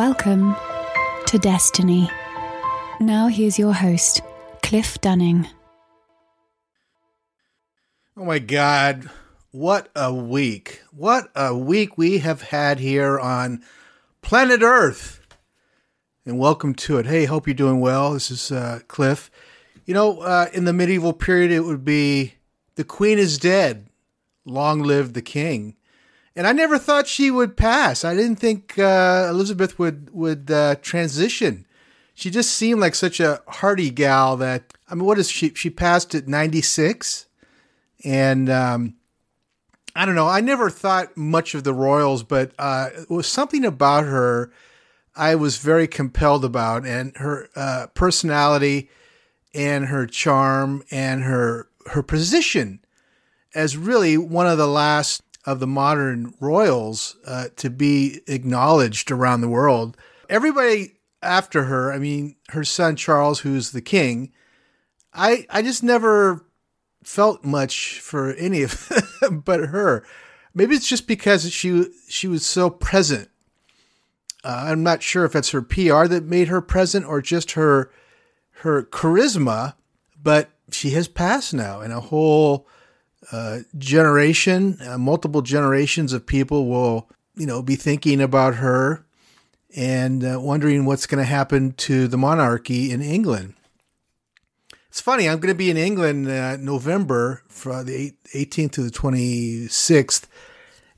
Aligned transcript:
Welcome 0.00 0.56
to 1.26 1.38
Destiny. 1.38 2.10
Now 3.00 3.26
here's 3.26 3.58
your 3.58 3.74
host, 3.74 4.22
Cliff 4.62 4.98
Dunning. 5.02 5.46
Oh 8.16 8.24
my 8.24 8.38
God. 8.38 9.10
What 9.50 9.90
a 9.94 10.10
week. 10.10 10.80
What 10.90 11.30
a 11.36 11.54
week 11.54 11.98
we 11.98 12.16
have 12.20 12.40
had 12.40 12.78
here 12.78 13.18
on 13.18 13.62
planet 14.22 14.62
Earth. 14.62 15.20
And 16.24 16.38
welcome 16.38 16.72
to 16.76 16.96
it. 16.96 17.04
Hey, 17.04 17.26
hope 17.26 17.46
you're 17.46 17.52
doing 17.52 17.82
well. 17.82 18.14
This 18.14 18.30
is 18.30 18.50
uh, 18.50 18.80
Cliff. 18.88 19.30
You 19.84 19.92
know, 19.92 20.20
uh, 20.20 20.46
in 20.54 20.64
the 20.64 20.72
medieval 20.72 21.12
period, 21.12 21.50
it 21.50 21.66
would 21.66 21.84
be 21.84 22.36
the 22.76 22.84
queen 22.84 23.18
is 23.18 23.36
dead. 23.36 23.90
Long 24.46 24.82
live 24.82 25.12
the 25.12 25.20
king. 25.20 25.76
And 26.36 26.46
I 26.46 26.52
never 26.52 26.78
thought 26.78 27.06
she 27.06 27.30
would 27.30 27.56
pass. 27.56 28.04
I 28.04 28.14
didn't 28.14 28.36
think 28.36 28.78
uh, 28.78 29.26
Elizabeth 29.28 29.78
would 29.78 30.10
would 30.14 30.50
uh, 30.50 30.76
transition. 30.76 31.66
She 32.14 32.30
just 32.30 32.52
seemed 32.52 32.80
like 32.80 32.94
such 32.94 33.18
a 33.18 33.42
hearty 33.48 33.90
gal 33.90 34.36
that 34.36 34.74
I 34.88 34.94
mean, 34.94 35.04
what 35.04 35.18
is 35.18 35.30
she? 35.30 35.54
She 35.54 35.70
passed 35.70 36.14
at 36.14 36.28
96, 36.28 37.26
and 38.04 38.48
um, 38.48 38.94
I 39.96 40.04
don't 40.04 40.14
know. 40.14 40.28
I 40.28 40.40
never 40.40 40.70
thought 40.70 41.16
much 41.16 41.54
of 41.54 41.64
the 41.64 41.74
royals, 41.74 42.22
but 42.22 42.52
uh, 42.58 42.90
it 42.94 43.10
was 43.10 43.26
something 43.26 43.64
about 43.64 44.04
her 44.04 44.52
I 45.16 45.34
was 45.34 45.58
very 45.58 45.88
compelled 45.88 46.44
about, 46.44 46.86
and 46.86 47.16
her 47.16 47.48
uh, 47.56 47.88
personality, 47.94 48.88
and 49.52 49.86
her 49.86 50.06
charm, 50.06 50.84
and 50.90 51.22
her 51.24 51.68
her 51.86 52.02
position 52.02 52.80
as 53.54 53.76
really 53.76 54.16
one 54.16 54.46
of 54.46 54.58
the 54.58 54.68
last 54.68 55.22
of 55.46 55.60
the 55.60 55.66
modern 55.66 56.34
royals 56.40 57.16
uh, 57.26 57.48
to 57.56 57.70
be 57.70 58.20
acknowledged 58.26 59.10
around 59.10 59.40
the 59.40 59.48
world. 59.48 59.96
Everybody 60.28 60.98
after 61.22 61.64
her, 61.64 61.92
I 61.92 61.98
mean, 61.98 62.36
her 62.50 62.64
son 62.64 62.96
Charles, 62.96 63.40
who's 63.40 63.72
the 63.72 63.80
king, 63.80 64.32
I 65.12 65.46
I 65.50 65.62
just 65.62 65.82
never 65.82 66.44
felt 67.02 67.44
much 67.44 68.00
for 68.00 68.32
any 68.34 68.62
of 68.62 68.88
them 69.20 69.40
but 69.44 69.60
her. 69.60 70.04
Maybe 70.54 70.74
it's 70.74 70.88
just 70.88 71.06
because 71.06 71.50
she 71.50 71.86
she 72.08 72.28
was 72.28 72.44
so 72.44 72.70
present. 72.70 73.28
Uh, 74.42 74.64
I'm 74.68 74.82
not 74.82 75.02
sure 75.02 75.24
if 75.24 75.36
it's 75.36 75.50
her 75.50 75.62
PR 75.62 76.06
that 76.06 76.24
made 76.24 76.48
her 76.48 76.60
present 76.60 77.06
or 77.06 77.20
just 77.20 77.52
her 77.52 77.90
her 78.62 78.82
charisma, 78.82 79.74
but 80.20 80.50
she 80.70 80.90
has 80.90 81.08
passed 81.08 81.54
now, 81.54 81.80
and 81.80 81.92
a 81.92 82.00
whole 82.00 82.66
uh, 83.32 83.60
generation, 83.76 84.78
uh, 84.86 84.98
multiple 84.98 85.42
generations 85.42 86.12
of 86.12 86.26
people 86.26 86.66
will, 86.66 87.08
you 87.36 87.46
know, 87.46 87.62
be 87.62 87.76
thinking 87.76 88.20
about 88.20 88.56
her 88.56 89.04
and 89.76 90.24
uh, 90.24 90.40
wondering 90.40 90.84
what's 90.84 91.06
going 91.06 91.22
to 91.22 91.28
happen 91.28 91.72
to 91.72 92.08
the 92.08 92.18
monarchy 92.18 92.90
in 92.90 93.02
England. 93.02 93.54
It's 94.88 95.00
funny. 95.00 95.28
I'm 95.28 95.38
going 95.38 95.54
to 95.54 95.58
be 95.58 95.70
in 95.70 95.76
England 95.76 96.28
uh, 96.28 96.56
November 96.56 97.42
from 97.48 97.86
the 97.86 98.12
18th 98.34 98.72
to 98.72 98.82
the 98.82 98.90
26th, 98.90 100.24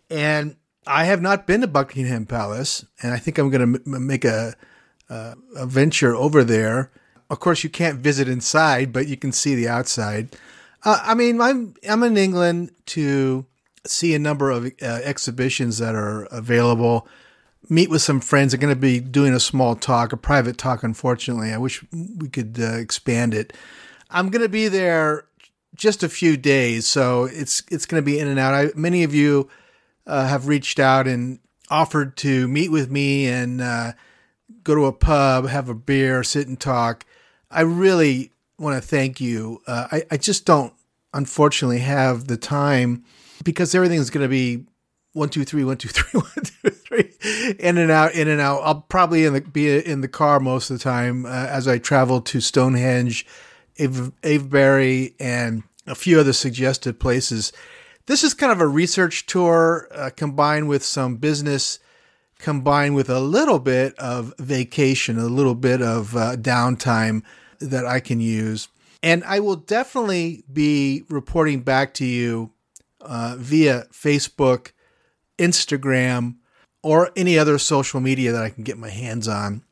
and 0.08 0.56
I 0.86 1.04
have 1.04 1.20
not 1.20 1.46
been 1.46 1.60
to 1.60 1.66
Buckingham 1.66 2.24
Palace, 2.24 2.86
and 3.02 3.12
I 3.12 3.18
think 3.18 3.36
I'm 3.36 3.50
going 3.50 3.74
to 3.74 3.82
m- 3.86 4.06
make 4.06 4.24
a 4.24 4.54
a 5.12 5.66
venture 5.66 6.14
over 6.14 6.42
there. 6.42 6.90
Of 7.30 7.40
course, 7.40 7.64
you 7.64 7.70
can't 7.70 7.98
visit 7.98 8.28
inside, 8.28 8.92
but 8.92 9.08
you 9.08 9.16
can 9.16 9.32
see 9.32 9.54
the 9.54 9.68
outside. 9.68 10.36
Uh, 10.84 11.00
I 11.02 11.14
mean, 11.14 11.40
I'm 11.40 11.74
I'm 11.88 12.02
in 12.02 12.16
England 12.16 12.72
to 12.86 13.46
see 13.86 14.14
a 14.14 14.18
number 14.18 14.50
of 14.50 14.66
uh, 14.66 15.00
exhibitions 15.02 15.78
that 15.78 15.94
are 15.94 16.24
available. 16.24 17.06
Meet 17.68 17.90
with 17.90 18.02
some 18.02 18.20
friends. 18.20 18.52
I'm 18.52 18.60
going 18.60 18.74
to 18.74 18.80
be 18.80 18.98
doing 18.98 19.32
a 19.32 19.40
small 19.40 19.76
talk, 19.76 20.12
a 20.12 20.16
private 20.16 20.58
talk. 20.58 20.82
Unfortunately, 20.82 21.52
I 21.52 21.58
wish 21.58 21.84
we 21.92 22.28
could 22.28 22.58
uh, 22.60 22.74
expand 22.74 23.34
it. 23.34 23.52
I'm 24.10 24.30
going 24.30 24.42
to 24.42 24.48
be 24.48 24.68
there 24.68 25.24
just 25.74 26.02
a 26.02 26.08
few 26.08 26.36
days, 26.36 26.86
so 26.86 27.24
it's 27.24 27.62
it's 27.70 27.86
going 27.86 28.02
to 28.02 28.04
be 28.04 28.18
in 28.18 28.28
and 28.28 28.38
out. 28.38 28.54
I, 28.54 28.70
many 28.74 29.04
of 29.04 29.14
you 29.14 29.48
uh, 30.06 30.26
have 30.26 30.48
reached 30.48 30.80
out 30.80 31.06
and 31.06 31.38
offered 31.70 32.16
to 32.18 32.48
meet 32.48 32.70
with 32.70 32.90
me 32.90 33.26
and 33.28 33.60
uh, 33.60 33.92
go 34.64 34.74
to 34.74 34.86
a 34.86 34.92
pub, 34.92 35.48
have 35.48 35.68
a 35.68 35.74
beer, 35.74 36.22
sit 36.24 36.48
and 36.48 36.60
talk. 36.60 37.06
I 37.50 37.62
really 37.62 38.31
want 38.62 38.80
to 38.80 38.88
thank 38.88 39.20
you. 39.20 39.60
Uh, 39.66 39.88
I, 39.90 40.02
I 40.12 40.16
just 40.16 40.46
don't, 40.46 40.72
unfortunately, 41.12 41.80
have 41.80 42.28
the 42.28 42.36
time 42.36 43.04
because 43.44 43.74
everything's 43.74 44.08
going 44.08 44.24
to 44.24 44.28
be 44.28 44.64
one, 45.12 45.28
two, 45.28 45.44
three, 45.44 45.64
one, 45.64 45.76
two, 45.76 45.88
three, 45.88 46.20
one, 46.20 46.44
two, 46.44 46.70
three, 46.70 47.12
in 47.58 47.76
and 47.76 47.90
out, 47.90 48.14
in 48.14 48.28
and 48.28 48.40
out. 48.40 48.62
I'll 48.62 48.80
probably 48.82 49.24
in 49.24 49.34
the, 49.34 49.40
be 49.40 49.84
in 49.84 50.00
the 50.00 50.08
car 50.08 50.40
most 50.40 50.70
of 50.70 50.78
the 50.78 50.84
time 50.84 51.26
uh, 51.26 51.28
as 51.28 51.68
I 51.68 51.78
travel 51.78 52.20
to 52.22 52.40
Stonehenge, 52.40 53.26
Ave, 53.80 54.12
Avebury, 54.22 55.14
and 55.18 55.64
a 55.86 55.94
few 55.94 56.20
other 56.20 56.32
suggested 56.32 57.00
places. 57.00 57.52
This 58.06 58.24
is 58.24 58.32
kind 58.34 58.52
of 58.52 58.60
a 58.60 58.66
research 58.66 59.26
tour 59.26 59.88
uh, 59.92 60.10
combined 60.16 60.68
with 60.68 60.84
some 60.84 61.16
business, 61.16 61.78
combined 62.38 62.94
with 62.94 63.10
a 63.10 63.20
little 63.20 63.58
bit 63.58 63.98
of 63.98 64.32
vacation, 64.38 65.18
a 65.18 65.26
little 65.26 65.54
bit 65.54 65.82
of 65.82 66.16
uh, 66.16 66.36
downtime 66.36 67.22
that 67.62 67.86
I 67.86 68.00
can 68.00 68.20
use. 68.20 68.68
And 69.02 69.24
I 69.24 69.40
will 69.40 69.56
definitely 69.56 70.44
be 70.52 71.02
reporting 71.08 71.60
back 71.60 71.94
to 71.94 72.04
you 72.04 72.52
uh, 73.00 73.36
via 73.38 73.86
Facebook, 73.92 74.72
Instagram, 75.38 76.36
or 76.82 77.10
any 77.16 77.38
other 77.38 77.58
social 77.58 78.00
media 78.00 78.32
that 78.32 78.42
I 78.42 78.50
can 78.50 78.64
get 78.64 78.78
my 78.78 78.90
hands 78.90 79.26
on. 79.26 79.62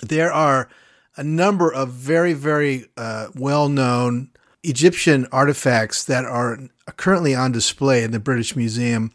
There 0.00 0.32
are 0.32 0.68
a 1.16 1.24
number 1.24 1.72
of 1.72 1.90
very, 1.90 2.32
very 2.32 2.86
uh, 2.96 3.28
well 3.34 3.68
known 3.68 4.30
Egyptian 4.62 5.26
artifacts 5.32 6.04
that 6.04 6.24
are 6.24 6.58
currently 6.96 7.34
on 7.34 7.52
display 7.52 8.02
in 8.02 8.12
the 8.12 8.20
British 8.20 8.56
Museum. 8.56 9.12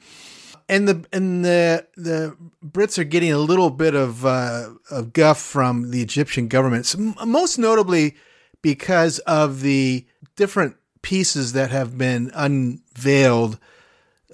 And 0.70 0.88
the 0.88 1.06
and 1.12 1.44
the 1.44 1.86
the 1.96 2.36
Brits 2.66 2.98
are 2.98 3.04
getting 3.04 3.32
a 3.32 3.38
little 3.38 3.70
bit 3.70 3.96
of 3.96 4.26
uh, 4.26 4.70
of 4.90 5.14
guff 5.14 5.40
from 5.40 5.92
the 5.92 6.02
Egyptian 6.02 6.48
government, 6.48 6.96
most 7.26 7.58
notably 7.58 8.16
because 8.62 9.20
of 9.20 9.62
the 9.62 10.06
different 10.36 10.78
pieces 11.02 11.54
that 11.54 11.70
have 11.70 11.98
been 11.98 12.32
unveiled 12.34 13.60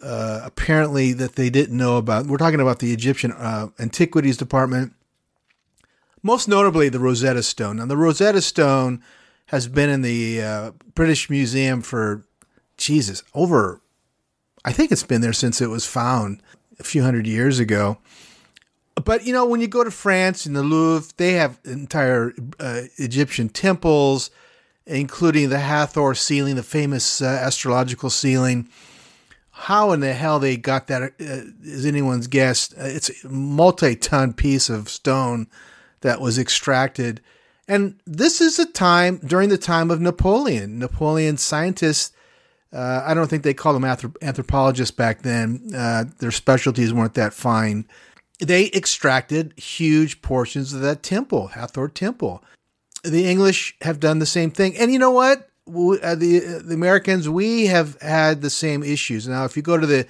uh, 0.01 0.41
apparently 0.43 1.13
that 1.13 1.35
they 1.35 1.49
didn't 1.49 1.75
know 1.75 1.97
about. 1.97 2.25
We're 2.27 2.37
talking 2.37 2.61
about 2.61 2.79
the 2.79 2.93
Egyptian 2.93 3.31
uh, 3.33 3.67
Antiquities 3.79 4.37
Department. 4.37 4.93
Most 6.21 6.47
notably, 6.47 6.89
the 6.89 6.99
Rosetta 6.99 7.43
Stone. 7.43 7.77
Now, 7.77 7.85
the 7.85 7.97
Rosetta 7.97 8.41
Stone 8.41 9.01
has 9.47 9.67
been 9.67 9.89
in 9.89 10.01
the 10.01 10.41
uh, 10.41 10.71
British 10.93 11.29
Museum 11.29 11.81
for, 11.81 12.25
Jesus, 12.77 13.23
over, 13.33 13.81
I 14.65 14.71
think 14.71 14.91
it's 14.91 15.03
been 15.03 15.21
there 15.21 15.33
since 15.33 15.61
it 15.61 15.69
was 15.69 15.85
found 15.85 16.41
a 16.79 16.83
few 16.83 17.03
hundred 17.03 17.27
years 17.27 17.59
ago. 17.59 17.97
But, 19.03 19.25
you 19.25 19.33
know, 19.33 19.45
when 19.45 19.61
you 19.61 19.67
go 19.67 19.83
to 19.83 19.91
France 19.91 20.45
in 20.45 20.53
the 20.53 20.63
Louvre, 20.63 21.13
they 21.17 21.33
have 21.33 21.59
entire 21.63 22.33
uh, 22.59 22.81
Egyptian 22.97 23.47
temples, 23.47 24.29
including 24.85 25.49
the 25.49 25.59
Hathor 25.59 26.15
ceiling, 26.15 26.55
the 26.55 26.63
famous 26.63 27.21
uh, 27.21 27.25
astrological 27.25 28.09
ceiling. 28.09 28.67
How 29.51 29.91
in 29.91 29.99
the 29.99 30.13
hell 30.13 30.39
they 30.39 30.57
got 30.57 30.87
that 30.87 31.01
uh, 31.01 31.07
is 31.19 31.85
anyone's 31.85 32.27
guess. 32.27 32.73
Uh, 32.73 32.83
it's 32.85 33.23
a 33.23 33.29
multi 33.29 33.95
ton 33.95 34.33
piece 34.33 34.69
of 34.69 34.89
stone 34.89 35.47
that 36.01 36.21
was 36.21 36.37
extracted. 36.37 37.21
And 37.67 37.99
this 38.05 38.41
is 38.41 38.57
a 38.57 38.65
time 38.65 39.17
during 39.17 39.49
the 39.49 39.57
time 39.57 39.91
of 39.91 40.01
Napoleon. 40.01 40.79
Napoleon 40.79 41.37
scientists, 41.37 42.11
uh, 42.71 43.03
I 43.05 43.13
don't 43.13 43.27
think 43.27 43.43
they 43.43 43.53
called 43.53 43.75
them 43.75 43.83
anthrop- 43.83 44.21
anthropologists 44.21 44.95
back 44.95 45.21
then. 45.23 45.71
Uh, 45.75 46.05
their 46.19 46.31
specialties 46.31 46.93
weren't 46.93 47.15
that 47.15 47.33
fine. 47.33 47.87
They 48.39 48.67
extracted 48.71 49.53
huge 49.57 50.21
portions 50.21 50.73
of 50.73 50.81
that 50.81 51.03
temple, 51.03 51.47
Hathor 51.47 51.87
Temple. 51.87 52.43
The 53.03 53.25
English 53.25 53.75
have 53.81 53.99
done 53.99 54.19
the 54.19 54.25
same 54.25 54.51
thing. 54.51 54.77
And 54.77 54.93
you 54.93 54.99
know 54.99 55.11
what? 55.11 55.49
Uh, 55.67 56.15
the 56.15 56.61
the 56.63 56.73
Americans 56.73 57.29
we 57.29 57.67
have 57.67 57.99
had 58.01 58.41
the 58.41 58.49
same 58.49 58.81
issues. 58.81 59.27
Now, 59.27 59.45
if 59.45 59.55
you 59.55 59.61
go 59.61 59.77
to 59.77 59.85
the 59.85 60.07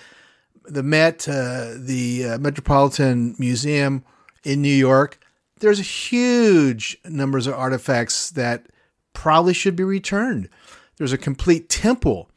the 0.64 0.84
Met, 0.84 1.28
uh, 1.28 1.74
the 1.76 2.26
uh, 2.26 2.38
Metropolitan 2.38 3.36
Museum 3.40 4.04
in 4.44 4.62
New 4.62 4.74
York, 4.74 5.20
there's 5.60 6.12
huge 6.12 6.98
numbers 7.06 7.48
of 7.48 7.56
artifacts 7.56 8.30
that 8.32 8.68
probably 9.14 9.54
should 9.54 9.76
be 9.76 9.84
returned. 9.84 10.50
There's 10.98 11.14
a 11.14 11.18
complete 11.18 11.68
temple 11.70 12.29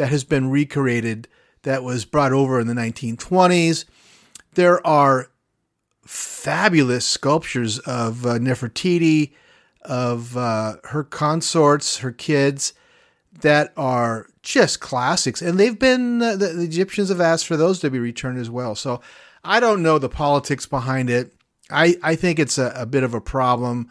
that 0.00 0.08
has 0.08 0.24
been 0.24 0.48
recreated 0.48 1.28
that 1.62 1.82
was 1.82 2.06
brought 2.06 2.32
over 2.32 2.58
in 2.58 2.66
the 2.66 2.72
1920s. 2.72 3.84
There 4.54 4.84
are 4.86 5.30
fabulous 6.06 7.04
sculptures 7.04 7.78
of 7.80 8.24
uh, 8.24 8.38
Nefertiti, 8.38 9.32
of 9.82 10.38
uh, 10.38 10.76
her 10.84 11.04
consorts, 11.04 11.98
her 11.98 12.12
kids, 12.12 12.72
that 13.42 13.74
are 13.76 14.26
just 14.42 14.80
classics. 14.80 15.42
And 15.42 15.60
they've 15.60 15.78
been, 15.78 16.22
uh, 16.22 16.34
the, 16.34 16.46
the 16.46 16.64
Egyptians 16.64 17.10
have 17.10 17.20
asked 17.20 17.46
for 17.46 17.58
those 17.58 17.78
to 17.80 17.90
be 17.90 17.98
returned 17.98 18.38
as 18.38 18.48
well. 18.48 18.74
So 18.74 19.02
I 19.44 19.60
don't 19.60 19.82
know 19.82 19.98
the 19.98 20.08
politics 20.08 20.64
behind 20.64 21.10
it. 21.10 21.34
I, 21.70 21.98
I 22.02 22.16
think 22.16 22.38
it's 22.38 22.56
a, 22.56 22.72
a 22.74 22.86
bit 22.86 23.02
of 23.02 23.12
a 23.12 23.20
problem, 23.20 23.90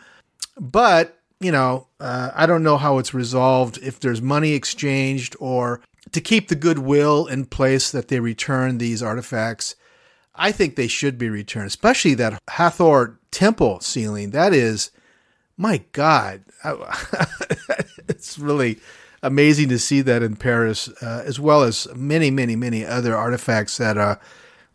but 0.60 1.20
you 1.40 1.52
know, 1.52 1.88
uh, 2.00 2.32
I 2.36 2.48
don't 2.48 2.64
know 2.64 2.78
how 2.78 2.98
it's 2.98 3.14
resolved 3.14 3.78
if 3.82 4.00
there's 4.00 4.24
money 4.24 4.54
exchanged 4.54 5.36
or 5.40 5.82
to 6.12 6.22
keep 6.22 6.48
the 6.48 6.56
goodwill 6.56 7.26
in 7.28 7.46
place 7.46 7.92
that 7.92 8.08
they 8.08 8.20
return 8.20 8.78
these 8.78 9.04
artifacts. 9.04 9.76
I 10.36 10.52
think 10.52 10.76
they 10.76 10.88
should 10.88 11.18
be 11.18 11.30
returned, 11.30 11.68
especially 11.68 12.14
that 12.16 12.42
Hathor 12.48 13.20
temple 13.32 13.80
ceiling. 13.82 14.32
That 14.32 14.54
is, 14.54 14.92
my 15.58 15.84
God, 15.92 16.44
it's 18.08 18.40
really 18.40 18.80
amazing 19.22 19.70
to 19.70 19.80
see 19.80 20.02
that 20.02 20.24
in 20.24 20.36
Paris, 20.36 20.88
uh, 21.02 21.24
as 21.26 21.40
well 21.40 21.64
as 21.64 21.88
many, 21.96 22.32
many, 22.32 22.56
many 22.56 22.86
other 22.86 23.16
artifacts 23.16 23.78
that 23.78 23.98
uh, 23.98 24.16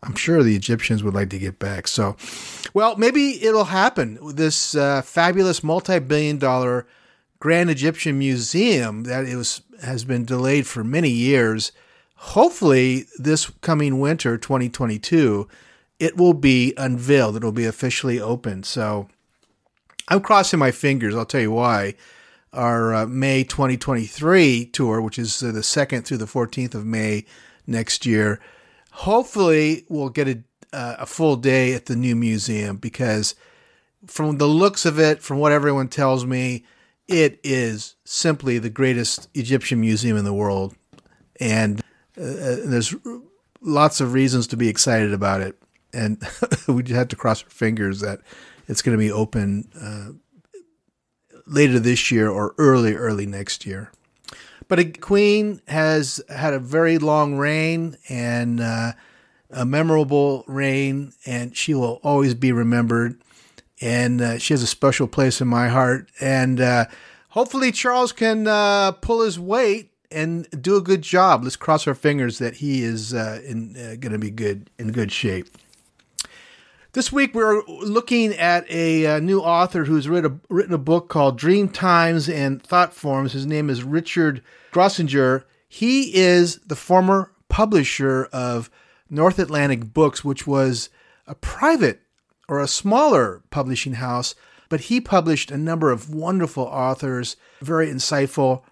I'm 0.03 0.15
sure 0.15 0.43
the 0.43 0.55
Egyptians 0.55 1.03
would 1.03 1.15
like 1.15 1.29
to 1.31 1.39
get 1.39 1.57
back. 1.57 1.87
So, 1.87 2.15
well, 2.73 2.95
maybe 2.95 3.43
it'll 3.43 3.65
happen. 3.65 4.19
This 4.35 4.75
uh, 4.75 5.01
fabulous 5.01 5.63
multi-billion 5.63 6.37
dollar 6.37 6.85
Grand 7.39 7.69
Egyptian 7.69 8.17
Museum 8.19 9.03
that 9.03 9.25
it 9.25 9.35
was 9.35 9.61
has 9.81 10.03
been 10.05 10.25
delayed 10.25 10.67
for 10.67 10.83
many 10.83 11.09
years. 11.09 11.71
Hopefully, 12.15 13.05
this 13.17 13.49
coming 13.61 13.99
winter, 13.99 14.37
2022, 14.37 15.47
it 15.99 16.17
will 16.17 16.33
be 16.33 16.73
unveiled. 16.77 17.35
It 17.35 17.43
will 17.43 17.51
be 17.51 17.65
officially 17.65 18.19
opened. 18.19 18.65
So, 18.65 19.07
I'm 20.07 20.21
crossing 20.21 20.59
my 20.59 20.71
fingers. 20.71 21.15
I'll 21.15 21.25
tell 21.25 21.41
you 21.41 21.51
why. 21.51 21.95
Our 22.53 22.93
uh, 22.93 23.05
May 23.07 23.43
2023 23.43 24.67
tour, 24.67 25.01
which 25.01 25.19
is 25.19 25.41
uh, 25.43 25.51
the 25.51 25.59
2nd 25.59 26.05
through 26.05 26.17
the 26.17 26.25
14th 26.25 26.73
of 26.73 26.85
May 26.85 27.25
next 27.67 28.05
year, 28.05 28.39
hopefully 28.91 29.83
we'll 29.89 30.09
get 30.09 30.27
a, 30.27 30.43
uh, 30.71 30.95
a 30.99 31.05
full 31.05 31.35
day 31.35 31.73
at 31.73 31.87
the 31.87 31.95
new 31.95 32.15
museum 32.15 32.77
because 32.77 33.35
from 34.05 34.37
the 34.37 34.47
looks 34.47 34.85
of 34.85 34.99
it, 34.99 35.21
from 35.21 35.39
what 35.39 35.51
everyone 35.51 35.87
tells 35.87 36.25
me, 36.25 36.63
it 37.07 37.39
is 37.43 37.95
simply 38.03 38.57
the 38.57 38.69
greatest 38.69 39.29
Egyptian 39.33 39.79
museum 39.79 40.17
in 40.17 40.25
the 40.25 40.33
world. 40.33 40.75
And 41.39 41.81
uh, 42.17 42.23
uh 42.23 42.57
there's 42.65 42.95
lots 43.61 43.99
of 43.99 44.13
reasons 44.13 44.47
to 44.47 44.57
be 44.57 44.69
excited 44.69 45.13
about 45.13 45.41
it. 45.41 45.57
And 45.93 46.21
we 46.67 46.83
just 46.83 46.97
have 46.97 47.07
to 47.09 47.15
cross 47.15 47.43
our 47.43 47.49
fingers 47.49 48.01
that 48.01 48.19
it's 48.67 48.81
going 48.81 48.97
to 48.97 49.03
be 49.03 49.11
open 49.11 49.69
uh, 49.79 50.59
later 51.45 51.79
this 51.79 52.11
year 52.11 52.29
or 52.29 52.55
early, 52.57 52.95
early 52.95 53.25
next 53.25 53.65
year. 53.65 53.91
But 54.67 54.79
a 54.79 54.85
queen 54.85 55.61
has 55.67 56.21
had 56.29 56.53
a 56.53 56.59
very 56.59 56.97
long 56.97 57.35
reign 57.35 57.97
and 58.09 58.59
uh, 58.59 58.93
a 59.51 59.65
memorable 59.65 60.43
reign, 60.47 61.13
and 61.25 61.55
she 61.55 61.73
will 61.73 61.99
always 62.03 62.33
be 62.33 62.51
remembered. 62.51 63.21
And 63.85 64.19
uh, 64.19 64.37
she 64.39 64.51
has 64.53 64.63
a 64.63 64.67
special 64.67 65.07
place 65.07 65.41
in 65.41 65.47
my 65.47 65.67
heart. 65.67 66.09
And 66.19 66.59
uh, 66.59 66.85
hopefully, 67.29 67.71
Charles 67.71 68.11
can 68.11 68.47
uh, 68.47 68.93
pull 68.93 69.21
his 69.21 69.39
weight 69.39 69.91
and 70.09 70.47
do 70.59 70.75
a 70.75 70.81
good 70.81 71.03
job. 71.03 71.43
Let's 71.43 71.55
cross 71.55 71.85
our 71.85 71.93
fingers 71.93 72.39
that 72.39 72.55
he 72.55 72.81
is 72.81 73.13
uh, 73.13 73.41
uh, 73.47 73.95
going 73.97 74.11
to 74.11 74.17
be 74.17 74.31
good 74.31 74.71
in 74.79 74.91
good 74.91 75.11
shape. 75.11 75.55
This 76.93 77.11
week 77.11 77.35
we're 77.35 77.61
looking 77.67 78.33
at 78.33 78.67
a, 78.71 79.05
a, 79.05 79.21
new 79.21 79.41
author 79.41 79.83
who's 79.83 80.07
written 80.09 80.39
a, 80.49 80.53
written 80.53 80.73
a 80.73 80.79
book 80.79 81.09
called 81.09 81.37
Dream 81.37 81.67
Times 81.67 82.27
and 82.27 82.63
Thought 82.63 82.93
Forms. 82.93 83.33
His 83.33 83.45
name 83.45 83.69
is 83.69 83.83
Richard 83.83 84.41
Grossinger. 84.71 85.43
He 85.67 86.15
is 86.15 86.57
the 86.59 86.75
former 86.75 87.33
publisher 87.49 88.29
of 88.31 88.71
North 89.09 89.37
Atlantic 89.37 89.93
Books, 89.93 90.23
which 90.23 90.47
was 90.47 90.89
a 91.27 91.35
private 91.35 92.01
or 92.47 92.59
a 92.59 92.67
smaller 92.67 93.41
publishing 93.49 93.93
house, 93.93 94.35
but 94.69 94.81
he 94.81 94.99
published 94.99 95.51
a 95.51 95.57
number 95.57 95.91
of 95.91 96.13
wonderful 96.13 96.63
authors, 96.63 97.35
very 97.61 97.87
insightful. 97.87 98.63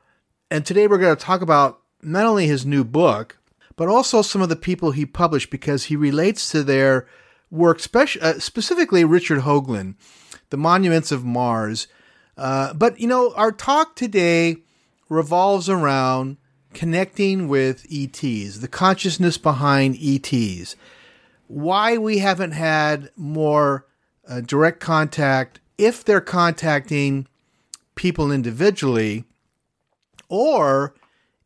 And 0.50 0.65
today 0.65 0.88
we're 0.88 0.98
going 0.98 1.15
to 1.15 1.21
talk 1.21 1.41
about 1.41 1.79
not 2.01 2.25
only 2.25 2.48
his 2.48 2.65
new 2.65 2.83
book, 2.83 3.38
but 3.75 3.88
also 3.88 4.21
some 4.21 4.41
of 4.41 4.50
the 4.50 4.55
people 4.55 4.91
he 4.91 5.05
published 5.05 5.50
because 5.50 5.86
he 5.86 5.95
relates 5.95 6.50
to 6.51 6.63
their 6.63 7.07
work, 7.50 7.79
speci- 7.79 8.21
uh, 8.21 8.39
specifically 8.39 9.03
Richard 9.03 9.41
Hoagland, 9.41 9.95
The 10.50 10.57
Monuments 10.57 11.12
of 11.12 11.24
Mars. 11.24 11.88
Uh, 12.38 12.74
but, 12.74 13.00
you 13.00 13.07
know, 13.07 13.33
our 13.36 13.51
talk 13.51 13.95
today 13.95 14.57
revolves 15.09 15.69
around 15.69 16.38
connecting 16.74 17.48
with 17.48 17.86
ETs, 17.91 18.59
the 18.59 18.67
consciousness 18.67 19.38
behind 19.38 19.98
ETs, 20.01 20.75
why 21.47 21.97
we 21.97 22.19
haven't 22.19 22.51
had 22.51 23.09
more 23.15 23.85
uh, 24.27 24.41
direct 24.41 24.79
contact 24.79 25.59
if 25.77 26.03
they're 26.03 26.21
contacting 26.21 27.27
people 27.95 28.31
individually, 28.31 29.25
or 30.29 30.95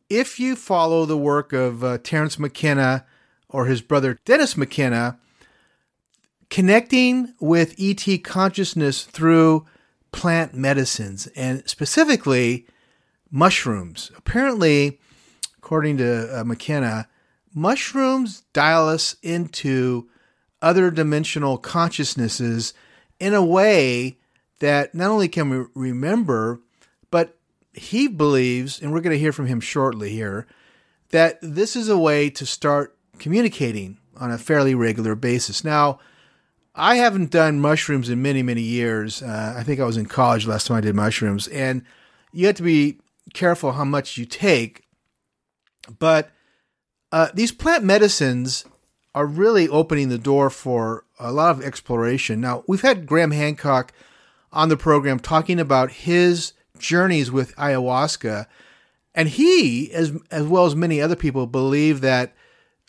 if 0.08 0.38
you 0.40 0.56
follow 0.56 1.04
the 1.04 1.16
work 1.16 1.52
of 1.52 1.84
uh, 1.84 1.98
Terence 1.98 2.38
McKenna 2.38 3.04
or 3.48 3.66
his 3.66 3.82
brother 3.82 4.18
Dennis 4.24 4.56
McKenna, 4.56 5.18
connecting 6.50 7.34
with 7.40 7.74
ET 7.78 8.22
consciousness 8.22 9.04
through 9.04 9.66
plant 10.12 10.54
medicines 10.54 11.26
and 11.36 11.68
specifically 11.68 12.66
mushrooms. 13.30 14.10
Apparently, 14.16 14.98
according 15.58 15.98
to 15.98 16.40
uh, 16.40 16.44
McKenna, 16.44 17.08
mushrooms 17.58 18.42
dial 18.52 18.88
us 18.88 19.16
into 19.22 20.08
other 20.62 20.90
dimensional 20.90 21.58
consciousnesses 21.58 22.72
in 23.20 23.34
a 23.34 23.44
way 23.44 24.18
that 24.60 24.94
not 24.94 25.10
only 25.10 25.28
can 25.28 25.50
we 25.50 25.64
remember, 25.74 26.60
but 27.10 27.36
he 27.72 28.08
believes, 28.08 28.80
and 28.80 28.92
we're 28.92 29.00
going 29.00 29.14
to 29.14 29.18
hear 29.18 29.32
from 29.32 29.46
him 29.46 29.60
shortly 29.60 30.10
here, 30.10 30.46
that 31.10 31.38
this 31.42 31.76
is 31.76 31.88
a 31.88 31.98
way 31.98 32.30
to 32.30 32.46
start 32.46 32.96
communicating 33.18 33.98
on 34.16 34.30
a 34.30 34.38
fairly 34.38 34.74
regular 34.74 35.14
basis. 35.14 35.64
Now, 35.64 36.00
I 36.74 36.96
haven't 36.96 37.30
done 37.30 37.60
mushrooms 37.60 38.08
in 38.08 38.22
many, 38.22 38.42
many 38.42 38.62
years. 38.62 39.22
Uh, 39.22 39.54
I 39.56 39.62
think 39.62 39.80
I 39.80 39.84
was 39.84 39.96
in 39.96 40.06
college 40.06 40.46
last 40.46 40.66
time 40.66 40.76
I 40.76 40.80
did 40.80 40.94
mushrooms, 40.94 41.48
and 41.48 41.82
you 42.32 42.46
have 42.46 42.56
to 42.56 42.62
be 42.62 43.00
careful 43.34 43.72
how 43.72 43.84
much 43.84 44.16
you 44.16 44.26
take. 44.26 44.84
But 45.98 46.30
Uh, 47.10 47.28
these 47.34 47.52
plant 47.52 47.84
medicines 47.84 48.64
are 49.14 49.26
really 49.26 49.68
opening 49.68 50.08
the 50.08 50.18
door 50.18 50.50
for 50.50 51.04
a 51.18 51.32
lot 51.32 51.50
of 51.50 51.64
exploration. 51.64 52.40
Now, 52.40 52.64
we've 52.68 52.82
had 52.82 53.06
Graham 53.06 53.30
Hancock 53.30 53.92
on 54.52 54.68
the 54.68 54.76
program 54.76 55.18
talking 55.18 55.58
about 55.58 55.90
his 55.90 56.52
journeys 56.78 57.30
with 57.30 57.56
ayahuasca, 57.56 58.46
and 59.14 59.28
he, 59.28 59.90
as 59.92 60.12
as 60.30 60.46
well 60.46 60.66
as 60.66 60.76
many 60.76 61.00
other 61.00 61.16
people, 61.16 61.46
believe 61.46 62.00
that 62.02 62.34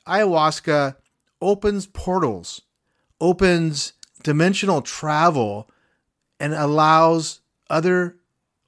ayahuasca 0.05 0.95
opens 1.41 1.87
portals, 1.87 2.61
opens 3.19 3.93
dimensional 4.21 4.81
travel, 4.81 5.69
and 6.39 6.53
allows 6.53 7.39
other 7.69 8.17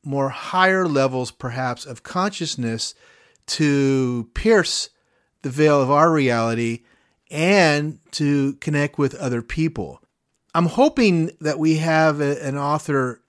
more 0.03 0.29
higher 0.29 0.87
levels, 0.87 1.29
perhaps, 1.29 1.85
of 1.85 2.03
consciousness 2.03 2.95
to 3.45 4.29
pierce 4.33 4.89
the 5.41 5.49
veil 5.49 5.81
of 5.81 5.91
our 5.91 6.11
reality 6.11 6.83
and 7.29 7.99
to 8.11 8.53
connect 8.55 8.97
with 8.97 9.15
other 9.15 9.41
people. 9.41 10.01
I'm 10.53 10.65
hoping 10.65 11.31
that 11.39 11.59
we 11.59 11.77
have 11.77 12.19
a, 12.19 12.45
an 12.45 12.57
author. 12.57 13.21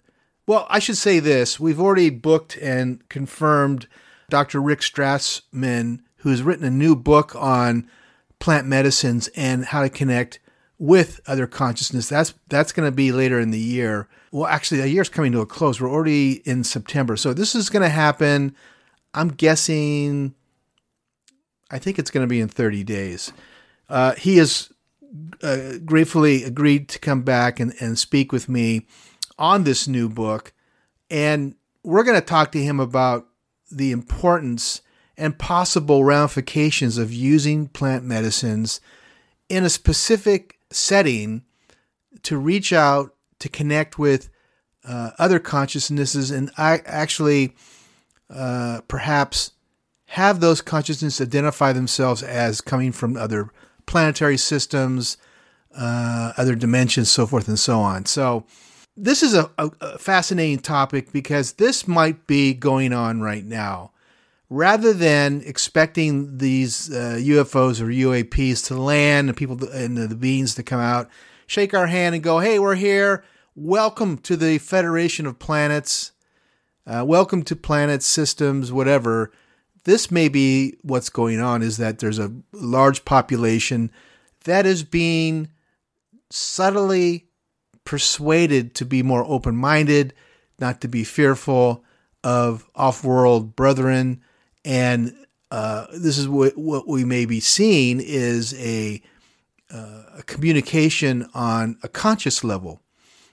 Well, 0.47 0.66
I 0.69 0.81
should 0.81 0.97
say 0.97 1.21
this. 1.21 1.61
We've 1.61 1.81
already 1.81 2.11
booked 2.11 2.57
and 2.57 3.09
confirmed 3.09 3.87
Dr. 4.28 4.61
Rick 4.61 4.81
Strassman, 4.81 6.00
who 6.16 6.31
has 6.31 6.42
written 6.42 6.64
a 6.64 6.71
new 6.71 6.97
book 6.97 7.35
on 7.37 7.88
plant 8.40 8.66
medicines 8.66 9.28
and 9.37 9.66
how 9.66 9.83
to 9.83 9.88
connect 9.88 10.40
with 10.78 11.21
other 11.28 11.47
consciousness. 11.47 12.09
That's 12.09 12.35
that's 12.49 12.73
going 12.73 12.90
to 12.90 12.95
be 12.95 13.12
later 13.12 13.38
in 13.38 13.52
the 13.52 13.59
year. 13.59 14.09
Well, 14.33 14.47
actually, 14.47 14.81
the 14.81 14.88
year's 14.88 15.09
coming 15.09 15.31
to 15.33 15.40
a 15.40 15.47
close. 15.47 15.81
We're 15.81 15.88
already 15.88 16.42
in 16.45 16.64
September, 16.64 17.16
so 17.16 17.33
this 17.33 17.54
is 17.54 17.71
going 17.71 17.85
to 17.85 17.88
happen. 17.88 18.57
I'm 19.14 19.28
guessing. 19.28 20.35
I 21.73 21.79
think 21.79 21.99
it's 21.99 22.11
going 22.11 22.25
to 22.25 22.31
be 22.31 22.41
in 22.41 22.49
30 22.49 22.85
days. 22.85 23.33
Uh, 23.88 24.14
he 24.14 24.37
has 24.37 24.71
uh, 25.43 25.79
gratefully 25.85 26.45
agreed 26.45 26.88
to 26.91 26.99
come 26.99 27.23
back 27.23 27.59
and, 27.59 27.73
and 27.81 27.99
speak 27.99 28.31
with 28.31 28.49
me 28.49 28.87
on 29.38 29.64
this 29.64 29.88
new 29.88 30.09
book, 30.09 30.52
and 31.11 31.55
we're 31.83 32.05
going 32.05 32.21
to 32.21 32.25
talk 32.25 32.52
to 32.52 32.62
him 32.62 32.79
about 32.79 33.26
the 33.71 33.91
importance 33.91 34.83
and 35.17 35.38
possible 35.38 36.05
ramifications 36.05 36.99
of 36.99 37.12
using 37.12 37.69
plant 37.69 38.05
medicines 38.05 38.81
in 39.49 39.64
a 39.64 39.71
specific 39.71 40.59
setting 40.71 41.43
to 42.23 42.37
reach 42.37 42.73
out 42.73 43.14
to 43.38 43.49
connect 43.49 43.99
with 43.99 44.31
uh, 44.85 45.11
other 45.19 45.38
consciousnesses 45.38 46.31
and 46.31 46.50
I 46.57 46.83
actually 46.85 47.55
uh, 48.31 48.81
perhaps 48.88 49.51
have 50.12 50.40
those 50.40 50.61
consciousnesses 50.61 51.26
identify 51.26 51.73
themselves 51.73 52.23
as 52.23 52.61
coming 52.61 52.92
from 52.92 53.16
other 53.16 53.49
planetary 53.87 54.37
systems, 54.37 55.16
uh, 55.75 56.35
other 56.37 56.54
dimensions, 56.54 57.11
so 57.11 57.26
forth 57.26 57.49
and 57.49 57.59
so 57.59 57.81
on. 57.81 58.04
So, 58.04 58.45
this 58.95 59.23
is 59.23 59.33
a, 59.33 59.50
a, 59.57 59.71
a 59.81 59.99
fascinating 59.99 60.59
topic 60.59 61.12
because 61.12 61.54
this 61.54 61.88
might 61.88 62.26
be 62.26 62.52
going 62.52 62.92
on 62.92 63.23
right 63.23 63.42
now 63.42 63.92
rather 64.50 64.92
than 64.92 65.42
expecting 65.47 66.37
these 66.37 66.92
uh, 66.92 67.16
UFOs 67.19 67.81
or 67.81 67.87
UAPs 67.87 68.66
to 68.66 68.75
land 68.75 69.31
and 69.31 69.37
people 69.37 69.66
and 69.71 69.97
the 69.97 70.14
beings 70.14 70.54
to 70.57 70.62
come 70.62 70.81
out, 70.81 71.09
shake 71.47 71.73
our 71.73 71.87
hand 71.87 72.14
and 72.14 72.23
go, 72.23 72.40
"Hey, 72.40 72.59
we're 72.59 72.75
here. 72.75 73.25
Welcome 73.57 74.19
to 74.19 74.37
the 74.37 74.59
Federation 74.59 75.25
of 75.25 75.38
Planets. 75.38 76.12
Uh, 76.87 77.02
welcome 77.07 77.42
to 77.45 77.57
planet 77.57 78.02
systems, 78.02 78.71
whatever." 78.71 79.33
This 79.85 80.11
may 80.11 80.29
be 80.29 80.77
what's 80.83 81.11
going 81.11 81.41
on 81.41 81.62
is 81.62 81.77
that 81.79 81.99
there's 81.99 82.19
a 82.19 82.33
large 82.53 83.05
population 83.05 83.91
that 84.45 84.67
is 84.67 84.83
being 84.83 85.51
subtly 86.31 87.27
persuaded 87.85 88.75
to 88.77 88.85
be 88.85 89.03
more 89.03 89.25
open 89.27 89.57
minded, 89.57 90.15
not 90.59 90.81
to 90.81 90.89
be 90.89 91.05
fearful 91.05 91.85
of 92.23 92.69
off 92.75 93.03
world 93.03 93.57
brethren 93.57 94.23
and 94.65 95.15
uh, 95.51 95.87
this 95.93 96.17
is 96.17 96.29
what, 96.29 96.57
what 96.57 96.89
we 96.89 97.05
may 97.05 97.27
be 97.27 97.41
seeing 97.41 98.01
is 98.01 98.55
a, 98.55 99.03
uh, 99.71 100.05
a 100.19 100.23
communication 100.25 101.29
on 101.35 101.77
a 101.83 101.89
conscious 101.89 102.43
level. 102.43 102.81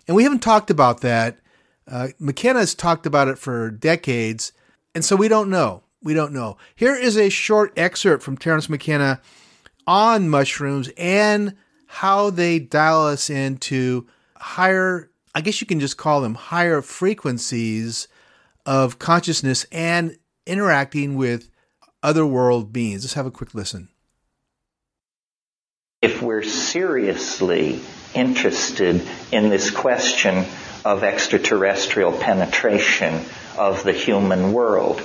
And 0.08 0.18
we 0.18 0.24
haven't 0.24 0.42
talked 0.42 0.70
about 0.70 1.02
that. 1.02 1.40
Uh, 1.88 2.10
McKenna 2.20 2.60
has 2.60 2.76
talked 2.76 3.06
about 3.06 3.30
it 3.30 3.38
for 3.38 3.72
decades, 3.72 4.52
and 4.94 5.06
so 5.06 5.16
we 5.16 5.28
don't 5.28 5.50
know. 5.50 5.84
We 6.02 6.14
don't 6.14 6.34
know. 6.34 6.58
Here 6.76 6.96
is 6.96 7.18
a 7.18 7.30
short 7.30 7.74
excerpt 7.78 8.24
from 8.24 8.38
Terence 8.38 8.70
McKenna 8.70 9.22
on 9.86 10.30
mushrooms 10.30 10.90
and 10.98 11.56
how 11.88 12.30
they 12.30 12.60
dial 12.60 13.08
us 13.08 13.30
into 13.30 14.08
higher, 14.38 15.10
I 15.36 15.42
guess 15.42 15.60
you 15.60 15.68
can 15.68 15.80
just 15.80 15.98
call 15.98 16.22
them 16.22 16.36
higher 16.36 16.82
frequencies 16.82 18.08
of 18.66 19.00
consciousness 19.00 19.66
and 19.72 20.18
interacting 20.46 21.16
with 21.16 21.50
other 22.02 22.26
world 22.26 22.72
beings. 22.72 23.04
Let's 23.04 23.16
have 23.16 23.26
a 23.26 23.32
quick 23.32 23.54
listen. 23.54 23.90
If 26.02 26.22
we're 26.22 26.44
seriously 26.44 27.82
interested 28.14 29.06
in 29.32 29.50
this 29.50 29.70
question 29.70 30.46
of 30.86 31.04
extraterrestrial 31.04 32.14
penetration 32.14 33.26
of 33.58 33.84
the 33.84 33.92
human 33.92 34.54
world, 34.54 35.02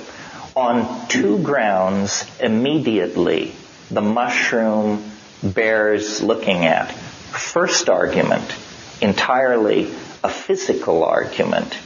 on 0.55 1.07
two 1.07 1.39
grounds 1.39 2.23
immediately 2.39 3.53
the 3.91 4.01
mushroom 4.01 5.11
bears 5.43 6.23
looking 6.23 6.65
at. 6.65 6.91
First 6.91 7.89
argument, 7.89 8.55
entirely 9.01 9.91
a 10.23 10.29
physical 10.29 11.03
argument. 11.03 11.77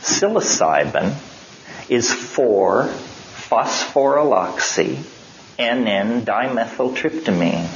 Psilocybin 0.00 1.14
is 1.88 2.10
4-phosphoryloxy 2.10 5.04
N-N-dimethyltryptamine. 5.58 7.66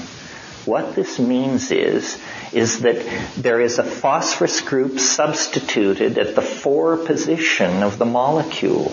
What 0.66 0.94
this 0.94 1.18
means 1.18 1.70
is, 1.70 2.18
is 2.52 2.80
that 2.80 3.02
there 3.36 3.58
is 3.60 3.78
a 3.78 3.84
phosphorus 3.84 4.60
group 4.60 5.00
substituted 5.00 6.18
at 6.18 6.34
the 6.34 6.42
4 6.42 6.98
position 6.98 7.82
of 7.82 7.96
the 7.98 8.04
molecule. 8.04 8.92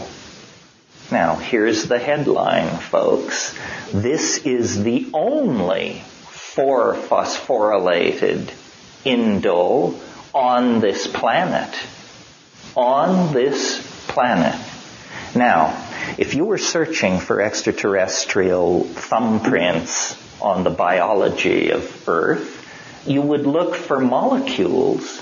Now, 1.11 1.35
here's 1.35 1.85
the 1.85 1.97
headline, 1.97 2.77
folks. 2.77 3.57
This 3.91 4.45
is 4.45 4.83
the 4.83 5.09
only 5.13 6.03
4-phosphorylated 6.55 8.53
indole 9.03 9.99
on 10.35 10.81
this 10.81 11.07
planet. 11.07 11.73
On 12.75 13.33
this 13.33 13.81
planet. 14.07 14.55
Now, 15.33 15.73
if 16.19 16.35
you 16.35 16.45
were 16.45 16.59
searching 16.59 17.19
for 17.19 17.41
extraterrestrial 17.41 18.83
thumbprints 18.83 20.15
on 20.41 20.63
the 20.63 20.69
biology 20.69 21.71
of 21.71 22.07
Earth, 22.07 22.57
you 23.07 23.23
would 23.23 23.47
look 23.47 23.73
for 23.73 23.99
molecules 23.99 25.21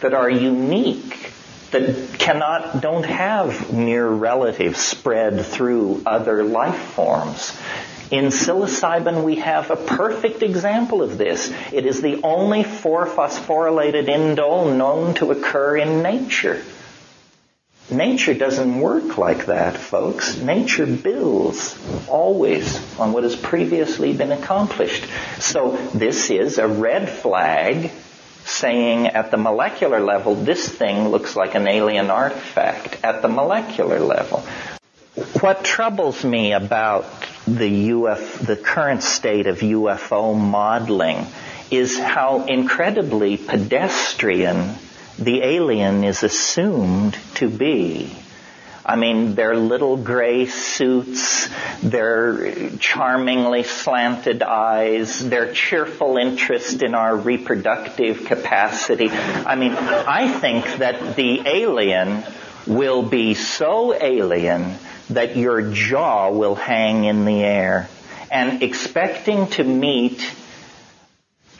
that 0.00 0.14
are 0.14 0.30
unique, 0.30 1.33
that 1.74 2.18
cannot, 2.18 2.80
don't 2.80 3.04
have 3.04 3.72
near 3.72 4.08
relatives 4.08 4.78
spread 4.78 5.44
through 5.44 6.02
other 6.06 6.42
life 6.42 6.78
forms. 6.78 7.56
In 8.10 8.26
psilocybin, 8.26 9.24
we 9.24 9.36
have 9.36 9.70
a 9.70 9.76
perfect 9.76 10.42
example 10.42 11.02
of 11.02 11.18
this. 11.18 11.52
It 11.72 11.84
is 11.84 12.00
the 12.00 12.22
only 12.22 12.62
4-phosphorylated 12.62 14.06
indole 14.06 14.76
known 14.76 15.14
to 15.14 15.32
occur 15.32 15.76
in 15.76 16.02
nature. 16.02 16.62
Nature 17.90 18.34
doesn't 18.34 18.80
work 18.80 19.18
like 19.18 19.46
that, 19.46 19.76
folks. 19.76 20.38
Nature 20.38 20.86
builds 20.86 21.78
always 22.08 22.78
on 22.98 23.12
what 23.12 23.24
has 23.24 23.36
previously 23.36 24.12
been 24.12 24.32
accomplished. 24.32 25.04
So 25.38 25.76
this 25.92 26.30
is 26.30 26.58
a 26.58 26.66
red 26.66 27.10
flag 27.10 27.90
saying 28.44 29.06
at 29.08 29.30
the 29.30 29.36
molecular 29.36 30.00
level, 30.00 30.34
this 30.34 30.68
thing 30.68 31.08
looks 31.08 31.36
like 31.36 31.54
an 31.54 31.66
alien 31.66 32.10
artifact 32.10 32.98
at 33.02 33.22
the 33.22 33.28
molecular 33.28 34.00
level. 34.00 34.44
What 35.40 35.64
troubles 35.64 36.24
me 36.24 36.52
about 36.52 37.04
the 37.46 37.92
UF, 37.92 38.38
the 38.38 38.56
current 38.56 39.02
state 39.02 39.46
of 39.46 39.58
UFO 39.58 40.36
modeling 40.36 41.26
is 41.70 41.98
how 41.98 42.44
incredibly 42.46 43.36
pedestrian 43.36 44.74
the 45.18 45.42
alien 45.42 46.04
is 46.04 46.22
assumed 46.22 47.16
to 47.34 47.48
be. 47.48 48.14
I 48.86 48.96
mean, 48.96 49.34
their 49.34 49.56
little 49.56 49.96
gray 49.96 50.44
suits, 50.46 51.48
their 51.82 52.70
charmingly 52.78 53.62
slanted 53.62 54.42
eyes, 54.42 55.26
their 55.26 55.54
cheerful 55.54 56.18
interest 56.18 56.82
in 56.82 56.94
our 56.94 57.16
reproductive 57.16 58.26
capacity. 58.26 59.08
I 59.10 59.56
mean, 59.56 59.72
I 59.72 60.28
think 60.28 60.66
that 60.78 61.16
the 61.16 61.42
alien 61.46 62.24
will 62.66 63.02
be 63.02 63.32
so 63.34 63.94
alien 63.94 64.76
that 65.10 65.36
your 65.36 65.62
jaw 65.72 66.30
will 66.30 66.54
hang 66.54 67.04
in 67.04 67.24
the 67.24 67.42
air 67.42 67.88
and 68.30 68.62
expecting 68.62 69.46
to 69.48 69.64
meet 69.64 70.20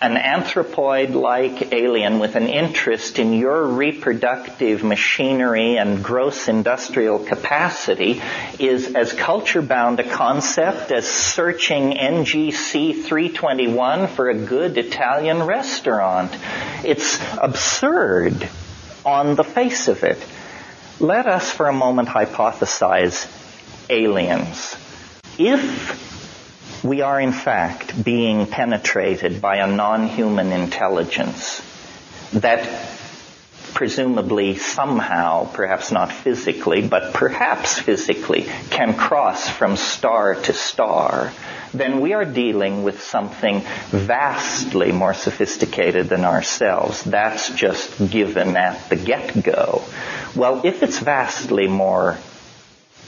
an 0.00 0.16
anthropoid 0.16 1.14
like 1.14 1.72
alien 1.72 2.18
with 2.18 2.36
an 2.36 2.48
interest 2.48 3.18
in 3.18 3.32
your 3.32 3.64
reproductive 3.64 4.82
machinery 4.82 5.78
and 5.78 6.02
gross 6.02 6.48
industrial 6.48 7.18
capacity 7.18 8.20
is 8.58 8.94
as 8.94 9.12
culture 9.12 9.62
bound 9.62 10.00
a 10.00 10.08
concept 10.08 10.90
as 10.92 11.06
searching 11.06 11.92
NGC 11.92 13.04
321 13.04 14.08
for 14.08 14.28
a 14.28 14.34
good 14.34 14.76
Italian 14.76 15.42
restaurant. 15.44 16.36
It's 16.84 17.18
absurd 17.38 18.48
on 19.06 19.36
the 19.36 19.44
face 19.44 19.88
of 19.88 20.02
it. 20.02 20.18
Let 21.00 21.26
us 21.26 21.50
for 21.50 21.66
a 21.66 21.72
moment 21.72 22.08
hypothesize 22.08 23.26
aliens. 23.88 24.76
If 25.38 26.13
we 26.84 27.00
are 27.00 27.18
in 27.18 27.32
fact 27.32 28.04
being 28.04 28.46
penetrated 28.46 29.40
by 29.40 29.56
a 29.56 29.66
non-human 29.66 30.52
intelligence 30.52 31.62
that 32.34 32.68
presumably 33.72 34.56
somehow, 34.56 35.50
perhaps 35.52 35.90
not 35.90 36.12
physically, 36.12 36.86
but 36.86 37.12
perhaps 37.14 37.80
physically, 37.80 38.46
can 38.70 38.94
cross 38.94 39.48
from 39.48 39.76
star 39.76 40.34
to 40.34 40.52
star, 40.52 41.32
then 41.72 42.00
we 42.00 42.12
are 42.12 42.24
dealing 42.24 42.84
with 42.84 43.02
something 43.02 43.62
vastly 43.88 44.92
more 44.92 45.14
sophisticated 45.14 46.08
than 46.08 46.24
ourselves. 46.24 47.02
That's 47.02 47.52
just 47.54 48.10
given 48.10 48.56
at 48.56 48.88
the 48.90 48.96
get-go. 48.96 49.82
Well, 50.36 50.60
if 50.64 50.82
it's 50.84 51.00
vastly 51.00 51.66
more 51.66 52.16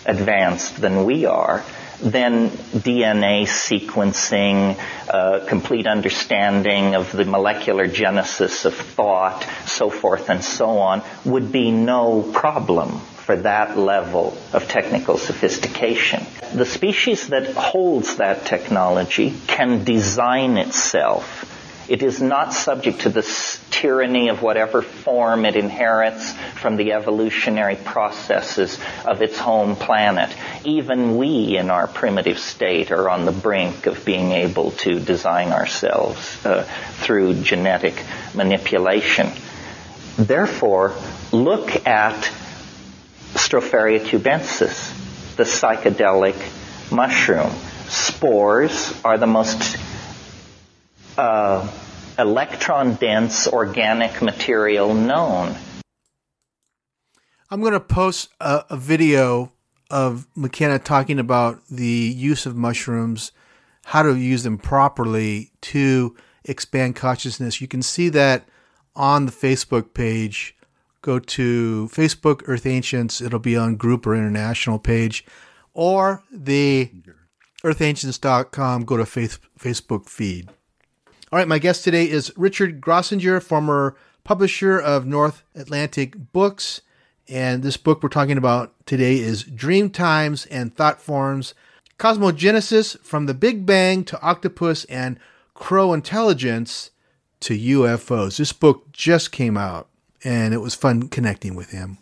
advanced 0.04 0.80
than 0.80 1.04
we 1.04 1.26
are, 1.26 1.62
then 2.00 2.50
DNA 2.50 3.43
sequencing, 3.43 4.79
uh, 5.09 5.45
complete 5.47 5.87
understanding 5.87 6.95
of 6.95 7.12
the 7.12 7.25
molecular 7.25 7.87
genesis 7.87 8.65
of 8.65 8.75
thought, 8.75 9.47
so 9.67 9.91
forth 9.91 10.29
and 10.31 10.45
so 10.45 10.79
on, 10.79 11.03
would 11.25 11.53
be 11.53 11.71
no 11.71 12.23
problem 12.23 13.00
for 13.26 13.37
that 13.37 13.76
level 13.76 14.37
of 14.53 14.69
technical 14.69 15.19
sophistication. 15.19 16.25
The 16.55 16.67
species 16.67 17.29
that 17.29 17.55
holds 17.55 18.17
that 18.17 18.47
technology 18.47 19.35
can 19.49 19.85
design 19.85 20.59
itself 20.59 21.56
it 21.88 22.02
is 22.02 22.21
not 22.21 22.52
subject 22.52 23.02
to 23.02 23.09
the 23.09 23.23
tyranny 23.71 24.28
of 24.28 24.43
whatever 24.43 24.83
form 24.83 25.45
it 25.45 25.57
inherits 25.57 26.33
from 26.61 26.76
the 26.76 26.93
evolutionary 26.93 27.76
processes 27.76 28.78
of 29.05 29.23
its 29.23 29.38
home 29.38 29.76
planet. 29.76 30.35
Even 30.64 31.16
we 31.16 31.57
in 31.57 31.71
our 31.71 31.87
primitive 31.87 32.38
state 32.38 32.90
are 32.90 33.09
on 33.09 33.25
the 33.25 33.33
brink 33.33 33.87
of 33.87 34.05
being 34.05 34.33
able 34.33 34.73
to 34.73 34.99
design 34.99 35.52
ourselves 35.52 36.45
uh, 36.45 36.62
through 36.95 37.35
genetic 37.43 38.02
manipulation. 38.35 39.31
Therefore, 40.19 40.95
look 41.31 41.87
at 41.87 42.31
Stropharia 43.35 44.00
cubensis, 44.00 45.37
the 45.37 45.45
psychedelic 45.45 46.37
mushroom. 46.90 47.50
Spores 47.88 48.99
are 49.05 49.19
the 49.19 49.26
most 49.26 49.76
uh, 51.18 51.68
electron 52.18 52.94
dense 52.94 53.46
organic 53.49 54.23
material 54.23 54.94
known. 54.94 55.54
I'm 57.50 57.61
going 57.61 57.75
to 57.75 57.80
post 57.80 58.30
a, 58.40 58.64
a, 58.70 58.76
video 58.76 59.52
of 59.88 60.26
McKenna 60.35 60.78
talking 60.78 61.18
about 61.18 61.61
the 61.70 61.87
use 62.16 62.44
of 62.44 62.56
mushrooms, 62.56 63.30
how 63.85 64.02
to 64.02 64.16
use 64.16 64.42
them 64.42 64.58
properly 64.58 65.52
to 65.62 66.16
expand 66.44 66.96
consciousness. 66.96 67.61
You 67.61 67.68
can 67.68 67.82
see 67.82 68.08
that 68.08 68.49
on 68.96 69.26
the 69.26 69.32
Facebook 69.32 69.94
page. 69.94 70.56
Go 71.02 71.20
to 71.20 71.88
Facebook 71.92 72.42
Earth 72.46 72.66
Ancients, 72.66 73.20
it'll 73.20 73.38
be 73.38 73.57
on 73.57 73.76
group 73.76 74.07
or 74.07 74.16
international 74.16 74.81
page, 74.81 75.24
or 75.72 76.24
the 76.33 76.90
earthancients.com, 77.62 78.85
go 78.85 78.96
to 78.96 79.07
face, 79.07 79.38
Facebook 79.57 80.09
feed. 80.09 80.50
All 81.37 81.40
right, 81.40 81.49
my 81.49 81.59
guest 81.59 81.85
today 81.85 82.09
is 82.09 82.33
Richard 82.35 82.81
Grossinger, 82.81 83.42
former 83.42 83.94
publisher 84.25 84.79
of 84.81 85.05
North 85.05 85.42
Atlantic 85.55 86.33
Books. 86.33 86.81
And 87.29 87.62
this 87.62 87.77
book 87.77 88.03
we're 88.03 88.09
talking 88.09 88.38
about 88.38 88.72
today 88.87 89.18
is 89.18 89.42
Dream 89.42 89.90
Times 89.90 90.46
and 90.46 90.75
Thought 90.75 90.99
Forms 90.99 91.53
Cosmogenesis 91.99 92.99
from 93.01 93.27
the 93.27 93.35
Big 93.35 93.66
Bang 93.66 94.03
to 94.05 94.18
Octopus 94.22 94.87
and 94.87 95.20
Crow 95.53 95.92
Intelligence 95.92 96.90
to 97.40 97.53
UFOs. 97.53 98.38
This 98.38 98.55
book 98.55 98.90
just 98.92 99.31
came 99.31 99.59
out, 99.59 99.90
and 100.25 100.55
it 100.55 100.62
was 100.62 100.75
fun 100.75 101.09
connecting 101.09 101.55
with 101.55 101.68
him. 101.68 101.99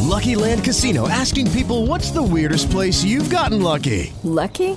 Lucky 0.00 0.34
Land 0.34 0.64
Casino 0.64 1.08
asking 1.08 1.52
people 1.52 1.86
what's 1.86 2.10
the 2.10 2.20
weirdest 2.20 2.68
place 2.68 3.04
you've 3.04 3.30
gotten 3.30 3.62
lucky? 3.62 4.12
Lucky? 4.24 4.76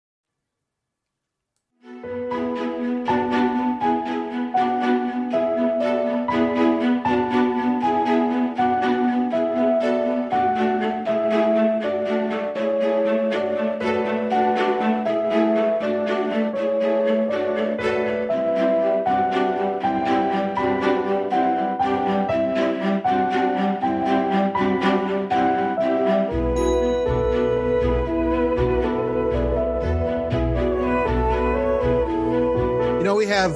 We 33.21 33.27
have 33.27 33.55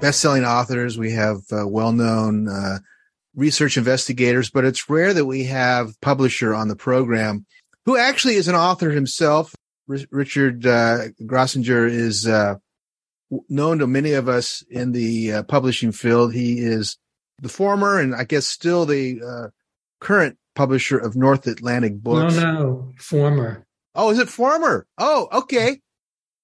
best-selling 0.00 0.46
authors, 0.46 0.96
we 0.96 1.12
have 1.12 1.42
uh, 1.52 1.68
well-known 1.68 2.48
uh, 2.48 2.78
research 3.36 3.76
investigators, 3.76 4.48
but 4.48 4.64
it's 4.64 4.88
rare 4.88 5.12
that 5.12 5.26
we 5.26 5.44
have 5.44 6.00
publisher 6.00 6.54
on 6.54 6.68
the 6.68 6.74
program 6.74 7.44
who 7.84 7.98
actually 7.98 8.36
is 8.36 8.48
an 8.48 8.54
author 8.54 8.88
himself. 8.88 9.54
R- 9.90 9.98
Richard 10.10 10.66
uh, 10.66 11.08
Grossinger 11.20 11.86
is 11.86 12.26
uh, 12.26 12.54
known 13.50 13.80
to 13.80 13.86
many 13.86 14.14
of 14.14 14.26
us 14.26 14.64
in 14.70 14.92
the 14.92 15.34
uh, 15.34 15.42
publishing 15.42 15.92
field. 15.92 16.32
He 16.32 16.58
is 16.58 16.96
the 17.42 17.50
former 17.50 18.00
and 18.00 18.14
I 18.14 18.24
guess 18.24 18.46
still 18.46 18.86
the 18.86 19.20
uh, 19.20 19.48
current 20.00 20.38
publisher 20.54 20.96
of 20.96 21.14
North 21.14 21.46
Atlantic 21.46 21.98
Books. 21.98 22.36
No, 22.36 22.52
no, 22.52 22.92
former. 22.98 23.66
Oh, 23.94 24.08
is 24.08 24.18
it 24.18 24.30
former? 24.30 24.86
Oh, 24.96 25.28
okay. 25.30 25.80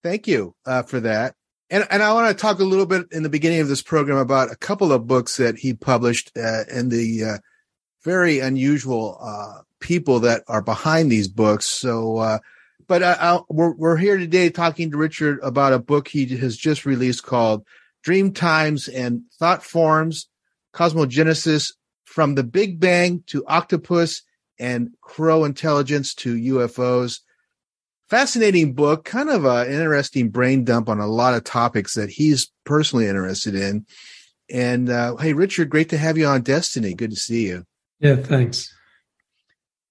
Thank 0.02 0.26
you 0.26 0.54
uh, 0.66 0.82
for 0.82 1.00
that. 1.00 1.34
And 1.70 1.86
and 1.90 2.02
I 2.02 2.12
want 2.12 2.28
to 2.28 2.40
talk 2.40 2.58
a 2.58 2.64
little 2.64 2.86
bit 2.86 3.06
in 3.10 3.22
the 3.22 3.28
beginning 3.28 3.60
of 3.60 3.68
this 3.68 3.82
program 3.82 4.18
about 4.18 4.52
a 4.52 4.56
couple 4.56 4.92
of 4.92 5.06
books 5.06 5.38
that 5.38 5.56
he 5.56 5.72
published 5.72 6.30
uh, 6.36 6.64
and 6.70 6.90
the 6.90 7.24
uh, 7.24 7.38
very 8.02 8.40
unusual 8.40 9.18
uh, 9.20 9.62
people 9.80 10.20
that 10.20 10.42
are 10.46 10.62
behind 10.62 11.10
these 11.10 11.28
books. 11.28 11.64
So, 11.64 12.18
uh, 12.18 12.38
but 12.86 13.02
I, 13.02 13.40
we're 13.48 13.74
we're 13.74 13.96
here 13.96 14.18
today 14.18 14.50
talking 14.50 14.90
to 14.90 14.98
Richard 14.98 15.38
about 15.42 15.72
a 15.72 15.78
book 15.78 16.08
he 16.08 16.26
has 16.36 16.56
just 16.56 16.84
released 16.84 17.22
called 17.22 17.64
"Dream 18.02 18.32
Times 18.32 18.88
and 18.88 19.22
Thought 19.38 19.64
Forms: 19.64 20.28
Cosmogenesis 20.74 21.72
from 22.04 22.34
the 22.34 22.44
Big 22.44 22.78
Bang 22.78 23.24
to 23.28 23.44
Octopus 23.46 24.22
and 24.58 24.90
Crow 25.00 25.44
Intelligence 25.44 26.14
to 26.16 26.34
UFOs." 26.34 27.20
Fascinating 28.08 28.74
book, 28.74 29.04
kind 29.04 29.30
of 29.30 29.44
an 29.44 29.68
interesting 29.68 30.30
brain 30.30 30.64
dump 30.64 30.88
on 30.88 31.00
a 31.00 31.06
lot 31.06 31.34
of 31.34 31.44
topics 31.44 31.94
that 31.94 32.10
he's 32.10 32.50
personally 32.64 33.06
interested 33.06 33.54
in. 33.54 33.86
And 34.50 34.90
uh, 34.90 35.16
hey, 35.16 35.32
Richard, 35.32 35.70
great 35.70 35.88
to 35.90 35.98
have 35.98 36.18
you 36.18 36.26
on 36.26 36.42
Destiny. 36.42 36.94
Good 36.94 37.10
to 37.10 37.16
see 37.16 37.46
you. 37.46 37.64
Yeah, 38.00 38.16
thanks. 38.16 38.72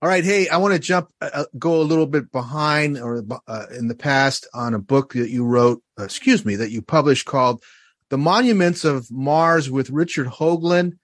All 0.02 0.10
right, 0.10 0.24
hey, 0.24 0.50
I 0.50 0.58
want 0.58 0.74
to 0.74 0.80
jump, 0.80 1.10
uh, 1.22 1.30
uh, 1.34 1.46
go 1.58 1.80
a 1.80 1.82
little 1.82 2.06
bit 2.06 2.30
behind 2.32 3.00
or 3.00 3.24
uh, 3.48 3.66
in 3.76 3.88
the 3.88 3.96
past 3.96 4.46
on 4.54 4.74
a 4.74 4.80
book 4.80 5.14
that 5.14 5.30
you 5.30 5.46
wrote, 5.46 5.82
uh, 5.98 6.04
excuse 6.04 6.44
me, 6.44 6.58
that 6.58 6.72
you 6.72 6.82
published 6.82 7.26
called 7.26 7.64
"The 8.10 8.18
Monuments 8.18 8.84
of 8.84 9.10
Mars" 9.10 9.72
with 9.72 9.90
Richard 9.90 10.28
Hoagland. 10.28 10.98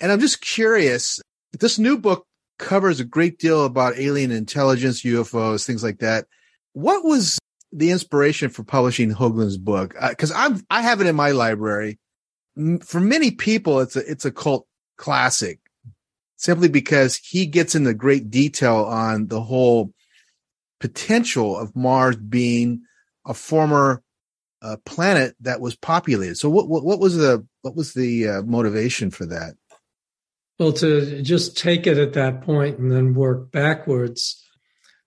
And 0.00 0.10
I'm 0.10 0.18
just 0.18 0.40
curious, 0.40 1.20
this 1.58 1.78
new 1.78 1.96
book 1.96 2.26
covers 2.58 3.00
a 3.00 3.04
great 3.04 3.38
deal 3.38 3.64
about 3.64 3.98
alien 3.98 4.30
intelligence, 4.30 5.02
UFOs, 5.02 5.64
things 5.64 5.82
like 5.82 5.98
that. 5.98 6.26
What 6.72 7.04
was 7.04 7.38
the 7.72 7.90
inspiration 7.90 8.50
for 8.50 8.64
publishing 8.64 9.10
Hoagland's 9.10 9.58
book? 9.58 9.94
Because 10.08 10.32
uh, 10.32 10.36
I'm 10.36 10.66
I 10.70 10.82
have 10.82 11.00
it 11.00 11.06
in 11.06 11.16
my 11.16 11.30
library. 11.30 11.98
For 12.84 13.00
many 13.00 13.30
people, 13.30 13.80
it's 13.80 13.96
a 13.96 14.10
it's 14.10 14.24
a 14.24 14.32
cult 14.32 14.66
classic, 14.96 15.60
simply 16.36 16.68
because 16.68 17.16
he 17.16 17.46
gets 17.46 17.74
into 17.74 17.94
great 17.94 18.30
detail 18.30 18.84
on 18.84 19.28
the 19.28 19.40
whole 19.40 19.92
potential 20.80 21.56
of 21.56 21.74
Mars 21.76 22.16
being 22.16 22.82
a 23.24 23.34
former 23.34 24.02
uh, 24.62 24.76
planet 24.84 25.36
that 25.40 25.60
was 25.60 25.76
populated. 25.76 26.36
So, 26.36 26.50
what, 26.50 26.68
what 26.68 26.84
what 26.84 26.98
was 26.98 27.16
the 27.16 27.46
what 27.62 27.76
was 27.76 27.94
the 27.94 28.28
uh, 28.28 28.42
motivation 28.42 29.10
for 29.10 29.26
that? 29.26 29.54
Well, 30.58 30.72
to 30.72 31.22
just 31.22 31.56
take 31.56 31.86
it 31.86 31.98
at 31.98 32.14
that 32.14 32.42
point 32.42 32.78
and 32.78 32.90
then 32.90 33.14
work 33.14 33.52
backwards, 33.52 34.44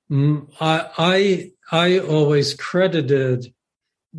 I 0.10 0.42
I, 0.62 1.52
I 1.72 2.00
always 2.00 2.54
credited 2.54 3.54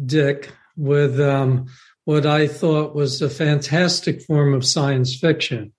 Dick 0.07 0.51
with 0.77 1.21
um, 1.21 1.67
what 2.05 2.27
I 2.27 2.47
thought 2.47 2.95
was 2.95 3.23
a 3.23 3.31
fantastic 3.31 4.23
form 4.23 4.55
of 4.55 4.65
science 4.65 5.17
fiction. 5.17 5.73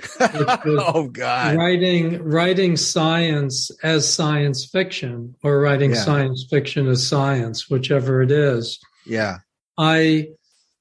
oh 0.20 1.08
God! 1.12 1.56
Writing 1.56 2.22
writing 2.22 2.76
science 2.76 3.70
as 3.82 4.10
science 4.10 4.64
fiction, 4.64 5.34
or 5.42 5.60
writing 5.60 5.90
yeah. 5.90 6.02
science 6.02 6.46
fiction 6.48 6.88
as 6.88 7.06
science, 7.06 7.68
whichever 7.68 8.22
it 8.22 8.30
is. 8.30 8.78
Yeah. 9.04 9.38
I 9.76 10.28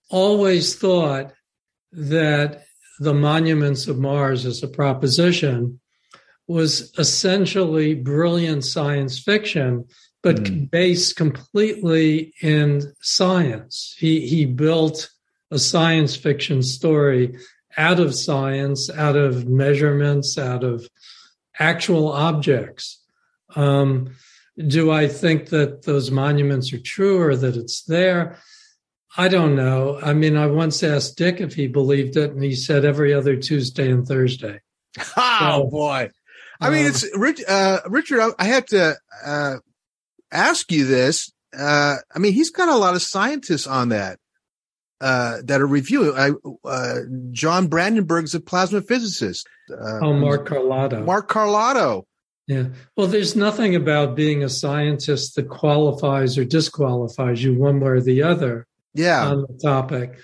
always 0.09 0.75
thought 0.75 1.33
that 1.91 2.63
the 2.99 3.13
monuments 3.13 3.87
of 3.87 3.97
Mars 3.97 4.45
as 4.45 4.61
a 4.61 4.67
proposition 4.67 5.79
was 6.47 6.91
essentially 6.97 7.93
brilliant 7.93 8.65
science 8.65 9.19
fiction, 9.19 9.85
but 10.23 10.35
mm. 10.37 10.69
based 10.69 11.15
completely 11.15 12.33
in 12.41 12.81
science. 13.01 13.95
He, 13.97 14.27
he 14.27 14.45
built 14.45 15.09
a 15.51 15.59
science 15.59 16.15
fiction 16.15 16.61
story 16.61 17.37
out 17.77 17.99
of 17.99 18.15
science, 18.15 18.89
out 18.89 19.15
of 19.15 19.47
measurements, 19.47 20.37
out 20.37 20.63
of 20.63 20.87
actual 21.59 22.11
objects. 22.11 23.01
Um, 23.55 24.15
do 24.67 24.91
I 24.91 25.07
think 25.07 25.49
that 25.49 25.83
those 25.83 26.11
monuments 26.11 26.73
are 26.73 26.81
true 26.81 27.21
or 27.21 27.35
that 27.35 27.55
it's 27.55 27.83
there? 27.83 28.39
I 29.17 29.27
don't 29.27 29.55
know. 29.55 29.99
I 30.01 30.13
mean, 30.13 30.37
I 30.37 30.47
once 30.47 30.83
asked 30.83 31.17
Dick 31.17 31.41
if 31.41 31.55
he 31.55 31.67
believed 31.67 32.15
it, 32.15 32.31
and 32.31 32.43
he 32.43 32.55
said 32.55 32.85
every 32.85 33.13
other 33.13 33.35
Tuesday 33.35 33.91
and 33.91 34.07
Thursday. 34.07 34.61
Oh 35.17 35.63
so, 35.63 35.69
boy! 35.69 36.09
I 36.59 36.69
mean, 36.69 36.85
it's 36.85 37.05
Rich, 37.15 37.41
uh, 37.47 37.79
Richard. 37.87 38.19
I, 38.19 38.29
I 38.37 38.45
have 38.45 38.65
to 38.67 38.97
uh, 39.25 39.55
ask 40.31 40.71
you 40.71 40.85
this. 40.85 41.31
Uh, 41.57 41.95
I 42.13 42.19
mean, 42.19 42.33
he's 42.33 42.49
got 42.49 42.69
a 42.69 42.75
lot 42.75 42.95
of 42.95 43.01
scientists 43.01 43.65
on 43.65 43.89
that 43.89 44.19
uh, 45.01 45.37
that 45.45 45.61
are 45.61 45.67
reviewing. 45.67 46.17
I, 46.17 46.31
uh, 46.67 46.99
John 47.31 47.67
Brandenburg's 47.67 48.35
a 48.35 48.39
plasma 48.39 48.81
physicist. 48.81 49.47
Uh, 49.71 49.99
oh, 50.01 50.13
Mark 50.13 50.47
Carlotto. 50.47 51.03
Mark 51.03 51.27
Carlotto. 51.27 52.05
Yeah. 52.47 52.69
Well, 52.97 53.07
there's 53.07 53.35
nothing 53.35 53.75
about 53.75 54.15
being 54.15 54.43
a 54.43 54.49
scientist 54.49 55.35
that 55.35 55.49
qualifies 55.49 56.37
or 56.37 56.43
disqualifies 56.43 57.43
you 57.43 57.53
one 57.53 57.79
way 57.79 57.89
or 57.89 58.01
the 58.01 58.23
other 58.23 58.65
yeah. 58.93 59.25
on 59.25 59.41
the 59.41 59.59
topic. 59.61 60.19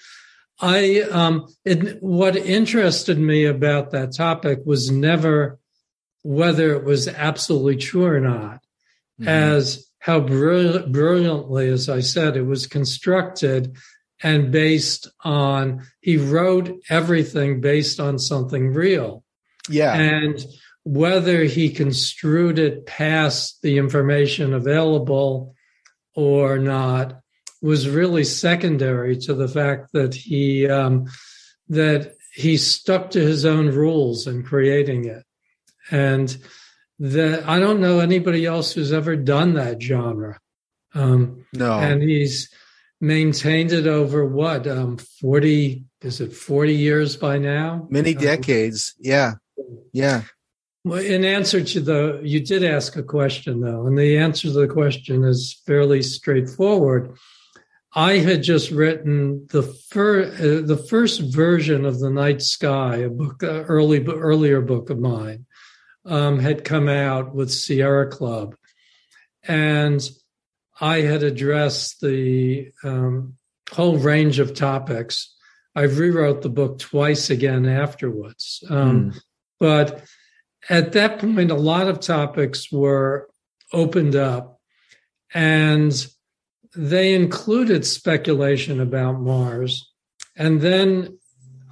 I 0.60 1.01
um, 1.01 1.47
it, 1.65 2.01
what 2.01 2.36
interested 2.36 3.19
me 3.19 3.45
about 3.45 3.91
that 3.91 4.15
topic 4.15 4.60
was 4.65 4.89
never 4.89 5.60
whether 6.23 6.73
it 6.73 6.84
was 6.84 7.08
absolutely 7.08 7.75
true 7.75 8.06
or 8.06 8.19
not, 8.19 8.62
mm-hmm. 9.19 9.28
as 9.28 9.86
how 9.99 10.19
brilliant, 10.19 10.91
brilliantly, 10.91 11.69
as 11.69 11.89
I 11.89 11.99
said, 11.99 12.38
it 12.38 12.43
was 12.43 12.67
constructed 12.67 13.75
and 14.23 14.51
based 14.51 15.10
on 15.23 15.86
he 15.99 16.17
wrote 16.17 16.80
everything 16.89 17.60
based 17.60 17.99
on 17.99 18.17
something 18.17 18.73
real. 18.73 19.23
Yeah, 19.69 19.93
and 19.93 20.43
whether 20.84 21.43
he 21.43 21.69
construed 21.69 22.60
it 22.60 22.86
past 22.86 23.62
the 23.62 23.78
information 23.78 24.54
available 24.54 25.56
or 26.13 26.60
not 26.60 27.19
was 27.62 27.89
really 27.89 28.24
secondary 28.24 29.18
to 29.18 29.34
the 29.34 29.48
fact 29.48 29.91
that 29.94 30.13
he 30.13 30.68
um, 30.68 31.08
that 31.70 32.15
he 32.34 32.58
stuck 32.58 33.12
to 33.12 33.20
his 33.20 33.46
own 33.46 33.68
rules 33.70 34.28
in 34.28 34.44
creating 34.44 35.06
it, 35.06 35.24
and 35.91 36.38
that 37.00 37.48
I 37.48 37.60
don't 37.60 37.82
know 37.82 38.00
anybody 38.00 38.46
else 38.46 38.74
who's 38.74 38.94
ever 38.94 39.15
done 39.15 39.54
that 39.54 39.82
genre. 39.82 40.39
Um, 40.94 41.46
no, 41.54 41.80
and 41.80 42.02
he's 42.02 42.50
maintained 43.02 43.72
it 43.72 43.88
over 43.88 44.26
what 44.26 44.68
um, 44.68 44.98
forty 44.98 45.86
is 46.02 46.22
it 46.22 46.34
forty 46.34 46.76
years 46.76 47.15
by 47.15 47.38
now? 47.38 47.88
Many 47.89 48.15
um, 48.15 48.22
decades. 48.22 48.94
Yeah, 49.00 49.34
yeah. 49.91 50.24
Well, 50.86 51.00
in 51.00 51.26
answer 51.26 51.63
to 51.63 51.82
the, 51.82 52.22
you 52.24 52.39
did 52.41 52.63
ask 52.63 52.96
a 52.96 53.02
question 53.02 53.62
though, 53.62 53.88
and 53.88 53.98
the 53.98 54.20
answer 54.20 54.50
to 54.50 54.54
the 54.54 54.68
question 54.68 55.24
is 55.24 55.60
fairly 55.65 56.04
straightforward. 56.04 57.18
I 57.95 58.17
had 58.17 58.43
just 58.43 58.71
written 58.71 59.47
the 59.51 59.63
fir- 59.63 60.25
uh, 60.25 60.67
the 60.67 60.86
first 60.89 61.21
version 61.21 61.86
of 61.86 61.99
the 61.99 62.10
Night 62.10 62.41
Sky, 62.41 62.97
a 62.97 63.10
book, 63.10 63.41
uh, 63.41 63.63
early 63.63 64.05
earlier 64.05 64.60
book 64.60 64.89
of 64.89 64.99
mine, 64.99 65.45
um, 66.05 66.39
had 66.39 66.65
come 66.65 66.89
out 66.89 67.34
with 67.34 67.51
Sierra 67.51 68.08
Club, 68.10 68.55
and 69.43 70.08
I 70.81 71.01
had 71.01 71.23
addressed 71.23 72.01
the 72.01 72.71
um, 72.84 73.36
whole 73.71 73.97
range 73.97 74.39
of 74.39 74.53
topics. 74.53 75.34
I 75.73 75.84
rewrote 75.84 76.41
the 76.41 76.49
book 76.49 76.79
twice 76.79 77.29
again 77.29 77.65
afterwards, 77.65 78.62
um, 78.69 79.12
mm. 79.12 79.19
but 79.58 80.03
at 80.67 80.91
that 80.93 81.19
point, 81.19 81.49
a 81.49 81.55
lot 81.55 81.88
of 81.88 82.01
topics 82.01 82.69
were 82.69 83.29
opened 83.71 84.17
up, 84.17 84.60
and 85.34 86.05
they 86.76 87.14
included 87.14 87.86
speculation 87.86 88.80
about 88.82 89.20
Mars. 89.20 89.92
And 90.36 90.62
then 90.62 91.18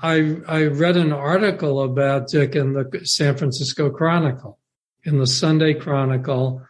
I, 0.01 0.37
I 0.47 0.65
read 0.65 0.97
an 0.97 1.13
article 1.13 1.81
about 1.81 2.27
Dick 2.27 2.55
in 2.55 2.73
the 2.73 3.01
San 3.03 3.37
Francisco 3.37 3.89
Chronicle, 3.89 4.59
in 5.03 5.19
the 5.19 5.27
Sunday 5.27 5.73
Chronicle, 5.73 6.61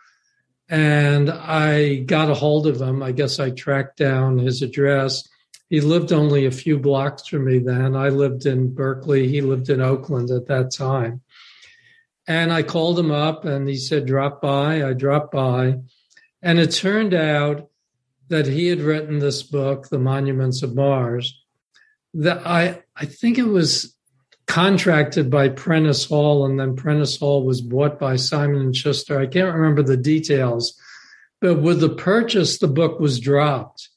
and 0.70 1.30
I 1.30 1.98
got 1.98 2.30
a 2.30 2.36
hold 2.36 2.68
of 2.68 2.82
him. 2.82 3.04
I 3.04 3.12
guess 3.12 3.40
I 3.40 3.52
tracked 3.52 3.98
down 3.98 4.40
his 4.40 4.62
address. 4.62 5.28
He 5.70 5.82
lived 5.82 6.12
only 6.12 6.46
a 6.46 6.52
few 6.52 6.80
blocks 6.80 7.28
from 7.28 7.46
me 7.46 7.60
then. 7.60 7.96
I 7.96 8.10
lived 8.10 8.46
in 8.46 8.74
Berkeley. 8.74 9.28
He 9.28 9.42
lived 9.42 9.70
in 9.70 9.82
Oakland 9.82 10.32
at 10.32 10.48
that 10.48 10.72
time. 10.72 11.22
And 12.28 12.54
I 12.54 12.64
called 12.64 12.98
him 12.98 13.12
up 13.12 13.46
and 13.46 13.68
he 13.68 13.76
said, 13.76 14.06
drop 14.06 14.42
by. 14.42 14.88
I 14.88 14.94
dropped 14.94 15.32
by. 15.32 15.80
And 16.42 16.60
it 16.60 16.72
turned 16.72 17.14
out 17.14 17.70
that 18.34 18.48
he 18.48 18.66
had 18.66 18.82
written 18.82 19.20
this 19.20 19.44
book, 19.44 19.90
The 19.90 20.00
Monuments 20.00 20.64
of 20.64 20.74
Mars. 20.74 21.40
That 22.16 22.46
I 22.48 22.82
I 22.96 23.06
think 23.06 23.38
it 23.38 23.44
was 23.44 23.96
contracted 24.48 25.30
by 25.30 25.50
Prentice 25.50 26.06
Hall, 26.06 26.44
and 26.48 26.60
then 26.60 26.76
Prentice 26.76 27.16
Hall 27.18 27.46
was 27.46 27.62
bought 27.62 28.00
by 28.00 28.16
Simon 28.16 28.62
and 28.62 28.76
Schuster. 28.76 29.20
I 29.20 29.28
can't 29.28 29.54
remember 29.54 29.84
the 29.84 29.98
details, 29.98 30.74
but 31.42 31.62
with 31.62 31.80
the 31.80 31.90
purchase, 31.90 32.58
the 32.58 32.68
book 32.68 33.00
was 33.00 33.20
dropped. 33.20 33.90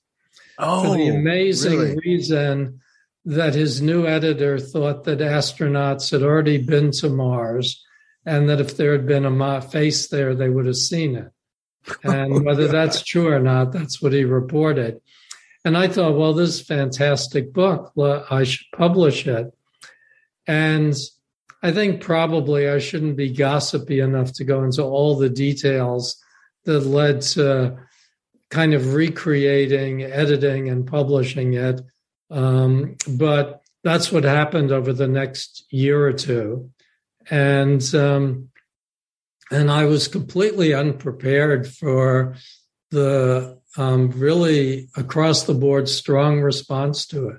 Oh, 0.59 0.83
for 0.83 0.99
the 0.99 1.11
oh, 1.11 1.15
amazing 1.15 1.79
really? 1.79 1.97
reason 2.05 2.81
that 3.25 3.55
his 3.55 3.81
new 3.81 4.07
editor 4.07 4.59
thought 4.59 5.05
that 5.05 5.21
astronauts 5.21 6.11
had 6.11 6.23
already 6.23 6.59
been 6.59 6.91
to 6.93 7.09
Mars, 7.09 7.83
and 8.27 8.51
that 8.51 8.61
if 8.61 8.77
there 8.77 8.93
had 8.93 9.07
been 9.07 9.25
a 9.25 9.63
face 9.63 10.09
there, 10.09 10.35
they 10.35 10.51
would 10.51 10.67
have 10.67 10.77
seen 10.77 11.17
it. 11.17 11.33
And 12.03 12.45
whether 12.45 12.69
that's 12.69 13.03
true 13.03 13.29
or 13.29 13.41
not, 13.41 13.73
that's 13.73 14.01
what 14.01 14.13
he 14.13 14.25
reported. 14.25 15.01
And 15.65 15.77
I 15.77 15.89
thought, 15.89 16.17
well, 16.17 16.33
this 16.33 16.51
is 16.51 16.61
a 16.61 16.65
fantastic 16.65 17.53
book. 17.53 17.93
I 18.31 18.45
should 18.45 18.67
publish 18.77 19.27
it. 19.27 19.53
And 20.47 20.95
I 21.63 21.73
think 21.73 22.01
probably 22.01 22.69
I 22.69 22.79
shouldn't 22.79 23.17
be 23.17 23.33
gossipy 23.33 24.01
enough 24.01 24.33
to 24.35 24.45
go 24.45 24.63
into 24.63 24.83
all 24.83 25.17
the 25.17 25.29
details 25.29 26.23
that 26.65 26.81
led 26.81 27.23
to 27.23 27.79
kind 28.51 28.75
of 28.75 28.95
recreating, 28.95 30.03
editing, 30.05 30.69
and 30.69 30.87
publishing 30.87 31.55
it. 31.55 31.81
Um, 32.31 32.97
but 33.09 33.63
that's 33.83 34.13
what 34.13 34.25
happened 34.25 34.73
over 34.73 34.93
the 34.93 35.09
next 35.09 35.65
year 35.71 36.07
or 36.07 36.13
two. 36.13 36.71
And 37.31 37.83
um, 37.95 38.51
and 39.51 39.71
I 39.71 39.85
was 39.85 40.09
completely 40.09 40.75
unprepared 40.75 41.69
for 41.69 42.35
the 42.91 43.61
um, 43.77 44.11
really 44.11 44.89
across 44.97 45.45
the 45.45 45.55
board 45.55 45.89
strong 45.89 46.41
response 46.41 47.07
to 47.09 47.29
it. 47.29 47.39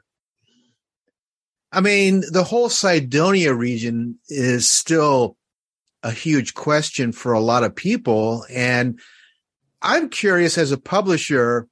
I 1.71 1.81
mean, 1.81 2.23
the 2.31 2.43
whole 2.43 2.69
Cydonia 2.69 3.53
region 3.53 4.19
is 4.29 4.69
still 4.69 5.35
a 6.03 6.11
huge 6.11 6.53
question 6.53 7.11
for 7.11 7.33
a 7.33 7.39
lot 7.39 7.63
of 7.63 7.75
people. 7.75 8.45
And 8.49 8.99
I'm 9.81 10.09
curious 10.09 10.57
as 10.57 10.71
a 10.71 10.77
publisher, 10.77 11.67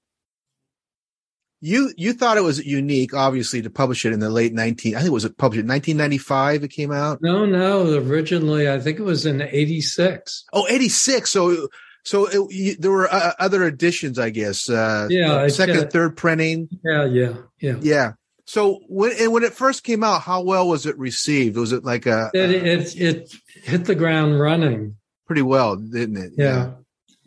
you 1.62 1.92
you 1.98 2.14
thought 2.14 2.38
it 2.38 2.44
was 2.44 2.64
unique, 2.66 3.14
obviously, 3.14 3.62
to 3.62 3.70
publish 3.70 4.06
it 4.06 4.14
in 4.14 4.20
the 4.20 4.30
late 4.30 4.54
19, 4.54 4.96
I 4.96 5.00
think 5.00 5.08
it 5.08 5.14
was 5.14 5.28
published 5.30 5.62
in 5.62 5.68
1995 5.68 6.64
it 6.64 6.68
came 6.70 6.92
out. 6.92 7.20
No, 7.22 7.46
no, 7.46 7.98
originally 7.98 8.70
I 8.70 8.80
think 8.80 9.00
it 9.00 9.04
was 9.04 9.26
in 9.26 9.42
86. 9.42 10.46
Oh, 10.54 10.68
86. 10.70 11.30
So 11.32 11.68
so 12.04 12.28
it, 12.28 12.54
you, 12.54 12.76
there 12.76 12.92
were 12.92 13.12
uh, 13.12 13.32
other 13.40 13.64
editions, 13.64 14.20
I 14.20 14.30
guess. 14.30 14.70
Uh, 14.70 15.08
Yeah, 15.10 15.48
second, 15.48 15.90
third 15.92 16.16
printing. 16.16 16.70
Yeah, 16.84 17.06
yeah, 17.06 17.34
yeah. 17.60 17.76
Yeah. 17.82 18.12
So 18.46 18.82
when 18.88 19.14
and 19.20 19.34
when 19.34 19.44
it 19.44 19.54
first 19.54 19.84
came 19.84 20.04
out, 20.04 20.22
how 20.22 20.44
well 20.44 20.68
was 20.68 20.86
it 20.86 20.96
received? 21.00 21.58
Was 21.58 21.72
it 21.72 21.84
like 21.84 22.06
a 22.06 22.30
It, 22.34 22.52
it 22.52 22.96
it 22.96 23.34
hit 23.64 23.86
the 23.86 23.96
ground 23.96 24.40
running. 24.40 24.98
pretty 25.26 25.42
well, 25.42 25.78
didn't 25.78 26.18
it? 26.18 26.34
Yeah. 26.38 26.74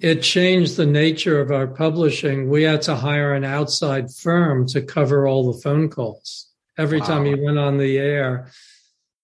It 0.00 0.22
changed 0.22 0.76
the 0.76 0.86
nature 0.86 1.40
of 1.40 1.50
our 1.50 1.66
publishing. 1.66 2.48
We 2.48 2.62
had 2.62 2.82
to 2.82 2.94
hire 2.94 3.34
an 3.34 3.44
outside 3.44 4.12
firm 4.12 4.66
to 4.68 4.80
cover 4.80 5.26
all 5.26 5.52
the 5.52 5.60
phone 5.60 5.88
calls. 5.88 6.46
Every 6.76 7.00
time 7.00 7.24
Wow. 7.24 7.30
you 7.30 7.44
went 7.44 7.58
on 7.58 7.78
the 7.78 7.98
air, 7.98 8.48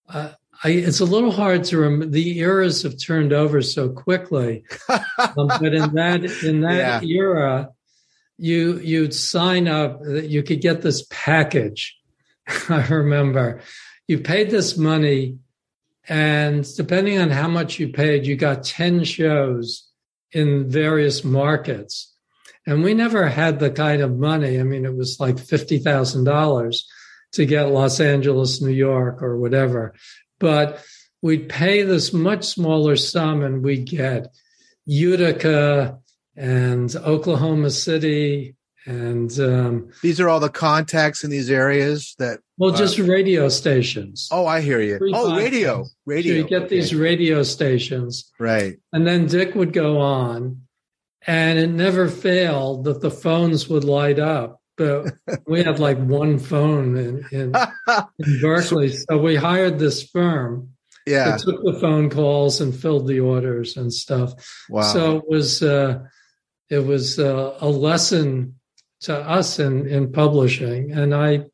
uh, 0.08 0.32
I, 0.64 0.70
it's 0.70 0.98
a 1.00 1.04
little 1.04 1.30
hard 1.30 1.62
to 1.64 1.78
remember. 1.78 2.06
The 2.06 2.38
eras 2.40 2.82
have 2.82 2.98
turned 2.98 3.32
over 3.32 3.62
so 3.62 3.88
quickly. 3.90 4.64
Um, 5.36 5.48
but 5.48 5.72
in 5.74 5.94
that 5.94 6.24
in 6.44 6.60
that 6.62 7.02
era, 7.04 7.70
you 8.36 8.78
you'd 8.78 9.14
sign 9.14 9.68
up. 9.68 10.00
You 10.04 10.42
could 10.42 10.60
get 10.60 10.82
this 10.82 11.06
package. 11.08 11.96
I 12.68 12.86
remember 12.88 13.60
you 14.06 14.18
paid 14.18 14.50
this 14.50 14.76
money, 14.76 15.38
and 16.08 16.66
depending 16.76 17.18
on 17.18 17.30
how 17.30 17.48
much 17.48 17.78
you 17.78 17.88
paid, 17.88 18.26
you 18.26 18.36
got 18.36 18.64
ten 18.64 19.02
shows 19.04 19.88
in 20.34 20.68
various 20.68 21.24
markets. 21.24 22.12
And 22.66 22.82
we 22.82 22.92
never 22.92 23.28
had 23.28 23.60
the 23.60 23.70
kind 23.70 24.02
of 24.02 24.18
money. 24.18 24.58
I 24.58 24.64
mean, 24.64 24.84
it 24.84 24.96
was 24.96 25.20
like 25.20 25.38
fifty 25.38 25.78
thousand 25.78 26.24
dollars 26.24 26.88
to 27.32 27.46
get 27.46 27.70
Los 27.70 28.00
Angeles, 28.00 28.60
New 28.60 28.70
York, 28.72 29.22
or 29.22 29.38
whatever. 29.38 29.94
But 30.40 30.82
we'd 31.22 31.48
pay 31.48 31.82
this 31.82 32.12
much 32.12 32.44
smaller 32.44 32.96
sum, 32.96 33.42
and 33.42 33.62
we'd 33.62 33.86
get 33.86 34.28
Utica 34.86 35.98
and 36.36 36.94
Oklahoma 36.96 37.70
City, 37.70 38.56
and 38.86 39.30
um, 39.40 39.88
These 40.02 40.20
are 40.20 40.28
all 40.28 40.40
the 40.40 40.48
contacts 40.50 41.24
in 41.24 41.30
these 41.30 41.50
areas 41.50 42.14
that. 42.18 42.40
well, 42.58 42.74
uh, 42.74 42.76
just 42.76 42.98
radio 42.98 43.48
stations. 43.48 44.28
oh, 44.30 44.46
I 44.46 44.60
hear 44.60 44.80
you. 44.80 44.98
Free 44.98 45.12
Oh, 45.14 45.36
radio, 45.36 45.82
podcasts. 45.82 45.90
radio. 46.06 46.32
So 46.32 46.36
you 46.38 46.44
get 46.44 46.62
Okay. 46.62 46.76
these 46.76 46.94
radio 46.94 47.42
stations, 47.42 48.30
right. 48.38 48.76
and 48.92 49.06
then 49.06 49.26
Dick 49.26 49.54
would 49.54 49.72
go 49.72 49.98
on, 50.00 50.62
and 51.26 51.58
it 51.58 51.68
never 51.70 52.08
failed 52.08 52.84
that 52.84 53.00
the 53.00 53.10
phones 53.10 53.68
would 53.68 53.84
light 53.84 54.18
up. 54.18 54.60
But 54.76 55.14
we 55.46 55.62
had 55.62 55.78
like 55.78 55.98
one 55.98 56.38
phone 56.38 56.96
in, 56.96 57.24
in, 57.30 57.54
in 58.18 58.40
Berkeley, 58.40 58.90
so 58.90 59.16
we 59.18 59.36
hired 59.36 59.78
this 59.78 60.02
firm. 60.10 60.70
Yeah. 61.06 61.32
that 61.32 61.40
took 61.40 61.62
the 61.62 61.78
phone 61.80 62.08
calls 62.08 62.62
and 62.62 62.74
filled 62.74 63.06
the 63.06 63.20
orders 63.20 63.76
and 63.76 63.92
stuff. 63.92 64.32
Wow. 64.70 64.80
So 64.82 65.16
it 65.18 65.24
was 65.28 65.62
uh, 65.62 66.00
it 66.70 66.78
was 66.78 67.18
uh, 67.18 67.58
a 67.60 67.68
lesson 67.68 68.54
to 69.04 69.16
us 69.16 69.58
in 69.58 69.86
in 69.86 70.12
publishing, 70.12 70.92
and 70.92 71.14
I. 71.14 71.46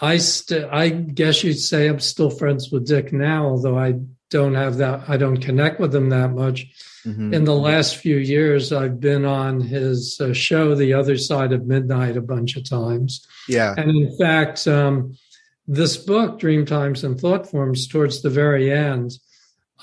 I 0.00 0.16
st- 0.16 0.64
I 0.64 0.88
guess 0.88 1.44
you'd 1.44 1.60
say 1.60 1.88
I'm 1.88 2.00
still 2.00 2.30
friends 2.30 2.72
with 2.72 2.88
Dick 2.88 3.12
now, 3.12 3.46
although 3.46 3.78
I 3.78 4.00
don't 4.30 4.56
have 4.56 4.78
that. 4.78 5.08
I 5.08 5.16
don't 5.16 5.36
connect 5.36 5.78
with 5.78 5.94
him 5.94 6.08
that 6.10 6.32
much. 6.32 6.66
Mhm. 7.06 7.32
In 7.32 7.44
the 7.44 7.54
last 7.54 7.98
few 7.98 8.16
years, 8.16 8.72
I've 8.72 8.98
been 8.98 9.24
on 9.24 9.60
his 9.60 10.20
uh, 10.20 10.32
show, 10.32 10.74
The 10.74 10.94
Other 10.94 11.16
Side 11.16 11.52
of 11.52 11.66
Midnight, 11.66 12.16
a 12.16 12.20
bunch 12.34 12.56
of 12.56 12.68
times. 12.68 13.24
Yeah. 13.48 13.74
And 13.76 13.90
in 13.90 14.16
fact, 14.18 14.66
um, 14.66 15.16
this 15.68 15.96
book, 15.96 16.40
Dream 16.40 16.66
Times 16.66 17.04
and 17.04 17.20
Thought 17.20 17.48
Forms, 17.48 17.86
towards 17.86 18.22
the 18.22 18.30
very 18.30 18.72
end, 18.72 19.12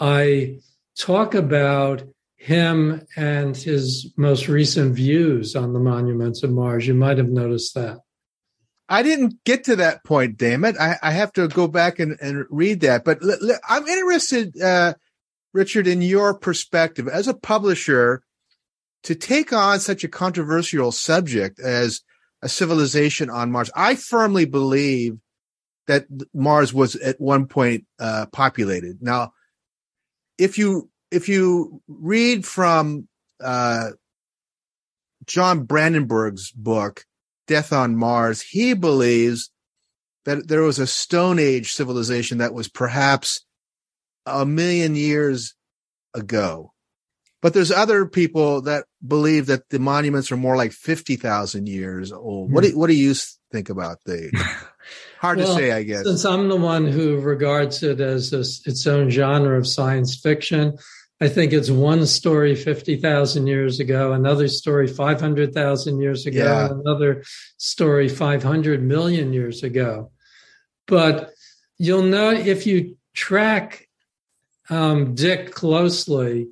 I 0.02 0.60
talk 0.98 1.34
about 1.34 2.04
him 2.40 3.06
and 3.18 3.56
his 3.56 4.14
most 4.16 4.48
recent 4.48 4.96
views 4.96 5.58
on 5.58 5.74
the 5.74 5.80
monuments 5.80 6.42
of 6.42 6.50
Mars. 6.50 6.88
You 6.88 6.94
might 6.94 7.18
have 7.18 7.28
noticed 7.28 7.76
that. 7.76 8.00
I 8.88 9.04
didn't 9.04 9.44
get 9.44 9.66
to 9.66 9.76
that 9.76 10.04
point, 10.06 10.38
damn 10.38 10.64
it. 10.64 10.78
I, 10.80 10.96
I 11.04 11.12
have 11.12 11.34
to 11.34 11.50
go 11.50 11.68
back 11.68 12.00
and, 12.00 12.18
and 12.22 12.46
read 12.50 12.80
that. 12.80 13.04
But 13.04 13.20
I'm 13.68 13.86
interested, 13.88 14.60
uh, 14.60 14.94
Richard, 15.54 15.86
in 15.86 16.02
your 16.02 16.34
perspective 16.34 17.10
as 17.10 17.28
a 17.28 17.34
publisher 17.34 18.24
to 19.04 19.16
take 19.16 19.52
on 19.52 19.82
such 19.82 20.06
a 20.06 20.10
controversial 20.10 20.94
subject 20.94 21.60
as 21.60 22.02
a 22.42 22.48
civilization 22.50 23.30
on 23.30 23.52
Mars. 23.52 23.70
I 23.76 23.96
firmly 23.96 24.46
believe 24.46 25.18
that 25.88 26.06
Mars 26.34 26.74
was 26.74 26.96
at 26.96 27.20
one 27.20 27.48
point 27.48 27.86
uh, 28.00 28.28
populated. 28.32 29.02
Now, 29.02 29.34
if 30.38 30.58
you 30.58 30.90
if 31.12 31.30
you 31.30 31.82
read 31.88 32.46
from 32.46 33.08
uh, 33.44 33.90
John 35.26 35.64
Brandenburg's 35.64 36.52
book, 36.52 37.06
Death 37.48 37.74
on 37.74 37.96
Mars, 37.96 38.42
he 38.42 38.74
believes 38.74 39.52
that 40.26 40.48
there 40.48 40.62
was 40.62 40.80
a 40.80 40.88
Stone 40.88 41.40
Age 41.40 41.74
civilization 41.74 42.40
that 42.40 42.54
was 42.54 42.68
perhaps 42.68 43.46
a 44.26 44.46
million 44.46 44.96
years 44.96 45.56
ago. 46.14 46.74
But 47.42 47.54
there's 47.54 47.72
other 47.72 48.06
people 48.06 48.62
that 48.64 48.86
believe 49.06 49.46
that 49.46 49.70
the 49.70 49.80
monuments 49.80 50.32
are 50.32 50.38
more 50.38 50.58
like 50.58 50.74
50,000 50.74 51.68
years 51.68 52.12
old. 52.12 52.52
What 52.52 52.66
do, 52.66 52.78
what 52.78 52.88
do 52.88 52.96
you 52.96 53.16
think 53.52 53.70
about 53.70 54.00
the? 54.06 54.30
Hard 55.20 55.40
to 55.40 55.48
say, 55.48 55.72
I 55.72 55.84
guess. 55.84 56.04
Since 56.04 56.26
I'm 56.26 56.50
the 56.50 56.58
one 56.58 56.86
who 56.86 57.20
regards 57.20 57.82
it 57.84 58.00
as 58.02 58.34
a, 58.34 58.40
its 58.40 58.86
own 58.88 59.10
genre 59.10 59.58
of 59.58 59.68
science 59.68 60.20
fiction, 60.20 60.78
I 61.22 61.28
think 61.28 61.52
it's 61.52 61.70
one 61.70 62.06
story 62.06 62.56
50,000 62.56 63.46
years 63.46 63.80
ago, 63.80 64.14
another 64.14 64.48
story 64.48 64.88
500,000 64.88 66.00
years 66.00 66.26
ago, 66.26 66.44
Yeah. 66.44 66.70
another 66.72 67.24
story 67.58 68.08
500 68.08 68.82
million 68.82 69.34
years 69.34 69.62
ago. 69.64 70.12
But 70.88 71.32
you'll 71.78 72.04
know 72.04 72.32
if 72.32 72.66
you 72.66 72.98
track 73.14 73.88
um, 74.70 75.14
Dick 75.16 75.52
closely, 75.52 76.48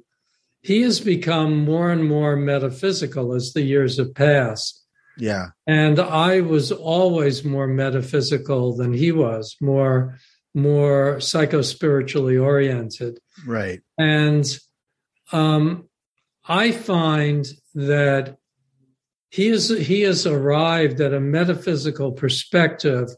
he 0.61 0.81
has 0.81 0.99
become 0.99 1.63
more 1.63 1.91
and 1.91 2.03
more 2.03 2.35
metaphysical 2.35 3.33
as 3.33 3.53
the 3.53 3.61
years 3.61 3.97
have 3.97 4.13
passed. 4.15 4.83
Yeah. 5.17 5.47
And 5.65 5.99
I 5.99 6.41
was 6.41 6.71
always 6.71 7.45
more 7.45 7.67
metaphysical 7.67 8.75
than 8.75 8.91
he 8.91 9.11
was, 9.11 9.55
more 9.61 10.17
more 10.57 11.21
psycho-spiritually 11.21 12.35
oriented. 12.35 13.19
Right. 13.45 13.79
And 13.97 14.45
um, 15.31 15.87
I 16.47 16.71
find 16.71 17.45
that 17.75 18.37
he 19.29 19.49
is 19.49 19.69
he 19.69 20.01
has 20.01 20.25
arrived 20.25 20.99
at 20.99 21.13
a 21.13 21.19
metaphysical 21.19 22.11
perspective 22.11 23.09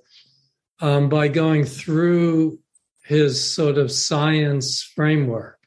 um, 0.81 1.07
by 1.07 1.29
going 1.29 1.63
through 1.63 2.59
his 3.03 3.41
sort 3.41 3.77
of 3.77 3.91
science 3.91 4.83
framework, 4.83 5.59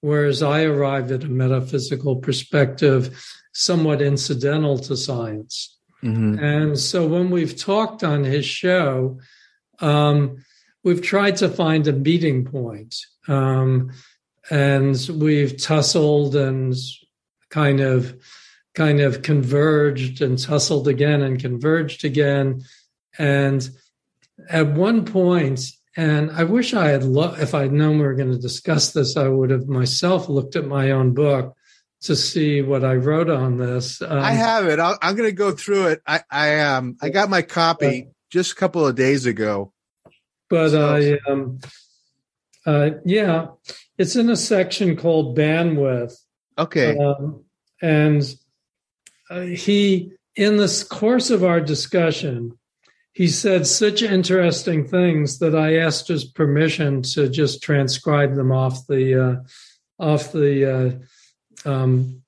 whereas 0.00 0.42
I 0.42 0.64
arrived 0.64 1.10
at 1.10 1.24
a 1.24 1.28
metaphysical 1.28 2.16
perspective 2.16 3.24
somewhat 3.52 4.02
incidental 4.02 4.78
to 4.78 4.96
science. 4.96 5.78
Mm-hmm. 6.02 6.38
And 6.38 6.78
so 6.78 7.06
when 7.06 7.30
we've 7.30 7.56
talked 7.56 8.04
on 8.04 8.24
his 8.24 8.44
show, 8.44 9.20
um, 9.80 10.44
we've 10.84 11.02
tried 11.02 11.36
to 11.36 11.48
find 11.48 11.86
a 11.86 11.92
meeting 11.92 12.44
point. 12.44 12.94
Um, 13.26 13.92
and 14.50 14.96
we've 15.14 15.60
tussled 15.60 16.34
and 16.34 16.74
kind 17.50 17.80
of 17.80 18.16
kind 18.74 19.00
of 19.00 19.22
converged 19.22 20.22
and 20.22 20.38
tussled 20.38 20.86
again 20.86 21.22
and 21.22 21.40
converged 21.40 22.04
again. 22.04 22.62
And 23.18 23.68
at 24.48 24.68
one 24.74 25.04
point, 25.04 25.60
and 25.96 26.30
I 26.30 26.44
wish 26.44 26.74
I 26.74 26.88
had, 26.88 27.02
lo- 27.02 27.34
if 27.38 27.54
I'd 27.54 27.72
known 27.72 27.98
we 27.98 28.06
were 28.06 28.14
going 28.14 28.30
to 28.30 28.38
discuss 28.38 28.92
this, 28.92 29.16
I 29.16 29.26
would 29.26 29.50
have 29.50 29.66
myself 29.66 30.28
looked 30.28 30.54
at 30.54 30.64
my 30.64 30.92
own 30.92 31.12
book 31.12 31.56
to 32.02 32.14
see 32.14 32.62
what 32.62 32.84
I 32.84 32.94
wrote 32.94 33.28
on 33.28 33.56
this. 33.56 34.00
Um, 34.00 34.18
I 34.18 34.30
have 34.30 34.66
it. 34.66 34.78
i 34.78 34.96
am 35.02 35.16
going 35.16 35.28
to 35.28 35.34
go 35.34 35.50
through 35.50 35.88
it. 35.88 36.02
I, 36.06 36.22
I 36.30 36.60
um 36.60 36.96
I 37.02 37.08
got 37.08 37.28
my 37.28 37.42
copy 37.42 38.08
just 38.30 38.52
a 38.52 38.54
couple 38.54 38.86
of 38.86 38.94
days 38.94 39.26
ago. 39.26 39.72
But 40.48 40.70
so. 40.70 40.94
I 40.94 41.30
um 41.30 41.58
uh 42.66 42.90
yeah, 43.04 43.48
it's 43.96 44.16
in 44.16 44.30
a 44.30 44.36
section 44.36 44.96
called 44.96 45.36
bandwidth. 45.36 46.14
Okay. 46.56 46.96
Um, 46.96 47.44
and 47.80 48.22
uh, 49.30 49.42
he 49.42 50.12
in 50.34 50.56
this 50.56 50.82
course 50.82 51.30
of 51.30 51.44
our 51.44 51.60
discussion 51.60 52.58
he 53.18 53.26
said 53.26 53.66
such 53.66 54.00
interesting 54.00 54.86
things 54.86 55.40
that 55.40 55.52
I 55.52 55.78
asked 55.78 56.06
his 56.06 56.24
permission 56.24 57.02
to 57.14 57.28
just 57.28 57.60
transcribe 57.60 58.36
them 58.36 58.52
off 58.52 58.86
the 58.86 59.20
uh, 59.20 59.36
off 59.98 60.30
the 60.30 61.02
uh, 61.66 61.68
um, 61.68 62.22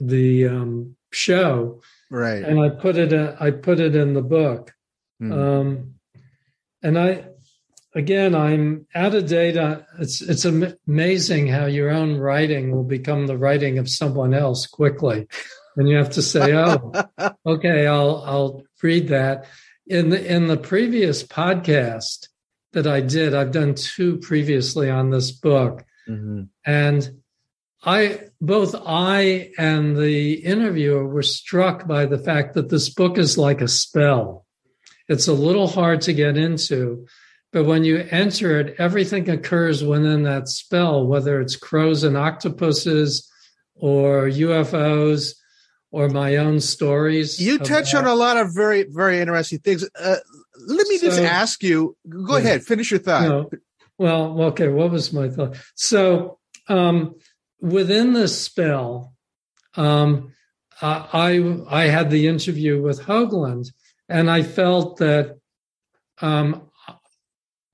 the 0.00 0.48
um, 0.48 0.96
show. 1.12 1.82
Right. 2.10 2.42
And 2.42 2.58
I 2.58 2.70
put 2.70 2.96
it 2.96 3.12
uh, 3.12 3.36
I 3.38 3.52
put 3.52 3.78
it 3.78 3.94
in 3.94 4.14
the 4.14 4.22
book. 4.22 4.74
Mm. 5.22 5.32
Um, 5.32 5.94
and 6.82 6.98
I 6.98 7.26
again 7.94 8.34
I'm 8.34 8.86
out 8.94 9.14
of 9.14 9.26
data. 9.26 9.86
It's 9.98 10.20
it's 10.20 10.44
amazing 10.44 11.48
how 11.48 11.66
your 11.66 11.90
own 11.90 12.16
writing 12.18 12.72
will 12.72 12.84
become 12.84 13.26
the 13.26 13.38
writing 13.38 13.78
of 13.78 13.88
someone 13.88 14.34
else 14.34 14.66
quickly. 14.66 15.26
And 15.76 15.88
you 15.88 15.96
have 15.96 16.10
to 16.10 16.22
say, 16.22 16.54
"Oh, 16.54 16.92
okay, 17.46 17.86
I'll 17.86 18.22
I'll 18.24 18.62
read 18.82 19.08
that." 19.08 19.46
in 19.86 20.10
the 20.10 20.32
in 20.34 20.46
the 20.46 20.56
previous 20.56 21.22
podcast 21.22 22.28
that 22.72 22.86
I 22.86 23.00
did, 23.00 23.34
I've 23.34 23.52
done 23.52 23.74
two 23.74 24.18
previously 24.18 24.90
on 24.90 25.10
this 25.10 25.30
book, 25.30 25.84
mm-hmm. 26.08 26.44
and 26.64 27.22
I 27.84 28.20
both 28.40 28.74
I 28.86 29.50
and 29.58 29.96
the 29.96 30.34
interviewer 30.34 31.06
were 31.06 31.22
struck 31.22 31.86
by 31.86 32.06
the 32.06 32.18
fact 32.18 32.54
that 32.54 32.70
this 32.70 32.88
book 32.88 33.18
is 33.18 33.38
like 33.38 33.60
a 33.60 33.68
spell. 33.68 34.46
It's 35.08 35.28
a 35.28 35.34
little 35.34 35.68
hard 35.68 36.00
to 36.02 36.14
get 36.14 36.38
into, 36.38 37.06
but 37.54 37.66
when 37.66 37.84
you 37.84 38.04
enter 38.10 38.58
it, 38.58 38.74
everything 38.78 39.30
occurs 39.30 39.84
within 39.84 40.24
that 40.24 40.48
spell, 40.48 41.06
whether 41.06 41.40
it's 41.40 41.54
crows 41.54 42.02
and 42.02 42.16
octopuses 42.16 43.30
or 43.76 44.26
UFOs 44.26 45.36
or 45.92 46.08
my 46.08 46.34
own 46.34 46.58
stories. 46.58 47.40
You 47.40 47.58
touch 47.58 47.94
on 47.94 48.06
a 48.06 48.14
lot 48.14 48.38
of 48.38 48.52
very, 48.52 48.82
very 48.90 49.20
interesting 49.20 49.60
things. 49.60 49.88
Uh, 49.96 50.16
let 50.66 50.88
me 50.88 50.98
so, 50.98 51.06
just 51.06 51.20
ask 51.20 51.62
you. 51.62 51.96
Go 52.08 52.32
yeah, 52.32 52.42
ahead, 52.42 52.64
finish 52.64 52.90
your 52.90 52.98
thought. 52.98 53.22
No, 53.22 53.50
well, 53.98 54.42
okay. 54.46 54.66
What 54.66 54.90
was 54.90 55.12
my 55.12 55.28
thought? 55.28 55.56
So, 55.76 56.40
um, 56.68 57.14
within 57.60 58.14
this 58.14 58.36
spell, 58.36 59.14
um, 59.76 60.32
I 60.82 61.62
I 61.70 61.84
had 61.84 62.10
the 62.10 62.26
interview 62.26 62.82
with 62.82 63.02
Hoagland, 63.02 63.68
and 64.08 64.28
I 64.28 64.42
felt 64.42 64.96
that, 64.96 65.38
um, 66.20 66.68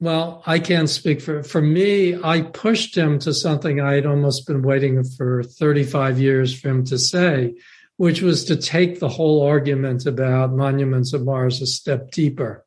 well, 0.00 0.42
I 0.46 0.58
can't 0.58 0.88
speak 0.88 1.20
for 1.20 1.42
for 1.42 1.60
me. 1.60 2.16
I 2.22 2.40
pushed 2.40 2.96
him 2.96 3.18
to 3.20 3.34
something 3.34 3.80
I 3.80 3.94
had 3.94 4.06
almost 4.06 4.46
been 4.46 4.62
waiting 4.62 5.04
for 5.04 5.42
thirty 5.42 5.84
five 5.84 6.18
years 6.18 6.58
for 6.58 6.70
him 6.70 6.84
to 6.86 6.98
say, 6.98 7.54
which 7.98 8.22
was 8.22 8.46
to 8.46 8.56
take 8.56 8.98
the 8.98 9.10
whole 9.10 9.46
argument 9.46 10.06
about 10.06 10.54
monuments 10.54 11.12
of 11.12 11.24
Mars 11.24 11.60
a 11.60 11.66
step 11.66 12.10
deeper. 12.12 12.64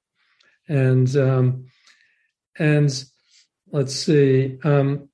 And 0.68 1.14
um, 1.18 1.66
and 2.58 3.04
let's 3.72 3.96
see. 3.96 4.60
Um, 4.64 5.10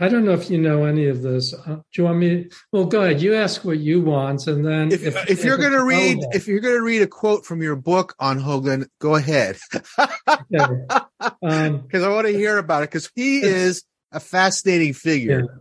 I 0.00 0.08
don't 0.08 0.24
know 0.24 0.32
if 0.32 0.48
you 0.50 0.56
know 0.56 0.84
any 0.84 1.08
of 1.08 1.20
this. 1.20 1.52
Uh, 1.52 1.74
do 1.74 1.82
you 1.92 2.04
want 2.04 2.18
me? 2.18 2.48
Well, 2.72 2.86
go 2.86 3.02
ahead. 3.02 3.20
You 3.20 3.34
ask 3.34 3.64
what 3.66 3.78
you 3.78 4.00
want, 4.00 4.46
and 4.46 4.64
then 4.64 4.90
if, 4.90 5.04
if, 5.04 5.30
if 5.30 5.44
you're 5.44 5.58
going 5.58 5.72
to 5.72 5.84
read, 5.84 6.18
if 6.32 6.48
you're 6.48 6.60
going 6.60 6.76
to 6.76 6.82
read 6.82 7.02
a 7.02 7.06
quote 7.06 7.44
from 7.44 7.62
your 7.62 7.76
book 7.76 8.14
on 8.18 8.40
Hoagland, 8.40 8.88
go 8.98 9.14
ahead. 9.14 9.58
Because 9.70 10.96
um, 11.42 11.84
I 11.92 12.08
want 12.08 12.26
to 12.26 12.32
hear 12.32 12.56
about 12.56 12.82
it. 12.82 12.90
Because 12.90 13.10
he 13.14 13.42
is 13.42 13.84
a 14.10 14.20
fascinating 14.20 14.94
figure. 14.94 15.40
Yeah. 15.40 15.56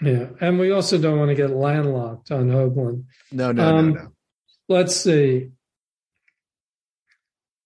Yeah, 0.00 0.26
and 0.40 0.60
we 0.60 0.70
also 0.70 0.96
don't 0.96 1.18
want 1.18 1.30
to 1.30 1.34
get 1.34 1.50
landlocked 1.50 2.30
on 2.30 2.48
Hoagland. 2.48 3.06
No, 3.32 3.50
no, 3.50 3.64
um, 3.64 3.94
no, 3.94 4.00
no. 4.02 4.08
Let's 4.68 4.94
see. 4.94 5.48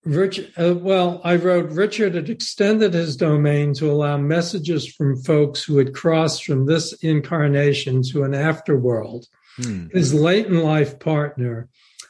Rich, 0.04 0.40
uh, 0.56 0.74
well, 0.74 1.20
I 1.22 1.36
wrote 1.36 1.70
Richard 1.70 2.16
had 2.16 2.28
extended 2.28 2.92
his 2.92 3.16
domain 3.16 3.72
to 3.74 3.90
allow 3.90 4.16
messages 4.16 4.92
from 4.92 5.22
folks 5.22 5.62
who 5.62 5.78
had 5.78 5.94
crossed 5.94 6.44
from 6.44 6.66
this 6.66 6.92
incarnation 7.04 8.02
to 8.10 8.24
an 8.24 8.32
afterworld. 8.32 9.26
Hmm. 9.56 9.86
His 9.92 10.12
late 10.12 10.46
in 10.46 10.62
life 10.62 10.98
partner, 10.98 11.68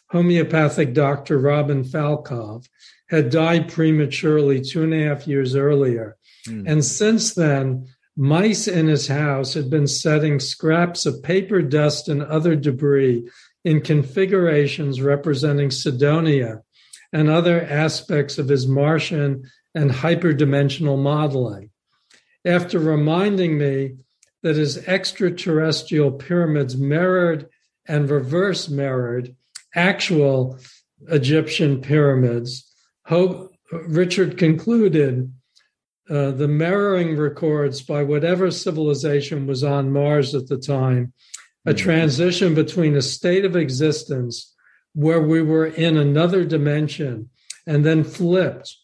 homeopathic 0.09 0.95
doctor 0.95 1.39
Robin 1.39 1.85
Falkov, 1.85 2.67
had 3.11 3.29
died 3.29 3.71
prematurely 3.71 4.63
two 4.63 4.85
and 4.85 4.95
a 4.95 5.05
half 5.05 5.29
years 5.29 5.55
earlier. 5.55 6.17
Hmm. 6.47 6.67
And 6.67 6.83
since 6.83 7.35
then, 7.35 7.89
Mice 8.17 8.69
in 8.69 8.87
his 8.87 9.07
house 9.07 9.53
had 9.53 9.69
been 9.69 9.87
setting 9.87 10.41
scraps 10.41 11.05
of 11.05 11.23
paper 11.23 11.61
dust 11.61 12.09
and 12.09 12.23
other 12.23 12.57
debris 12.57 13.29
in 13.65 13.83
configurations 13.83 15.03
representing 15.03 15.71
Cydonia 15.71 16.63
and 17.13 17.29
other 17.29 17.63
aspects 17.63 18.39
of 18.39 18.49
his 18.49 18.67
Martian 18.67 19.51
and 19.75 19.91
hyperdimensional 19.91 21.01
modeling. 21.01 21.71
After 22.45 22.79
reminding 22.79 23.59
me 23.59 23.97
that 24.43 24.57
his 24.57 24.79
extraterrestrial 24.89 26.11
pyramids 26.11 26.77
mirrored 26.77 27.49
and 27.87 28.11
reverse 28.11 28.69
mirrored 28.69 29.35
actual 29.75 30.59
Egyptian 31.09 31.81
pyramids, 31.81 32.69
Hope, 33.07 33.53
Richard 33.73 34.39
concluded 34.39 35.33
uh, 36.11 36.33
the 36.33 36.49
mirroring 36.49 37.17
records 37.17 37.81
by 37.81 38.03
whatever 38.03 38.51
civilization 38.51 39.47
was 39.47 39.65
on 39.65 39.93
Mars 39.93 40.35
at 40.35 40.49
the 40.49 40.59
time, 40.59 41.13
a 41.65 41.71
mm-hmm. 41.71 41.79
transition 41.79 42.55
between 42.55 42.97
a 42.97 43.03
state 43.03 43.45
of 43.45 43.57
existence 43.57 44.55
where 44.95 45.23
we 45.23 45.43
were 45.43 45.67
in 45.67 45.97
another 45.97 46.45
dimension 46.45 47.31
and 47.67 47.85
then 47.85 48.05
flipped. 48.05 48.77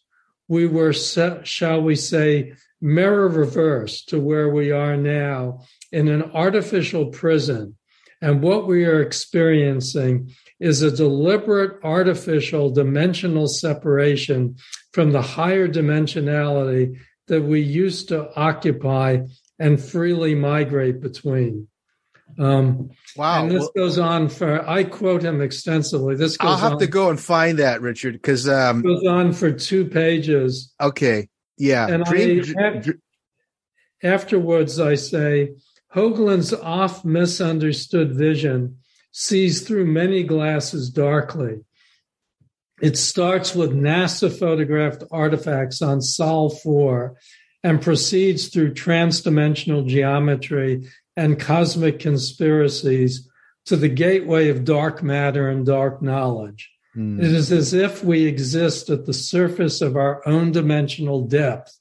We 0.48 0.66
were, 0.66 0.92
shall 0.92 1.82
we 1.82 1.94
say, 1.96 2.54
mirror 2.80 3.28
reverse 3.28 4.04
to 4.04 4.20
where 4.20 4.48
we 4.48 4.70
are 4.70 4.96
now 4.96 5.60
in 5.92 6.08
an 6.08 6.22
artificial 6.32 7.06
prison. 7.06 7.76
And 8.20 8.42
what 8.42 8.66
we 8.66 8.84
are 8.84 9.00
experiencing 9.00 10.30
is 10.58 10.82
a 10.82 10.94
deliberate 10.94 11.78
artificial 11.84 12.70
dimensional 12.70 13.46
separation 13.46 14.56
from 14.92 15.12
the 15.12 15.22
higher 15.22 15.68
dimensionality 15.68 16.98
that 17.28 17.42
we 17.42 17.60
used 17.60 18.08
to 18.08 18.34
occupy 18.36 19.18
and 19.58 19.80
freely 19.80 20.34
migrate 20.34 21.00
between. 21.00 21.67
Um, 22.38 22.90
wow. 23.16 23.42
And 23.42 23.50
this 23.50 23.60
well, 23.60 23.72
goes 23.76 23.98
on 23.98 24.28
for, 24.28 24.66
I 24.68 24.84
quote 24.84 25.22
him 25.22 25.40
extensively. 25.40 26.14
This 26.14 26.36
goes 26.36 26.50
I'll 26.50 26.56
have 26.56 26.72
on, 26.74 26.78
to 26.78 26.86
go 26.86 27.10
and 27.10 27.20
find 27.20 27.58
that, 27.58 27.80
Richard, 27.80 28.14
because. 28.14 28.48
Um, 28.48 28.82
goes 28.82 29.04
on 29.06 29.32
for 29.32 29.50
two 29.50 29.84
pages. 29.84 30.72
Okay. 30.80 31.28
Yeah. 31.56 31.88
And 31.88 32.04
Dream, 32.04 32.44
I, 32.58 32.82
afterwards, 34.06 34.78
I 34.78 34.94
say, 34.94 35.54
Hoagland's 35.94 36.52
oft 36.52 37.04
misunderstood 37.04 38.14
vision 38.14 38.78
sees 39.10 39.66
through 39.66 39.86
many 39.86 40.22
glasses 40.22 40.90
darkly. 40.90 41.64
It 42.80 42.96
starts 42.96 43.54
with 43.54 43.72
NASA 43.72 44.30
photographed 44.36 45.02
artifacts 45.10 45.82
on 45.82 46.00
Sol 46.00 46.50
4 46.50 47.16
and 47.64 47.82
proceeds 47.82 48.48
through 48.48 48.74
transdimensional 48.74 49.86
geometry 49.86 50.86
and 51.18 51.40
cosmic 51.40 51.98
conspiracies 51.98 53.28
to 53.66 53.74
the 53.74 53.88
gateway 53.88 54.50
of 54.50 54.64
dark 54.64 55.02
matter 55.02 55.48
and 55.48 55.66
dark 55.66 56.00
knowledge. 56.00 56.70
Hmm. 56.94 57.18
It 57.18 57.32
is 57.32 57.50
as 57.50 57.74
if 57.74 58.04
we 58.04 58.24
exist 58.24 58.88
at 58.88 59.04
the 59.04 59.12
surface 59.12 59.80
of 59.80 59.96
our 59.96 60.22
own 60.28 60.52
dimensional 60.52 61.22
depth, 61.26 61.76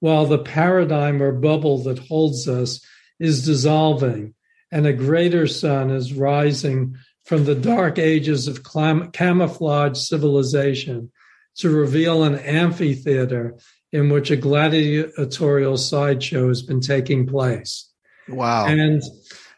while 0.00 0.26
the 0.26 0.40
paradigm 0.40 1.22
or 1.22 1.32
bubble 1.32 1.78
that 1.84 2.00
holds 2.00 2.46
us 2.46 2.84
is 3.18 3.46
dissolving 3.46 4.34
and 4.70 4.86
a 4.86 4.92
greater 4.92 5.46
sun 5.46 5.90
is 5.90 6.12
rising 6.12 6.96
from 7.24 7.46
the 7.46 7.54
dark 7.54 7.98
ages 7.98 8.46
of 8.46 8.62
clam- 8.62 9.10
camouflage 9.10 9.96
civilization 9.98 11.10
to 11.56 11.70
reveal 11.70 12.24
an 12.24 12.34
amphitheater 12.34 13.56
in 13.90 14.10
which 14.10 14.30
a 14.30 14.36
gladiatorial 14.36 15.78
sideshow 15.78 16.48
has 16.48 16.60
been 16.60 16.82
taking 16.82 17.26
place. 17.26 17.85
Wow. 18.28 18.66
And 18.66 19.02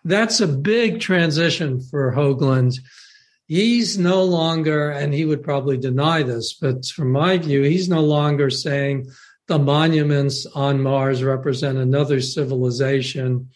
that's 0.04 0.40
a 0.40 0.48
big 0.48 1.00
transition 1.00 1.80
for 1.80 2.12
Hoagland. 2.12 2.78
He's 3.46 3.98
no 3.98 4.24
longer, 4.24 4.90
and 4.90 5.14
he 5.14 5.24
would 5.24 5.42
probably 5.42 5.78
deny 5.78 6.22
this, 6.22 6.52
but 6.52 6.84
from 6.86 7.12
my 7.12 7.38
view, 7.38 7.62
he's 7.62 7.88
no 7.88 8.02
longer 8.02 8.50
saying 8.50 9.10
the 9.46 9.58
monuments 9.58 10.44
on 10.46 10.82
Mars 10.82 11.24
represent 11.24 11.78
another 11.78 12.20
civilization 12.20 13.48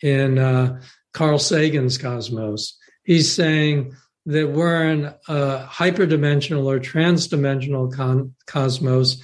in 0.00 0.38
uh, 0.38 0.80
Carl 1.12 1.40
Sagan's 1.40 1.98
cosmos. 1.98 2.78
He's 3.02 3.32
saying 3.32 3.96
that 4.26 4.50
we're 4.50 4.84
in 4.84 5.06
a 5.28 5.66
hyperdimensional 5.66 6.64
or 6.64 6.78
transdimensional 6.78 7.92
con- 7.92 8.34
cosmos, 8.46 9.20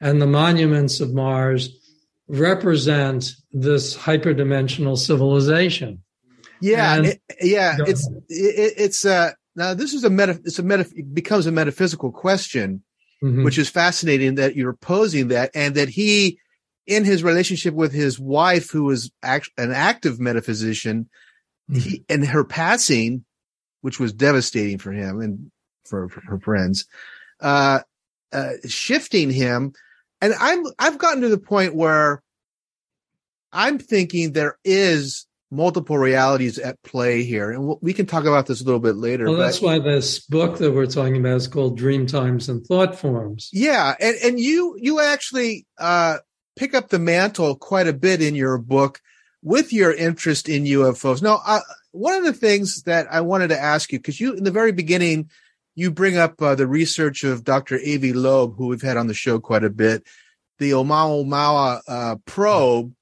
and 0.00 0.20
the 0.20 0.26
monuments 0.26 1.00
of 1.00 1.14
Mars 1.14 1.70
represent 2.30 3.32
this 3.52 3.96
hyperdimensional 3.96 4.96
civilization. 4.96 6.02
Yeah, 6.60 6.96
And- 6.96 7.06
it- 7.06 7.20
yeah, 7.40 7.76
it's 7.80 8.06
it, 8.28 8.74
it's 8.76 9.04
uh 9.04 9.32
now 9.56 9.74
this 9.74 9.92
is 9.94 10.04
a 10.04 10.10
meta 10.10 10.40
it's 10.44 10.58
a 10.58 10.62
meta 10.62 10.86
it 10.94 11.12
becomes 11.14 11.46
a 11.46 11.52
metaphysical 11.52 12.12
question, 12.12 12.82
Mhm. 13.22 13.44
which 13.44 13.58
is 13.58 13.68
fascinating 13.68 14.36
that 14.36 14.54
you're 14.56 14.74
posing 14.74 15.28
that 15.28 15.50
and 15.54 15.74
that 15.74 15.88
he 15.88 16.38
in 16.86 17.04
his 17.04 17.22
relationship 17.24 17.74
with 17.74 17.92
his 17.92 18.18
wife 18.18 18.70
who 18.70 18.84
was 18.84 19.10
act, 19.22 19.50
an 19.58 19.70
active 19.72 20.18
metaphysician 20.20 21.08
he 21.72 22.04
and 22.08 22.26
her 22.26 22.42
passing 22.44 23.24
which 23.80 23.98
was 24.00 24.12
devastating 24.12 24.76
for 24.78 24.92
him 24.92 25.20
and 25.20 25.50
for, 25.84 26.08
for 26.08 26.20
her 26.22 26.38
friends 26.40 26.84
uh 27.40 27.80
uh 28.32 28.50
shifting 28.66 29.30
him 29.30 29.72
and 30.20 30.34
i'm 30.40 30.64
i've 30.78 30.98
gotten 30.98 31.22
to 31.22 31.28
the 31.28 31.38
point 31.38 31.74
where 31.74 32.22
i'm 33.52 33.78
thinking 33.78 34.32
there 34.32 34.58
is 34.64 35.26
multiple 35.50 35.98
realities 35.98 36.58
at 36.58 36.80
play 36.84 37.24
here 37.24 37.50
and 37.50 37.76
we 37.82 37.92
can 37.92 38.06
talk 38.06 38.24
about 38.24 38.46
this 38.46 38.60
a 38.60 38.64
little 38.64 38.78
bit 38.80 38.94
later 38.94 39.24
Well, 39.24 39.34
but- 39.36 39.42
that's 39.46 39.60
why 39.60 39.80
this 39.80 40.20
book 40.20 40.58
that 40.58 40.72
we're 40.72 40.86
talking 40.86 41.16
about 41.16 41.36
is 41.36 41.48
called 41.48 41.76
Dream 41.76 42.06
Times 42.06 42.48
and 42.48 42.64
Thought 42.64 42.96
Forms. 42.96 43.50
Yeah, 43.52 43.96
and 43.98 44.16
and 44.22 44.38
you 44.38 44.76
you 44.78 45.00
actually 45.00 45.66
uh 45.76 46.18
pick 46.54 46.72
up 46.72 46.90
the 46.90 47.00
mantle 47.00 47.56
quite 47.56 47.88
a 47.88 47.92
bit 47.92 48.22
in 48.22 48.36
your 48.36 48.58
book 48.58 49.00
with 49.42 49.72
your 49.72 49.92
interest 49.92 50.48
in 50.48 50.64
UFOs. 50.64 51.20
Now, 51.20 51.40
uh, 51.44 51.60
one 51.92 52.14
of 52.14 52.24
the 52.24 52.32
things 52.32 52.82
that 52.82 53.08
I 53.12 53.22
wanted 53.22 53.48
to 53.48 53.58
ask 53.60 53.90
you 53.90 53.98
because 53.98 54.20
you 54.20 54.34
in 54.34 54.44
the 54.44 54.50
very 54.52 54.70
beginning 54.70 55.30
you 55.74 55.90
bring 55.90 56.16
up 56.16 56.40
uh, 56.42 56.54
the 56.54 56.66
research 56.66 57.24
of 57.24 57.44
Dr. 57.44 57.76
Avi 57.76 58.12
Loeb, 58.12 58.56
who 58.56 58.66
we've 58.66 58.82
had 58.82 58.96
on 58.96 59.06
the 59.06 59.14
show 59.14 59.38
quite 59.38 59.64
a 59.64 59.70
bit, 59.70 60.04
the 60.58 60.72
Oumuamua 60.72 61.80
uh, 61.88 62.16
probe 62.26 62.92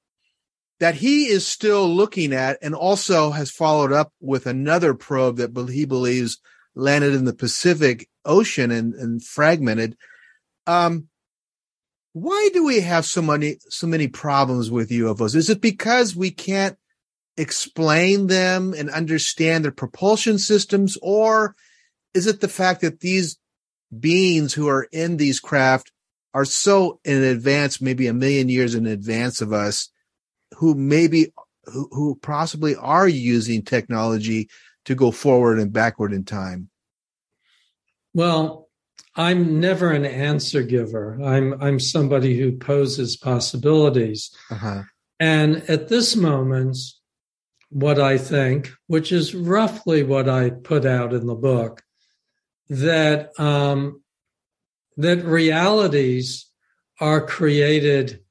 that 0.79 0.95
he 0.95 1.25
is 1.25 1.45
still 1.45 1.87
looking 1.87 2.33
at, 2.33 2.57
and 2.61 2.73
also 2.73 3.31
has 3.31 3.51
followed 3.51 3.91
up 3.91 4.13
with 4.21 4.45
another 4.45 4.93
probe 4.93 5.37
that 5.37 5.69
he 5.69 5.85
believes 5.85 6.39
landed 6.73 7.13
in 7.13 7.25
the 7.25 7.33
Pacific 7.33 8.07
Ocean 8.23 8.71
and, 8.71 8.93
and 8.93 9.23
fragmented. 9.23 9.97
Um, 10.65 11.09
why 12.13 12.49
do 12.53 12.65
we 12.65 12.79
have 12.79 13.05
so 13.05 13.21
many 13.21 13.57
so 13.69 13.87
many 13.87 14.07
problems 14.07 14.71
with 14.71 14.89
UFOs? 14.89 15.35
Is 15.35 15.49
it 15.49 15.61
because 15.61 16.15
we 16.15 16.31
can't 16.31 16.77
explain 17.37 18.27
them 18.27 18.73
and 18.77 18.89
understand 18.89 19.63
their 19.63 19.71
propulsion 19.71 20.37
systems, 20.37 20.97
or 21.01 21.55
is 22.13 22.27
it 22.27 22.41
the 22.41 22.47
fact 22.47 22.81
that 22.81 22.99
these 22.99 23.37
beings 23.97 24.53
who 24.53 24.67
are 24.67 24.87
in 24.91 25.17
these 25.17 25.39
craft 25.39 25.91
are 26.33 26.45
so 26.45 26.99
in 27.03 27.23
advance, 27.23 27.81
maybe 27.81 28.07
a 28.07 28.13
million 28.13 28.49
years 28.49 28.75
in 28.75 28.85
advance 28.85 29.41
of 29.41 29.51
us, 29.51 29.89
who 30.55 30.75
maybe 30.75 31.33
who, 31.65 31.87
who 31.91 32.15
possibly 32.21 32.75
are 32.75 33.07
using 33.07 33.61
technology 33.61 34.49
to 34.85 34.95
go 34.95 35.11
forward 35.11 35.59
and 35.59 35.73
backward 35.73 36.13
in 36.13 36.23
time? 36.23 36.69
Well, 38.13 38.69
I'm 39.15 39.59
never 39.59 39.91
an 39.91 40.05
answer 40.05 40.63
giver. 40.63 41.19
I'm 41.23 41.61
I'm 41.61 41.79
somebody 41.79 42.39
who 42.39 42.53
poses 42.53 43.17
possibilities. 43.17 44.31
Uh-huh. 44.49 44.83
And 45.19 45.57
at 45.69 45.89
this 45.89 46.15
moment, 46.15 46.77
what 47.69 47.99
I 47.99 48.17
think, 48.17 48.71
which 48.87 49.11
is 49.11 49.35
roughly 49.35 50.03
what 50.03 50.29
I 50.29 50.49
put 50.49 50.85
out 50.85 51.13
in 51.13 51.27
the 51.27 51.35
book, 51.35 51.83
that 52.69 53.31
um, 53.39 54.01
that 54.97 55.23
realities 55.23 56.45
are 56.99 57.25
created 57.25 58.21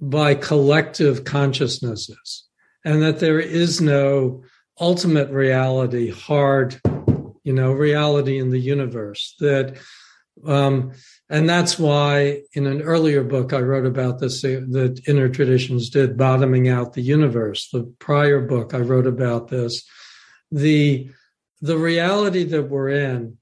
by 0.00 0.34
collective 0.34 1.24
consciousnesses, 1.24 2.44
and 2.84 3.02
that 3.02 3.20
there 3.20 3.40
is 3.40 3.80
no 3.80 4.42
ultimate 4.80 5.30
reality, 5.30 6.10
hard, 6.10 6.80
you 7.42 7.52
know, 7.52 7.72
reality 7.72 8.38
in 8.38 8.50
the 8.50 8.60
universe. 8.60 9.34
That 9.40 9.76
um, 10.46 10.92
and 11.30 11.48
that's 11.48 11.78
why 11.78 12.42
in 12.52 12.66
an 12.66 12.82
earlier 12.82 13.24
book 13.24 13.52
I 13.52 13.60
wrote 13.60 13.86
about 13.86 14.18
this 14.18 14.44
uh, 14.44 14.60
that 14.70 15.02
inner 15.08 15.28
traditions 15.28 15.90
did 15.90 16.16
bottoming 16.16 16.68
out 16.68 16.92
the 16.92 17.02
universe. 17.02 17.68
The 17.70 17.84
prior 17.98 18.40
book 18.40 18.74
I 18.74 18.78
wrote 18.78 19.06
about 19.06 19.48
this. 19.48 19.84
The 20.50 21.10
the 21.60 21.78
reality 21.78 22.44
that 22.44 22.68
we're 22.68 22.90
in 22.90 23.38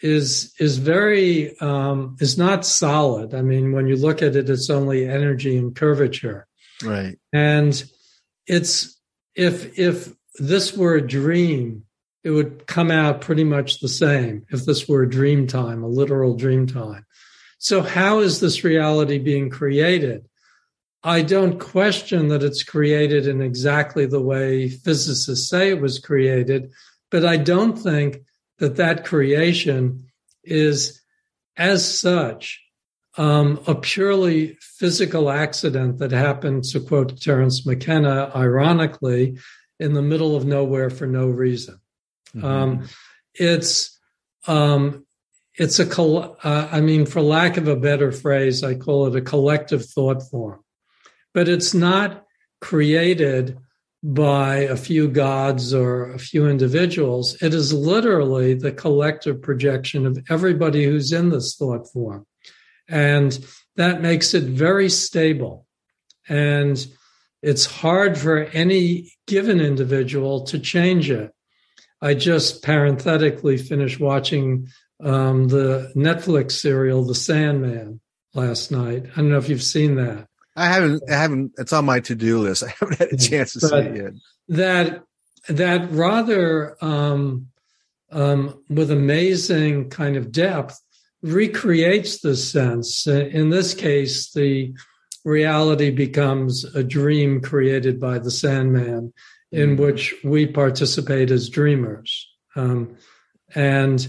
is 0.00 0.54
is 0.58 0.78
very 0.78 1.58
um, 1.58 2.16
is 2.20 2.38
not 2.38 2.64
solid. 2.64 3.34
I 3.34 3.42
mean, 3.42 3.72
when 3.72 3.86
you 3.86 3.96
look 3.96 4.22
at 4.22 4.36
it, 4.36 4.48
it's 4.48 4.70
only 4.70 5.08
energy 5.08 5.56
and 5.56 5.74
curvature. 5.74 6.46
Right. 6.82 7.18
And 7.32 7.82
it's 8.46 8.96
if 9.34 9.78
if 9.78 10.12
this 10.38 10.76
were 10.76 10.94
a 10.94 11.06
dream, 11.06 11.84
it 12.22 12.30
would 12.30 12.66
come 12.66 12.90
out 12.90 13.20
pretty 13.20 13.44
much 13.44 13.80
the 13.80 13.88
same 13.88 14.46
if 14.50 14.64
this 14.64 14.88
were 14.88 15.02
a 15.02 15.10
dream 15.10 15.46
time, 15.46 15.82
a 15.82 15.88
literal 15.88 16.34
dream 16.34 16.66
time. 16.66 17.04
So 17.58 17.82
how 17.82 18.20
is 18.20 18.38
this 18.38 18.62
reality 18.62 19.18
being 19.18 19.50
created? 19.50 20.28
I 21.02 21.22
don't 21.22 21.58
question 21.58 22.28
that 22.28 22.42
it's 22.42 22.62
created 22.62 23.26
in 23.26 23.40
exactly 23.40 24.06
the 24.06 24.20
way 24.20 24.68
physicists 24.68 25.48
say 25.48 25.70
it 25.70 25.80
was 25.80 25.98
created, 25.98 26.72
but 27.10 27.24
I 27.24 27.36
don't 27.36 27.76
think 27.76 28.18
that 28.58 28.76
that 28.76 29.04
creation 29.04 30.04
is 30.44 31.00
as 31.56 31.98
such 31.98 32.60
um, 33.16 33.60
a 33.66 33.74
purely 33.74 34.56
physical 34.60 35.28
accident 35.28 35.98
that 35.98 36.12
happened, 36.12 36.64
to 36.64 36.80
quote 36.80 37.20
Terence 37.20 37.66
McKenna, 37.66 38.30
ironically, 38.34 39.38
in 39.80 39.94
the 39.94 40.02
middle 40.02 40.36
of 40.36 40.44
nowhere 40.44 40.88
for 40.88 41.06
no 41.06 41.26
reason. 41.26 41.80
Um, 42.42 42.88
it's 43.34 43.98
um, 44.46 45.04
it's 45.54 45.80
a 45.80 45.86
col- 45.86 46.36
uh, 46.42 46.68
I 46.70 46.80
mean, 46.80 47.06
for 47.06 47.20
lack 47.20 47.56
of 47.56 47.66
a 47.66 47.76
better 47.76 48.12
phrase, 48.12 48.62
I 48.62 48.74
call 48.74 49.06
it 49.06 49.16
a 49.16 49.20
collective 49.20 49.84
thought 49.84 50.22
form, 50.22 50.62
but 51.34 51.48
it's 51.48 51.74
not 51.74 52.24
created 52.60 53.58
by 54.02 54.56
a 54.56 54.76
few 54.76 55.08
gods 55.08 55.74
or 55.74 56.12
a 56.12 56.18
few 56.18 56.46
individuals. 56.46 57.40
It 57.42 57.52
is 57.52 57.72
literally 57.72 58.54
the 58.54 58.72
collective 58.72 59.42
projection 59.42 60.06
of 60.06 60.18
everybody 60.30 60.84
who's 60.84 61.12
in 61.12 61.30
this 61.30 61.56
thought 61.56 61.90
form. 61.92 62.26
And 62.88 63.38
that 63.76 64.00
makes 64.00 64.34
it 64.34 64.44
very 64.44 64.88
stable. 64.88 65.66
And 66.28 66.86
it's 67.42 67.66
hard 67.66 68.16
for 68.18 68.44
any 68.44 69.12
given 69.26 69.60
individual 69.60 70.44
to 70.46 70.58
change 70.58 71.10
it. 71.10 71.32
I 72.00 72.14
just 72.14 72.62
parenthetically 72.62 73.56
finished 73.56 73.98
watching 74.00 74.68
um, 75.02 75.48
the 75.48 75.92
Netflix 75.96 76.52
serial, 76.52 77.04
The 77.04 77.14
Sandman, 77.14 78.00
last 78.34 78.70
night. 78.70 79.06
I 79.12 79.16
don't 79.16 79.30
know 79.30 79.38
if 79.38 79.48
you've 79.48 79.62
seen 79.62 79.96
that. 79.96 80.28
I 80.58 80.66
haven't. 80.66 81.02
I 81.08 81.14
haven't. 81.14 81.52
It's 81.58 81.72
on 81.72 81.84
my 81.84 82.00
to-do 82.00 82.40
list. 82.40 82.62
I 82.66 82.74
haven't 82.78 82.98
had 82.98 83.12
a 83.12 83.16
chance 83.16 83.52
to 83.54 83.60
see 83.60 83.76
it 83.76 83.96
yet. 83.96 84.12
That 84.48 85.02
that 85.48 85.90
rather 85.90 86.76
um, 86.84 87.48
um, 88.10 88.62
with 88.68 88.90
amazing 88.90 89.90
kind 89.90 90.16
of 90.16 90.32
depth 90.32 90.80
recreates 91.22 92.20
the 92.20 92.36
sense. 92.36 93.06
In 93.06 93.50
this 93.50 93.74
case, 93.74 94.32
the 94.32 94.72
reality 95.24 95.90
becomes 95.90 96.64
a 96.74 96.82
dream 96.82 97.40
created 97.40 98.00
by 98.00 98.18
the 98.18 98.30
Sandman, 98.30 99.12
in 99.50 99.76
which 99.76 100.14
we 100.24 100.46
participate 100.46 101.30
as 101.30 101.48
dreamers. 101.48 102.28
Um, 102.56 102.96
and 103.54 104.06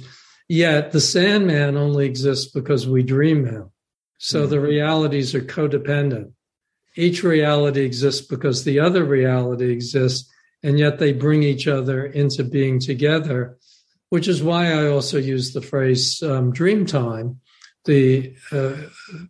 yet 0.48 0.92
the 0.92 1.02
Sandman 1.02 1.78
only 1.78 2.06
exists 2.06 2.52
because 2.52 2.88
we 2.88 3.04
dream 3.04 3.46
him. 3.46 3.72
So 4.18 4.46
the 4.46 4.60
realities 4.60 5.34
are 5.34 5.42
codependent. 5.42 6.34
Each 7.00 7.24
reality 7.24 7.86
exists 7.86 8.28
because 8.28 8.66
the 8.66 8.82
other 8.82 9.06
reality 9.06 9.72
exists, 9.72 10.30
and 10.64 10.78
yet 10.78 11.00
they 11.00 11.14
bring 11.14 11.44
each 11.44 11.66
other 11.66 12.06
into 12.06 12.44
being 12.44 12.78
together, 12.78 13.58
which 14.10 14.28
is 14.28 14.44
why 14.44 14.74
I 14.74 14.88
also 14.88 15.18
use 15.18 15.54
the 15.54 15.62
phrase 15.62 16.22
um, 16.22 16.52
dream 16.52 16.86
time, 16.86 17.40
the 17.86 18.36
uh, 18.52 18.74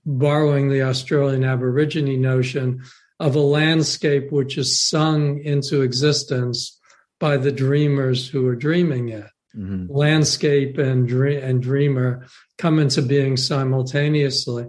borrowing 0.04 0.70
the 0.70 0.82
Australian 0.82 1.44
Aborigine 1.44 2.20
notion 2.20 2.82
of 3.20 3.36
a 3.36 3.40
landscape 3.40 4.32
which 4.32 4.58
is 4.58 4.82
sung 4.82 5.40
into 5.44 5.82
existence 5.82 6.80
by 7.20 7.38
the 7.38 7.52
dreamers 7.52 8.28
who 8.28 8.48
are 8.48 8.56
dreaming 8.56 9.10
it. 9.10 9.28
Mm-hmm. 9.56 9.94
Landscape 9.96 10.80
and 10.80 11.08
dream 11.08 11.44
and 11.44 11.62
dreamer 11.62 12.26
come 12.58 12.80
into 12.80 13.04
being 13.04 13.38
simultaneously. 13.38 14.66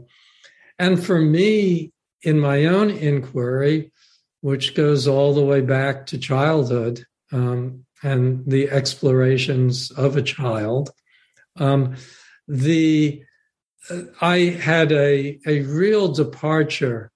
And 0.78 1.02
for 1.02 1.18
me, 1.18 1.92
in 2.22 2.38
my 2.38 2.66
own 2.66 2.90
inquiry, 2.90 3.92
which 4.40 4.74
goes 4.74 5.06
all 5.06 5.34
the 5.34 5.44
way 5.44 5.60
back 5.60 6.06
to 6.06 6.18
childhood 6.18 7.04
um, 7.32 7.84
and 8.02 8.44
the 8.46 8.70
explorations 8.70 9.90
of 9.90 10.16
a 10.16 10.22
child, 10.22 10.90
um, 11.56 11.96
the 12.48 13.22
uh, 13.90 14.02
I 14.20 14.38
had 14.38 14.92
a 14.92 15.38
a 15.46 15.62
real 15.62 16.08
departure 16.12 17.12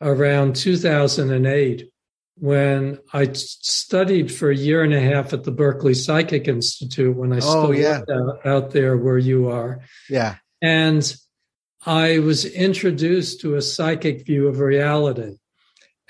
around 0.00 0.56
2008 0.56 1.90
when 2.36 2.98
I 3.12 3.32
studied 3.34 4.32
for 4.32 4.50
a 4.50 4.56
year 4.56 4.82
and 4.82 4.92
a 4.92 5.00
half 5.00 5.32
at 5.32 5.44
the 5.44 5.52
Berkeley 5.52 5.94
Psychic 5.94 6.48
Institute 6.48 7.16
when 7.16 7.32
I 7.32 7.36
oh, 7.36 7.40
still 7.40 7.74
yeah. 7.74 8.02
out, 8.10 8.46
out 8.46 8.70
there 8.72 8.96
where 8.96 9.18
you 9.18 9.48
are. 9.48 9.80
Yeah. 10.08 10.36
And 10.60 11.14
I 11.84 12.18
was 12.20 12.44
introduced 12.44 13.40
to 13.40 13.56
a 13.56 13.62
psychic 13.62 14.26
view 14.26 14.46
of 14.48 14.60
reality. 14.60 15.36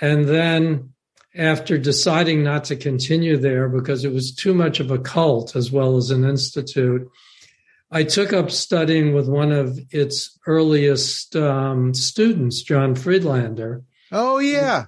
And 0.01 0.27
then 0.27 0.93
after 1.35 1.79
deciding 1.79 2.43
not 2.43 2.65
to 2.65 2.77
continue 2.77 3.39
there 3.39 3.69
because 3.69 4.05
it 4.05 4.13
was 4.13 4.35
too 4.35 4.53
much 4.53 4.81
of 4.81 4.91
a 4.91 4.99
cult 4.99 5.57
as 5.57 5.73
well 5.73 5.97
as 5.97 6.11
an 6.11 6.25
institute, 6.25 7.09
I 7.91 8.05
took 8.05 8.33
up 8.33 8.51
studying 8.51 9.15
with 9.15 9.29
one 9.29 9.53
of 9.53 9.79
its 9.91 10.39
earliest 10.47 11.37
um, 11.37 11.95
students, 11.95 12.63
John 12.63 12.95
Friedlander. 12.95 13.83
Oh, 14.11 14.39
yeah. 14.39 14.87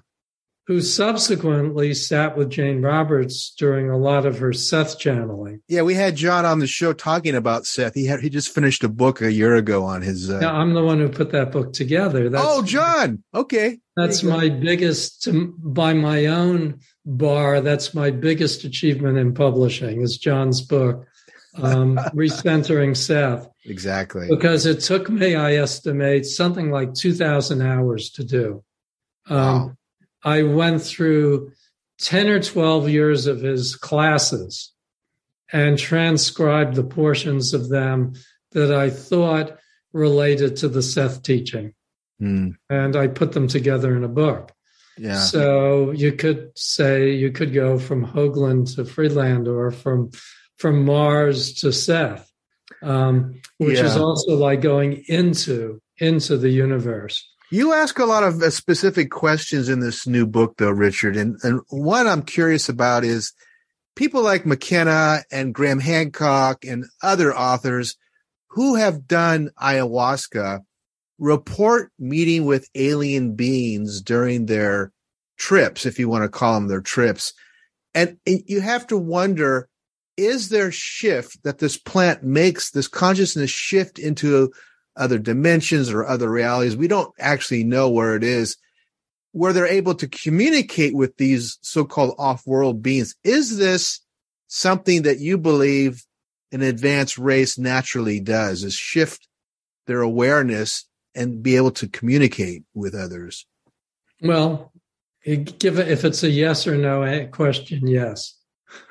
Who 0.66 0.80
subsequently 0.80 1.92
sat 1.92 2.38
with 2.38 2.48
Jane 2.48 2.80
Roberts 2.80 3.54
during 3.58 3.90
a 3.90 3.98
lot 3.98 4.24
of 4.24 4.38
her 4.38 4.54
Seth 4.54 4.98
channeling. 4.98 5.60
Yeah, 5.68 5.82
we 5.82 5.92
had 5.92 6.16
John 6.16 6.46
on 6.46 6.58
the 6.58 6.66
show 6.66 6.94
talking 6.94 7.34
about 7.34 7.66
Seth. 7.66 7.94
He 7.94 8.06
had 8.06 8.20
he 8.20 8.30
just 8.30 8.48
finished 8.48 8.82
a 8.82 8.88
book 8.88 9.20
a 9.20 9.30
year 9.30 9.56
ago 9.56 9.84
on 9.84 10.00
his. 10.00 10.30
Uh... 10.30 10.38
I'm 10.38 10.72
the 10.72 10.82
one 10.82 11.00
who 11.00 11.10
put 11.10 11.32
that 11.32 11.52
book 11.52 11.74
together. 11.74 12.30
That's, 12.30 12.44
oh, 12.46 12.62
John. 12.62 13.22
Okay. 13.34 13.78
That's 13.96 14.22
my 14.22 14.48
biggest, 14.48 15.28
by 15.58 15.92
my 15.92 16.26
own 16.26 16.80
bar. 17.04 17.60
That's 17.60 17.94
my 17.94 18.10
biggest 18.10 18.64
achievement 18.64 19.18
in 19.18 19.34
publishing 19.34 20.00
is 20.00 20.18
John's 20.18 20.62
book 20.62 21.06
um, 21.62 21.96
recentering 22.14 22.96
Seth. 22.96 23.48
Exactly. 23.64 24.26
Because 24.28 24.66
it 24.66 24.80
took 24.80 25.08
me, 25.08 25.34
I 25.34 25.54
estimate, 25.54 26.26
something 26.26 26.70
like 26.70 26.94
2,000 26.94 27.62
hours 27.62 28.10
to 28.10 28.24
do. 28.24 28.64
Um, 29.28 29.38
wow. 29.38 29.76
I 30.24 30.42
went 30.42 30.82
through 30.82 31.52
10 32.00 32.28
or 32.28 32.40
12 32.40 32.88
years 32.88 33.26
of 33.26 33.40
his 33.40 33.76
classes 33.76 34.72
and 35.52 35.78
transcribed 35.78 36.74
the 36.74 36.84
portions 36.84 37.54
of 37.54 37.68
them 37.68 38.14
that 38.52 38.72
I 38.72 38.90
thought 38.90 39.58
related 39.92 40.56
to 40.56 40.68
the 40.68 40.82
Seth 40.82 41.22
teaching. 41.22 41.74
Mm. 42.20 42.56
And 42.70 42.96
I 42.96 43.08
put 43.08 43.32
them 43.32 43.48
together 43.48 43.96
in 43.96 44.04
a 44.04 44.08
book. 44.08 44.52
Yeah. 44.96 45.18
So 45.18 45.90
you 45.90 46.12
could 46.12 46.52
say 46.56 47.12
you 47.12 47.32
could 47.32 47.52
go 47.52 47.78
from 47.78 48.06
Hoagland 48.06 48.76
to 48.76 48.84
Friedland 48.84 49.48
or 49.48 49.70
from 49.70 50.10
from 50.56 50.84
Mars 50.84 51.54
to 51.54 51.72
Seth, 51.72 52.30
um, 52.80 53.40
which 53.58 53.78
yeah. 53.78 53.86
is 53.86 53.96
also 53.96 54.36
like 54.36 54.60
going 54.60 55.04
into 55.08 55.80
into 55.98 56.36
the 56.36 56.50
universe. 56.50 57.28
You 57.51 57.72
ask 57.72 57.99
a 57.99 58.05
lot 58.05 58.22
of 58.22 58.42
uh, 58.42 58.51
specific 58.51 59.11
questions 59.11 59.68
in 59.68 59.80
this 59.80 60.07
new 60.07 60.26
book, 60.26 60.55
though, 60.57 60.70
Richard. 60.70 61.16
And, 61.16 61.38
and 61.42 61.61
one 61.68 62.07
I'm 62.07 62.22
curious 62.22 62.68
about 62.68 63.05
is 63.05 63.32
people 63.97 64.22
like 64.22 64.47
McKenna 64.47 65.22
and 65.30 65.55
Graham 65.55 65.80
Hancock 65.80 66.64
and 66.64 66.86
other 67.03 67.34
authors 67.34 67.97
who 68.49 68.76
have 68.76 69.07
done 69.07 69.51
ayahuasca 69.61 70.61
report 71.18 71.92
meeting 71.99 72.45
with 72.45 72.68
alien 72.74 73.34
beings 73.34 74.01
during 74.01 74.47
their 74.47 74.92
trips, 75.36 75.86
if 75.86 75.99
you 75.99 76.09
want 76.09 76.22
to 76.22 76.28
call 76.28 76.55
them 76.55 76.68
their 76.68 76.80
trips. 76.80 77.32
And 77.95 78.18
you 78.26 78.61
have 78.61 78.86
to 78.88 78.97
wonder 78.97 79.68
is 80.16 80.49
there 80.49 80.70
shift 80.70 81.42
that 81.42 81.59
this 81.59 81.76
plant 81.76 82.22
makes 82.22 82.70
this 82.70 82.86
consciousness 82.86 83.51
shift 83.51 83.99
into 83.99 84.53
other 84.97 85.18
dimensions 85.18 85.90
or 85.90 86.07
other 86.07 86.30
realities. 86.30 86.76
We 86.76 86.88
don't 86.88 87.12
actually 87.18 87.64
know 87.64 87.90
where 87.90 88.14
it 88.14 88.24
is. 88.24 88.57
Where 89.32 89.53
they're 89.53 89.66
able 89.66 89.97
to 89.97 90.07
communicate 90.07 90.95
with 90.95 91.16
these 91.16 91.59
so-called 91.61 92.14
off-world 92.18 92.82
beings 92.82 93.16
is 93.24 93.57
this 93.57 94.01
something 94.47 95.03
that 95.03 95.18
you 95.18 95.38
believe 95.38 96.05
an 96.53 96.62
advanced 96.62 97.18
race 97.18 97.59
naturally 97.59 98.20
does 98.20 98.62
is 98.62 98.74
shift 98.74 99.26
their 99.88 100.03
awareness 100.03 100.84
and 101.16 101.42
be 101.42 101.57
able 101.57 101.72
to 101.72 101.88
communicate 101.88 102.62
with 102.74 102.95
others? 102.95 103.45
Well 104.22 104.70
if 105.24 106.05
it's 106.05 106.22
a 106.22 106.30
yes 106.30 106.66
or 106.68 106.76
no 106.76 107.26
question 107.32 107.86
yes 107.88 108.34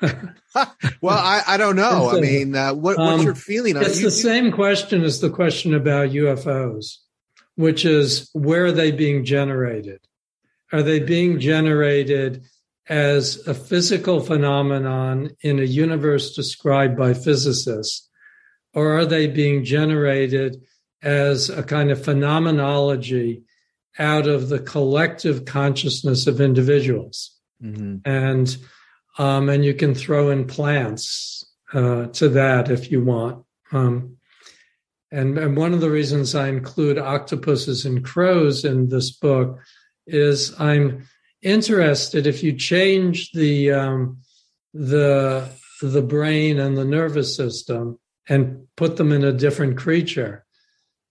well, 1.00 1.18
I, 1.18 1.42
I 1.46 1.56
don't 1.56 1.76
know. 1.76 2.10
I 2.10 2.20
mean, 2.20 2.54
uh, 2.54 2.74
what, 2.74 2.98
what's 2.98 3.20
um, 3.20 3.22
your 3.22 3.34
feeling? 3.34 3.76
It's 3.76 3.98
you, 3.98 4.06
the 4.06 4.10
same 4.10 4.52
question 4.52 5.02
as 5.02 5.20
the 5.20 5.30
question 5.30 5.74
about 5.74 6.10
UFOs, 6.10 6.96
which 7.56 7.84
is 7.84 8.30
where 8.32 8.66
are 8.66 8.72
they 8.72 8.90
being 8.90 9.24
generated? 9.24 10.00
Are 10.72 10.82
they 10.82 11.00
being 11.00 11.38
generated 11.38 12.44
as 12.88 13.46
a 13.46 13.54
physical 13.54 14.20
phenomenon 14.20 15.30
in 15.40 15.58
a 15.58 15.64
universe 15.64 16.34
described 16.34 16.96
by 16.96 17.14
physicists? 17.14 18.08
Or 18.72 18.98
are 18.98 19.06
they 19.06 19.28
being 19.28 19.64
generated 19.64 20.62
as 21.02 21.48
a 21.48 21.62
kind 21.62 21.90
of 21.90 22.04
phenomenology 22.04 23.44
out 23.98 24.26
of 24.26 24.48
the 24.48 24.58
collective 24.58 25.44
consciousness 25.44 26.26
of 26.26 26.40
individuals? 26.40 27.38
Mm-hmm. 27.62 27.98
And 28.04 28.56
um, 29.18 29.48
and 29.48 29.64
you 29.64 29.74
can 29.74 29.94
throw 29.94 30.30
in 30.30 30.46
plants 30.46 31.44
uh, 31.72 32.06
to 32.06 32.28
that 32.30 32.70
if 32.70 32.90
you 32.90 33.02
want. 33.02 33.44
Um, 33.72 34.16
and, 35.10 35.38
and 35.38 35.56
one 35.56 35.72
of 35.72 35.80
the 35.80 35.90
reasons 35.90 36.34
I 36.34 36.48
include 36.48 36.98
octopuses 36.98 37.84
and 37.84 38.04
crows 38.04 38.64
in 38.64 38.88
this 38.88 39.10
book 39.10 39.60
is 40.06 40.58
I'm 40.60 41.06
interested 41.42 42.26
if 42.26 42.42
you 42.42 42.52
change 42.54 43.30
the 43.32 43.70
um, 43.72 44.18
the 44.72 45.48
the 45.82 46.02
brain 46.02 46.58
and 46.58 46.76
the 46.76 46.84
nervous 46.84 47.36
system 47.36 47.98
and 48.28 48.66
put 48.76 48.96
them 48.96 49.12
in 49.12 49.22
a 49.22 49.32
different 49.32 49.76
creature 49.76 50.44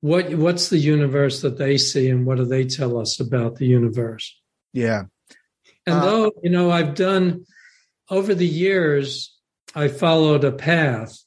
what 0.01 0.33
what's 0.35 0.69
the 0.69 0.77
universe 0.77 1.41
that 1.41 1.57
they 1.57 1.77
see 1.77 2.09
and 2.09 2.25
what 2.25 2.37
do 2.37 2.45
they 2.45 2.65
tell 2.65 2.97
us 2.97 3.19
about 3.19 3.55
the 3.55 3.65
universe 3.65 4.37
yeah 4.73 5.03
and 5.85 5.95
uh, 5.95 6.05
though 6.05 6.31
you 6.41 6.49
know 6.49 6.71
i've 6.71 6.95
done 6.95 7.45
over 8.13 8.35
the 8.35 8.47
years, 8.47 9.35
I 9.73 9.87
followed 9.87 10.43
a 10.43 10.51
path 10.51 11.17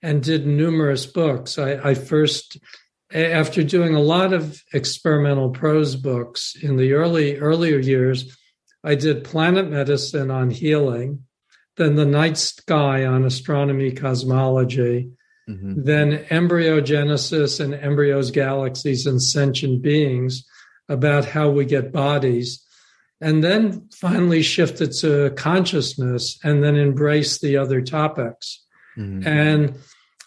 and 0.00 0.22
did 0.22 0.46
numerous 0.46 1.04
books. 1.04 1.58
I, 1.58 1.72
I, 1.90 1.94
first, 1.94 2.56
after 3.12 3.62
doing 3.62 3.94
a 3.94 4.00
lot 4.00 4.32
of 4.32 4.62
experimental 4.72 5.50
prose 5.50 5.96
books 5.96 6.56
in 6.62 6.76
the 6.76 6.94
early 6.94 7.36
earlier 7.36 7.78
years, 7.78 8.34
I 8.82 8.94
did 8.94 9.24
Planet 9.24 9.68
Medicine 9.68 10.30
on 10.30 10.48
healing, 10.48 11.24
then 11.76 11.96
The 11.96 12.06
Night 12.06 12.38
Sky 12.38 13.04
on 13.04 13.24
astronomy 13.24 13.92
cosmology, 13.92 15.10
mm-hmm. 15.46 15.82
then 15.84 16.24
Embryogenesis 16.30 17.60
and 17.60 17.74
embryos, 17.74 18.30
galaxies, 18.30 19.06
and 19.06 19.22
sentient 19.22 19.82
beings 19.82 20.46
about 20.88 21.26
how 21.26 21.50
we 21.50 21.66
get 21.66 21.92
bodies 21.92 22.64
and 23.20 23.44
then 23.44 23.88
finally 23.92 24.42
shifted 24.42 24.92
to 24.92 25.30
consciousness 25.36 26.38
and 26.42 26.62
then 26.62 26.76
embrace 26.76 27.38
the 27.38 27.56
other 27.56 27.82
topics. 27.82 28.64
Mm-hmm. 28.96 29.26
And 29.26 29.78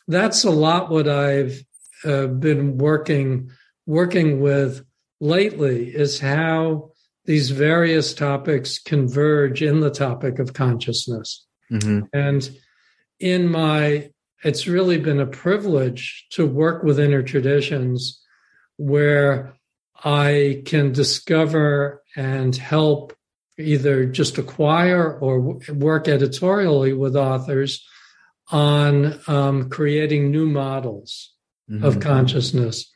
that's 0.08 0.44
a 0.44 0.52
lot 0.52 0.90
what 0.90 1.08
I've 1.08 1.64
uh, 2.06 2.28
been 2.28 2.78
working 2.78 3.52
working 3.86 4.40
with 4.40 4.86
lately 5.20 5.90
is 5.90 6.20
how 6.20 6.92
these 7.26 7.50
various 7.50 8.14
topics 8.14 8.80
converge 8.80 9.62
in 9.62 9.80
the 9.80 9.90
topic 9.90 10.40
of 10.40 10.54
consciousness. 10.54 11.46
Mm-hmm. 11.72 12.02
And 12.14 12.58
in 13.20 13.50
my, 13.50 14.10
it's 14.44 14.68
really 14.68 14.98
been 14.98 15.20
a 15.20 15.26
privilege 15.26 16.28
to 16.32 16.46
work 16.46 16.84
with 16.84 17.00
inner 17.00 17.24
traditions 17.24 18.22
where 18.78 19.54
I 20.04 20.64
can 20.66 20.92
discover 20.92 22.04
and 22.16 22.56
help 22.56 23.14
either 23.58 24.06
just 24.06 24.38
acquire 24.38 25.18
or 25.20 25.60
work 25.70 26.08
editorially 26.08 26.94
with 26.94 27.16
authors 27.16 27.86
on 28.52 29.20
um, 29.28 29.70
creating 29.70 30.32
new 30.32 30.46
models 30.46 31.34
mm-hmm. 31.70 31.84
of 31.86 32.00
consciousness. 32.00 32.92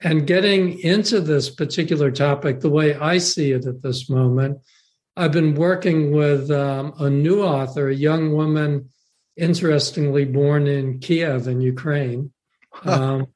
And 0.00 0.26
getting 0.26 0.78
into 0.80 1.20
this 1.20 1.50
particular 1.50 2.10
topic, 2.10 2.60
the 2.60 2.70
way 2.70 2.94
I 2.94 3.18
see 3.18 3.52
it 3.52 3.66
at 3.66 3.82
this 3.82 4.08
moment, 4.08 4.58
I've 5.16 5.32
been 5.32 5.54
working 5.54 6.12
with 6.12 6.50
um, 6.50 6.94
a 6.98 7.10
new 7.10 7.42
author, 7.42 7.88
a 7.88 7.94
young 7.94 8.32
woman, 8.32 8.88
interestingly 9.36 10.24
born 10.24 10.66
in 10.66 11.00
Kiev 11.00 11.46
in 11.48 11.60
Ukraine, 11.60 12.32
um, 12.84 13.26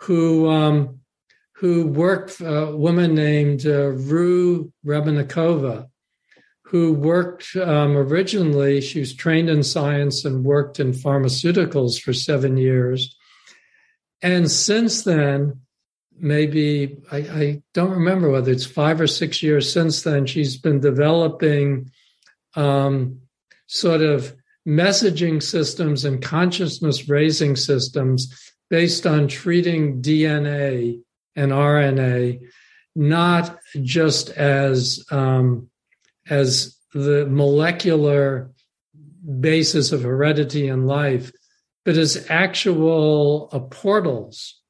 who 0.00 0.50
um, 0.50 0.99
who 1.60 1.86
worked, 1.86 2.40
a 2.40 2.74
woman 2.74 3.14
named 3.14 3.66
uh, 3.66 3.88
Ru 3.90 4.72
Rebennikova, 4.84 5.88
who 6.64 6.94
worked 6.94 7.54
um, 7.54 7.98
originally, 7.98 8.80
she 8.80 9.00
was 9.00 9.12
trained 9.12 9.50
in 9.50 9.62
science 9.62 10.24
and 10.24 10.42
worked 10.42 10.80
in 10.80 10.92
pharmaceuticals 10.92 12.00
for 12.00 12.14
seven 12.14 12.56
years. 12.56 13.14
And 14.22 14.50
since 14.50 15.02
then, 15.02 15.60
maybe 16.18 16.96
I, 17.12 17.16
I, 17.18 17.62
don't 17.74 17.90
remember 17.90 18.30
whether 18.30 18.52
it's 18.52 18.64
five 18.64 18.98
or 18.98 19.06
six 19.06 19.42
years 19.42 19.70
since 19.70 20.00
then, 20.02 20.24
she's 20.24 20.56
been 20.56 20.80
developing 20.80 21.90
um, 22.54 23.20
sort 23.66 24.00
of 24.00 24.34
messaging 24.66 25.42
systems 25.42 26.06
and 26.06 26.22
consciousness 26.22 27.06
raising 27.06 27.54
systems 27.54 28.50
based 28.70 29.06
on 29.06 29.28
treating 29.28 30.00
DNA 30.00 31.00
and 31.36 31.52
RNA 31.52 32.40
not 32.94 33.58
just 33.82 34.30
as 34.30 35.04
um, 35.10 35.68
as 36.28 36.76
the 36.92 37.26
molecular 37.26 38.50
basis 39.40 39.92
of 39.92 40.02
heredity 40.02 40.68
and 40.68 40.86
life, 40.86 41.30
but 41.84 41.96
as 41.96 42.26
actual 42.28 43.48
uh, 43.52 43.60
portals 43.60 44.60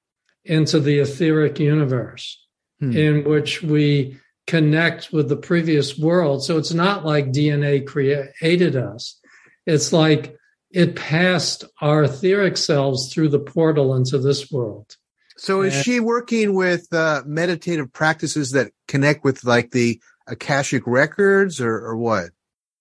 into 0.45 0.81
the 0.81 0.99
etheric 0.99 1.59
universe 1.59 2.45
hmm. 2.81 2.97
in 2.97 3.25
which 3.25 3.63
we 3.63 4.19
connect 4.47 5.13
with 5.13 5.29
the 5.29 5.37
previous 5.37 5.99
world. 5.99 6.43
So 6.43 6.59
it's 6.59 6.73
not 6.73 7.05
like 7.05 7.27
DNA 7.27 7.87
created 7.87 8.77
us. 8.77 9.19
It's 9.67 9.93
like 9.93 10.37
it 10.71 10.97
passed 10.97 11.65
our 11.81 12.05
etheric 12.05 12.57
selves 12.57 13.13
through 13.13 13.29
the 13.29 13.39
portal 13.39 13.95
into 13.95 14.19
this 14.19 14.51
world. 14.51 14.97
So 15.41 15.63
is 15.63 15.73
she 15.73 16.01
working 16.01 16.53
with 16.53 16.93
uh, 16.93 17.23
meditative 17.25 17.91
practices 17.95 18.51
that 18.51 18.73
connect 18.87 19.25
with 19.25 19.43
like 19.43 19.71
the 19.71 19.99
Akashic 20.27 20.83
records 20.87 21.63
or, 21.63 21.75
or 21.75 21.97
what? 21.97 22.27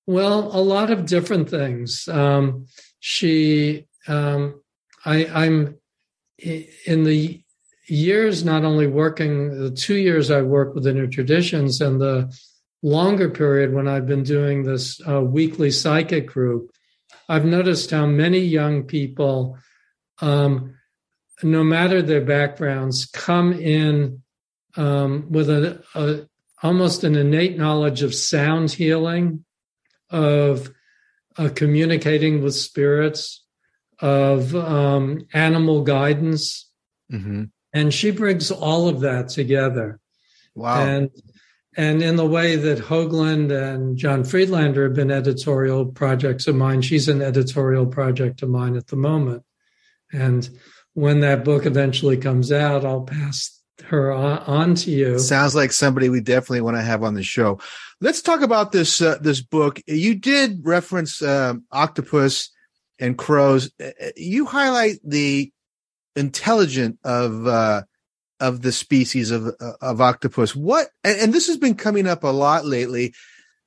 Well, 0.08 0.52
a 0.54 0.60
lot 0.60 0.92
of 0.92 1.06
different 1.06 1.50
things. 1.50 2.10
Um, 2.10 2.66
she, 3.00 3.86
um, 4.10 4.62
I, 5.06 5.26
I'm 5.28 5.78
in 6.38 7.04
the 7.06 7.42
years 7.88 8.44
not 8.44 8.66
only 8.66 8.88
working 8.88 9.58
the 9.58 9.72
two 9.72 9.96
years 9.96 10.30
I 10.30 10.42
worked 10.42 10.76
with 10.76 10.86
inner 10.86 11.08
traditions 11.08 11.80
and 11.80 12.02
the 12.02 12.30
longer 12.84 13.30
period 13.30 13.74
when 13.74 13.88
I've 13.88 14.06
been 14.06 14.24
doing 14.24 14.64
this 14.64 15.00
uh, 15.08 15.22
weekly 15.22 15.72
psychic 15.72 16.28
group, 16.28 16.72
I've 17.30 17.46
noticed 17.46 17.92
how 17.92 18.06
many 18.06 18.40
young 18.40 18.84
people, 18.84 19.58
um, 20.20 20.76
no 21.44 21.64
matter 21.64 22.02
their 22.02 22.22
backgrounds, 22.22 23.06
come 23.06 23.54
in 23.54 24.22
um, 24.76 25.28
with 25.30 25.50
a, 25.50 25.84
a, 25.96 26.28
almost 26.62 27.04
an 27.04 27.16
innate 27.16 27.58
knowledge 27.58 28.02
of 28.04 28.14
sound 28.14 28.72
healing, 28.72 29.46
of 30.10 30.72
uh, 31.38 31.50
communicating 31.56 32.44
with 32.44 32.56
spirits, 32.56 33.44
of 34.00 34.56
um, 34.56 35.28
animal 35.34 35.84
guidance. 35.84 36.70
Mm-hmm. 37.12 37.46
And 37.74 37.94
she 37.94 38.12
brings 38.12 38.52
all 38.52 38.90
of 38.90 39.02
that 39.02 39.30
together. 39.30 40.00
Wow. 40.56 40.82
And 40.82 41.10
and 41.78 42.02
in 42.02 42.16
the 42.16 42.26
way 42.26 42.56
that 42.56 42.80
Hoagland 42.80 43.52
and 43.52 43.96
John 43.96 44.24
Friedlander 44.24 44.84
have 44.86 44.96
been 44.96 45.12
editorial 45.12 45.86
projects 45.86 46.48
of 46.48 46.56
mine, 46.56 46.82
she's 46.82 47.08
an 47.08 47.22
editorial 47.22 47.86
project 47.86 48.42
of 48.42 48.50
mine 48.50 48.76
at 48.76 48.88
the 48.88 48.96
moment. 48.96 49.44
And 50.12 50.50
when 50.94 51.22
that 51.22 51.44
book 51.44 51.66
eventually 51.66 52.18
comes 52.18 52.52
out, 52.52 52.86
I'll 52.86 53.02
pass 53.02 53.60
her 53.86 54.12
on 54.12 54.76
to 54.76 54.92
you. 54.92 55.20
Sounds 55.20 55.56
like 55.56 55.72
somebody 55.72 56.10
we 56.10 56.22
definitely 56.22 56.62
want 56.62 56.78
to 56.78 56.84
have 56.84 57.04
on 57.04 57.14
the 57.14 57.24
show. 57.24 57.60
Let's 58.02 58.22
talk 58.22 58.42
about 58.42 58.72
this 58.72 59.02
uh, 59.02 59.18
this 59.22 59.42
book. 59.42 59.82
You 59.88 60.16
did 60.16 60.62
reference 60.64 61.22
um, 61.22 61.66
octopus 61.72 62.52
and 63.00 63.18
crows. 63.18 63.72
Uh, 63.82 63.88
uh, 64.02 64.10
you 64.16 64.46
highlight 64.46 65.00
the 65.04 65.52
intelligent 66.16 67.00
of 67.04 67.48
uh, 67.48 67.84
of 68.40 68.62
the 68.62 68.72
species 68.72 69.32
of 69.32 69.48
of 69.82 70.02
octopus. 70.02 70.56
What 70.56 70.88
and, 71.04 71.20
and, 71.20 71.34
this 71.34 71.48
has 71.48 71.58
been 71.58 71.76
coming 71.76 72.08
up 72.08 72.24
a 72.24 72.28
lot 72.28 72.66
lately. 72.66 73.14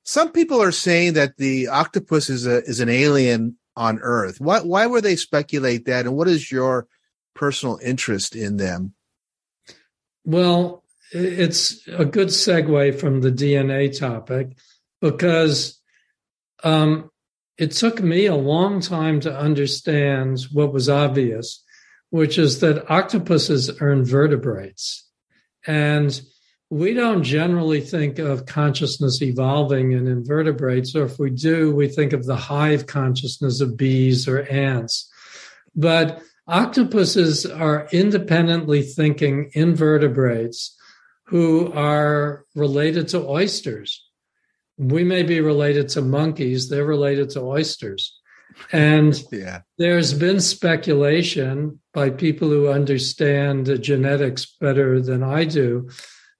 Some 0.03 0.31
people 0.31 0.61
are 0.61 0.71
saying 0.71 1.13
that 1.13 1.37
the 1.37 1.67
octopus 1.67 2.29
is 2.29 2.45
a 2.45 2.63
is 2.63 2.79
an 2.79 2.89
alien 2.89 3.57
on 3.75 3.99
Earth. 3.99 4.39
Why 4.39 4.61
why 4.61 4.85
would 4.85 5.03
they 5.03 5.15
speculate 5.15 5.85
that? 5.85 6.05
And 6.05 6.15
what 6.15 6.27
is 6.27 6.51
your 6.51 6.87
personal 7.33 7.79
interest 7.83 8.35
in 8.35 8.57
them? 8.57 8.93
Well, 10.25 10.83
it's 11.11 11.87
a 11.87 12.05
good 12.05 12.29
segue 12.29 12.99
from 12.99 13.21
the 13.21 13.31
DNA 13.31 13.97
topic 13.97 14.57
because 15.01 15.79
um, 16.63 17.11
it 17.57 17.71
took 17.71 18.01
me 18.01 18.25
a 18.25 18.35
long 18.35 18.81
time 18.81 19.19
to 19.21 19.37
understand 19.37 20.39
what 20.51 20.73
was 20.73 20.89
obvious, 20.89 21.63
which 22.09 22.37
is 22.37 22.59
that 22.61 22.89
octopuses 22.89 23.69
are 23.81 23.91
invertebrates. 23.91 25.07
And 25.67 26.19
we 26.69 26.93
don't 26.93 27.23
generally 27.23 27.81
think 27.81 28.17
of 28.17 28.47
consciousness 28.47 29.21
evolving 29.21 29.91
in 29.91 30.07
invertebrates, 30.07 30.95
or 30.95 31.05
if 31.05 31.19
we 31.19 31.29
do, 31.29 31.75
we 31.75 31.87
think 31.87 32.13
of 32.13 32.25
the 32.25 32.35
hive 32.35 32.87
consciousness 32.87 33.61
of 33.61 33.77
bees 33.77 34.27
or 34.27 34.41
ants. 34.49 35.11
But 35.75 36.21
Octopuses 36.47 37.45
are 37.45 37.87
independently 37.91 38.81
thinking 38.81 39.49
invertebrates 39.53 40.77
who 41.27 41.71
are 41.73 42.45
related 42.53 43.07
to 43.09 43.25
oysters. 43.25 44.05
We 44.77 45.03
may 45.03 45.23
be 45.23 45.39
related 45.39 45.89
to 45.89 46.01
monkeys, 46.01 46.69
they're 46.69 46.85
related 46.85 47.29
to 47.31 47.41
oysters. 47.41 48.19
And 48.71 49.21
yeah. 49.31 49.61
there's 49.77 50.13
been 50.13 50.41
speculation 50.41 51.79
by 51.93 52.09
people 52.09 52.49
who 52.49 52.67
understand 52.67 53.81
genetics 53.81 54.45
better 54.59 54.99
than 54.99 55.23
I 55.23 55.45
do 55.45 55.89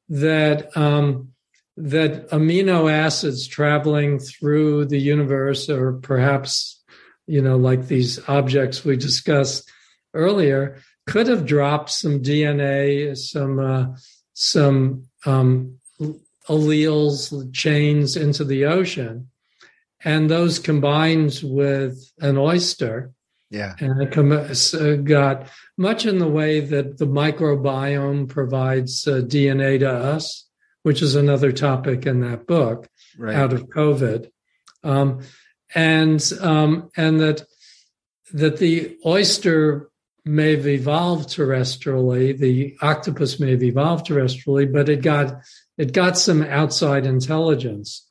that 0.09 0.75
um, 0.75 1.29
that 1.75 2.29
amino 2.29 2.91
acids 2.91 3.47
traveling 3.47 4.19
through 4.19 4.85
the 4.85 4.99
universe, 4.99 5.69
or 5.69 5.93
perhaps 5.93 6.83
you 7.25 7.41
know, 7.41 7.57
like 7.57 7.87
these 7.87 8.19
objects 8.27 8.83
we 8.83 8.97
discussed, 8.97 9.69
earlier 10.13 10.77
could 11.05 11.27
have 11.27 11.45
dropped 11.45 11.91
some 11.91 12.21
DNA, 12.21 13.17
some 13.17 13.59
uh, 13.59 13.95
some 14.33 15.07
um, 15.25 15.77
alleles, 16.47 17.53
chains 17.53 18.15
into 18.15 18.43
the 18.43 18.65
ocean, 18.65 19.29
and 20.03 20.29
those 20.29 20.59
combined 20.59 21.39
with 21.43 22.11
an 22.19 22.37
oyster, 22.37 23.11
yeah, 23.49 23.75
and 23.79 24.01
it 24.01 24.11
com- 24.11 24.31
uh, 24.31 24.95
got 25.03 25.47
much 25.77 26.05
in 26.05 26.19
the 26.19 26.27
way 26.27 26.59
that 26.59 26.97
the 26.97 27.05
microbiome 27.05 28.27
provides 28.27 29.07
uh, 29.07 29.21
DNA 29.21 29.79
to 29.79 29.91
us, 29.91 30.47
which 30.83 31.01
is 31.01 31.15
another 31.15 31.51
topic 31.51 32.05
in 32.05 32.21
that 32.21 32.47
book, 32.47 32.87
right. 33.17 33.35
out 33.35 33.53
of 33.53 33.67
COVID, 33.67 34.29
um, 34.83 35.21
and 35.75 36.31
um, 36.41 36.89
and 36.95 37.19
that 37.19 37.43
that 38.33 38.57
the 38.57 38.97
oyster 39.05 39.89
may 40.25 40.55
have 40.55 40.67
evolved 40.67 41.29
terrestrially. 41.29 42.37
The 42.37 42.77
octopus 42.81 43.39
may 43.39 43.51
have 43.51 43.63
evolved 43.63 44.07
terrestrially, 44.07 44.71
but 44.71 44.89
it 44.89 45.01
got 45.01 45.41
it 45.77 45.93
got 45.93 46.17
some 46.17 46.43
outside 46.43 47.05
intelligence. 47.05 48.07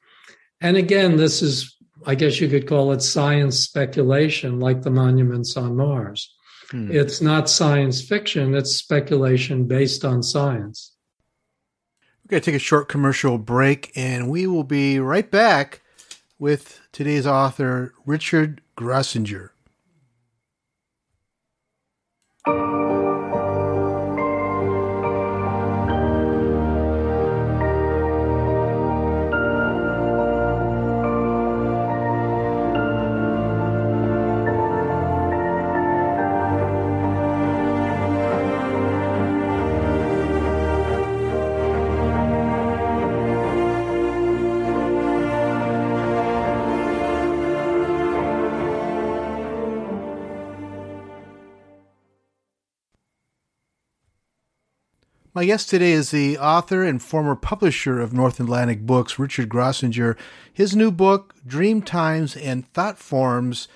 And 0.60 0.76
again, 0.76 1.16
this 1.16 1.42
is, 1.42 1.76
I 2.06 2.14
guess 2.14 2.40
you 2.40 2.48
could 2.48 2.68
call 2.68 2.92
it 2.92 3.02
science 3.02 3.58
speculation, 3.58 4.60
like 4.60 4.82
the 4.82 4.90
monuments 4.90 5.56
on 5.56 5.76
Mars. 5.76 6.32
Hmm. 6.70 6.90
It's 6.90 7.20
not 7.20 7.48
science 7.48 8.02
fiction; 8.02 8.54
it's 8.54 8.76
speculation 8.76 9.66
based 9.66 10.04
on 10.04 10.22
science. 10.22 10.92
We're 12.24 12.36
going 12.36 12.42
to 12.42 12.50
take 12.50 12.56
a 12.56 12.64
short 12.64 12.88
commercial 12.88 13.36
break 13.36 13.90
and 13.96 14.30
we 14.30 14.46
will 14.46 14.64
be 14.64 15.00
right 15.00 15.28
back 15.28 15.82
with 16.38 16.80
today's 16.92 17.26
author, 17.26 17.94
Richard 18.06 18.62
Grossinger. 18.76 19.50
My 55.34 55.46
guest 55.46 55.70
today 55.70 55.92
is 55.92 56.10
the 56.10 56.36
author 56.36 56.82
and 56.84 57.02
former 57.02 57.34
publisher 57.34 57.98
of 57.98 58.12
North 58.12 58.38
Atlantic 58.38 58.84
Books, 58.84 59.18
Richard 59.18 59.48
Grossinger. 59.48 60.14
His 60.52 60.76
new 60.76 60.90
book, 60.90 61.34
Dream 61.46 61.80
Times 61.80 62.36
and 62.36 62.70
Thought 62.74 62.98
Forms, 62.98 63.66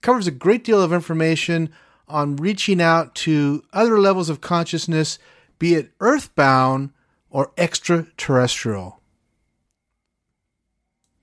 covers 0.00 0.26
a 0.26 0.32
great 0.32 0.64
deal 0.64 0.82
of 0.82 0.92
information 0.92 1.70
on 2.08 2.34
reaching 2.34 2.80
out 2.80 3.14
to 3.14 3.62
other 3.72 4.00
levels 4.00 4.28
of 4.28 4.40
consciousness, 4.40 5.20
be 5.60 5.74
it 5.74 5.92
earthbound 6.00 6.90
or 7.30 7.52
extraterrestrial. 7.56 9.00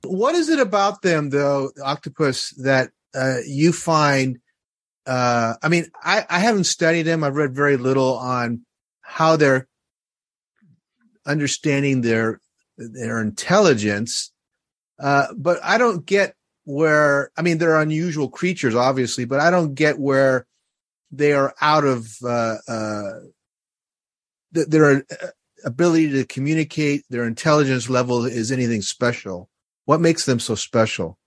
What 0.06 0.36
is 0.36 0.48
it 0.48 0.60
about 0.62 1.02
them, 1.02 1.32
though, 1.32 1.72
octopus, 1.84 2.52
that 2.52 2.92
uh, 3.14 3.40
you 3.46 3.74
find? 3.74 4.40
Uh, 5.06 5.56
I 5.62 5.68
mean, 5.68 5.88
I, 6.02 6.26
I 6.30 6.40
haven't 6.40 6.64
studied 6.64 7.04
them. 7.04 7.26
I've 7.26 7.36
read 7.36 7.54
very 7.54 7.76
little 7.76 8.18
on 8.18 8.62
how 9.06 9.38
they're 9.38 9.68
understanding 11.26 12.02
their 12.02 12.42
their 12.78 13.22
intelligence. 13.22 14.32
Uh, 15.00 15.28
but 15.38 15.60
I 15.64 15.78
don't 15.78 16.06
get 16.06 16.36
where 16.66 17.32
I 17.38 17.42
mean 17.42 17.58
they're 17.58 17.80
unusual 17.80 18.30
creatures, 18.30 18.76
obviously, 18.76 19.26
but 19.26 19.40
I 19.40 19.52
don't 19.52 19.76
get 19.76 20.00
where 20.00 20.46
they 21.12 21.34
are 21.34 21.54
out 21.62 21.86
of 21.86 22.08
uh, 22.26 22.56
uh, 22.68 23.12
their 24.52 24.98
uh, 24.98 25.28
ability 25.64 26.12
to 26.12 26.26
communicate. 26.26 27.04
Their 27.10 27.26
intelligence 27.26 27.90
level 27.90 28.26
is 28.26 28.52
anything 28.52 28.82
special. 28.82 29.50
What 29.86 30.02
makes 30.02 30.26
them 30.26 30.40
so 30.40 30.56
special? 30.56 31.18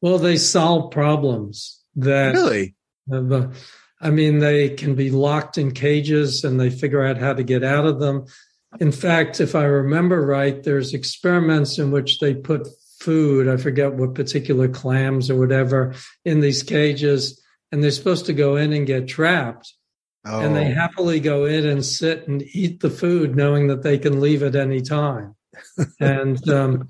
Well, 0.00 0.18
they 0.18 0.36
solve 0.36 0.90
problems 0.90 1.82
that 1.96 2.34
really. 2.34 2.74
Uh, 3.10 3.48
I 4.00 4.10
mean, 4.10 4.38
they 4.38 4.70
can 4.70 4.94
be 4.94 5.10
locked 5.10 5.58
in 5.58 5.72
cages 5.72 6.44
and 6.44 6.60
they 6.60 6.70
figure 6.70 7.04
out 7.04 7.18
how 7.18 7.32
to 7.32 7.42
get 7.42 7.64
out 7.64 7.86
of 7.86 7.98
them. 7.98 8.26
In 8.78 8.92
fact, 8.92 9.40
if 9.40 9.54
I 9.54 9.64
remember 9.64 10.24
right, 10.24 10.62
there's 10.62 10.92
experiments 10.92 11.78
in 11.78 11.90
which 11.90 12.18
they 12.18 12.34
put 12.34 12.68
food, 13.00 13.48
I 13.48 13.56
forget 13.56 13.94
what 13.94 14.14
particular 14.14 14.68
clams 14.68 15.30
or 15.30 15.38
whatever, 15.38 15.94
in 16.24 16.40
these 16.40 16.62
cages, 16.62 17.40
and 17.72 17.82
they're 17.82 17.90
supposed 17.90 18.26
to 18.26 18.32
go 18.32 18.56
in 18.56 18.72
and 18.72 18.86
get 18.86 19.08
trapped. 19.08 19.72
Oh. 20.26 20.40
And 20.40 20.56
they 20.56 20.72
oh. 20.72 20.74
happily 20.74 21.20
go 21.20 21.44
in 21.44 21.66
and 21.66 21.84
sit 21.84 22.26
and 22.28 22.42
eat 22.42 22.80
the 22.80 22.90
food, 22.90 23.36
knowing 23.36 23.68
that 23.68 23.82
they 23.82 23.98
can 23.98 24.20
leave 24.20 24.42
at 24.42 24.56
any 24.56 24.82
time. 24.82 25.36
and 26.00 26.46
um, 26.50 26.88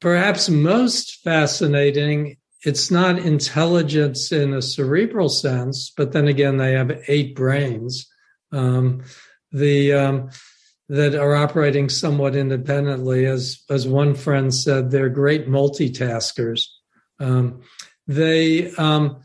perhaps 0.00 0.48
most 0.48 1.22
fascinating 1.22 2.38
it's 2.64 2.90
not 2.90 3.18
intelligence 3.18 4.32
in 4.32 4.54
a 4.54 4.62
cerebral 4.62 5.28
sense, 5.28 5.92
but 5.94 6.12
then 6.12 6.26
again, 6.26 6.56
they 6.56 6.72
have 6.72 7.04
eight 7.08 7.36
brains 7.36 8.10
um, 8.52 9.02
the 9.52 9.92
um, 9.92 10.30
that 10.88 11.14
are 11.14 11.34
operating 11.34 11.88
somewhat 11.88 12.34
independently. 12.34 13.26
As 13.26 13.62
as 13.68 13.86
one 13.86 14.14
friend 14.14 14.52
said, 14.52 14.90
they're 14.90 15.10
great 15.10 15.46
multitaskers. 15.48 16.62
Um, 17.20 17.60
they 18.06 18.70
um, 18.72 19.22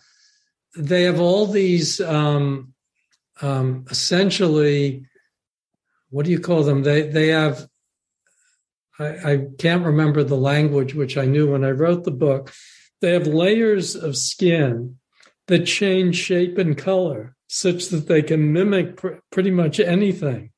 they 0.77 1.03
have 1.03 1.19
all 1.19 1.45
these 1.45 2.01
um, 2.01 2.73
um, 3.41 3.85
essentially. 3.89 5.05
What 6.11 6.25
do 6.25 6.31
you 6.31 6.39
call 6.39 6.63
them? 6.63 6.83
They 6.83 7.03
they 7.03 7.27
have. 7.29 7.67
I, 8.99 9.31
I 9.31 9.47
can't 9.57 9.85
remember 9.85 10.23
the 10.23 10.35
language 10.35 10.93
which 10.93 11.17
I 11.17 11.25
knew 11.25 11.51
when 11.51 11.63
I 11.63 11.71
wrote 11.71 12.03
the 12.03 12.11
book 12.11 12.51
they 13.01 13.13
have 13.13 13.27
layers 13.27 13.95
of 13.95 14.17
skin 14.17 14.97
that 15.47 15.65
change 15.65 16.15
shape 16.15 16.57
and 16.57 16.77
color 16.77 17.35
such 17.47 17.87
that 17.89 18.07
they 18.07 18.21
can 18.21 18.53
mimic 18.53 18.97
pr- 18.97 19.19
pretty 19.31 19.51
much 19.51 19.79
anything. 19.79 20.51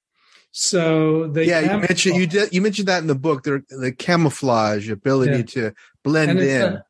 So 0.51 1.27
they 1.27 1.45
yeah, 1.45 1.61
you 1.61 1.79
mentioned 1.79 2.17
you 2.17 2.27
did 2.27 2.53
you 2.53 2.61
mentioned 2.61 2.89
that 2.89 3.01
in 3.01 3.07
the 3.07 3.15
book. 3.15 3.43
They're 3.43 3.63
the 3.69 3.93
camouflage 3.93 4.89
ability 4.89 5.37
yeah. 5.37 5.43
to 5.43 5.73
blend 6.03 6.39
in. 6.39 6.61
A, 6.73 6.85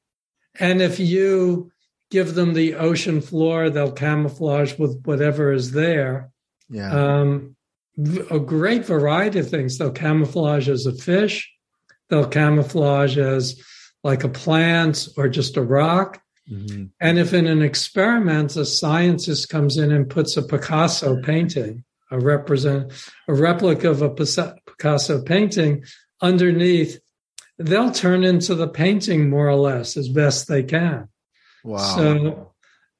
and 0.60 0.82
if 0.82 1.00
you 1.00 1.72
give 2.10 2.34
them 2.34 2.54
the 2.54 2.76
ocean 2.76 3.22
floor, 3.22 3.70
they'll 3.70 3.92
camouflage 3.92 4.78
with 4.80 5.04
whatever 5.06 5.54
is 5.54 5.72
there. 5.72 6.32
Yeah. 6.70 6.92
Um, 6.92 7.56
a 8.32 8.40
great 8.40 8.86
variety 8.86 9.40
of 9.40 9.50
things. 9.50 9.78
They'll 9.78 9.92
camouflage 9.92 10.68
as 10.68 10.88
a 10.88 10.94
fish. 10.94 11.52
They'll 12.10 12.28
camouflage 12.28 13.18
as 13.18 13.62
like 14.04 14.24
a 14.24 14.30
plant 14.30 15.08
or 15.18 15.30
just 15.30 15.58
a 15.58 15.62
rock. 15.62 16.22
Mm-hmm. 16.50 16.86
And 17.00 17.20
if 17.20 17.34
in 17.34 17.48
an 17.48 17.62
experiment 17.62 18.56
a 18.56 18.66
scientist 18.66 19.50
comes 19.50 19.78
in 19.78 19.92
and 19.92 20.10
puts 20.10 20.36
a 20.38 20.42
Picasso 20.42 21.22
painting, 21.22 21.84
a 22.10 22.20
represent 22.20 22.92
a 23.28 23.34
replica 23.34 23.90
of 23.90 24.02
a 24.02 24.10
Picasso 24.10 25.22
painting 25.22 25.84
underneath, 26.22 27.00
they'll 27.58 27.92
turn 27.92 28.24
into 28.24 28.56
the 28.56 28.68
painting 28.68 29.30
more 29.30 29.48
or 29.48 29.56
less 29.56 29.96
as 29.96 30.10
best 30.10 30.48
they 30.48 30.64
can. 30.64 31.08
Wow. 31.64 31.78
So 31.78 32.54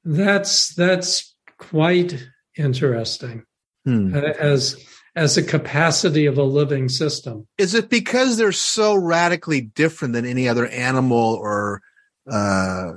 that's 0.04 0.74
that's 0.74 1.34
quite 1.58 2.26
interesting. 2.56 3.44
Hmm. 3.84 4.14
As 4.14 4.76
as 5.14 5.36
a 5.36 5.42
capacity 5.42 6.26
of 6.26 6.38
a 6.38 6.42
living 6.42 6.88
system. 6.88 7.46
Is 7.58 7.74
it 7.74 7.90
because 7.90 8.36
they're 8.36 8.52
so 8.52 8.94
radically 8.94 9.60
different 9.60 10.14
than 10.14 10.24
any 10.24 10.48
other 10.48 10.66
animal 10.68 11.34
or 11.34 11.82
uh, 12.30 12.92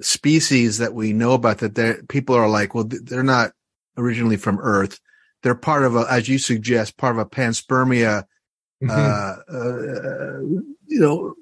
species 0.00 0.78
that 0.78 0.94
we 0.94 1.12
know 1.12 1.32
about 1.32 1.58
that 1.58 2.08
people 2.08 2.34
are 2.34 2.48
like, 2.48 2.74
well, 2.74 2.84
they're 2.88 3.22
not 3.22 3.52
originally 3.96 4.36
from 4.36 4.58
Earth. 4.60 4.98
They're 5.42 5.54
part 5.54 5.84
of 5.84 5.94
a, 5.94 6.06
as 6.10 6.28
you 6.28 6.38
suggest, 6.38 6.96
part 6.96 7.16
of 7.16 7.18
a 7.18 7.26
panspermia. 7.26 8.24
Mm-hmm. 8.82 8.90
Uh, 8.90 9.56
uh, 9.56 10.40
you 10.86 11.00
know, 11.00 11.34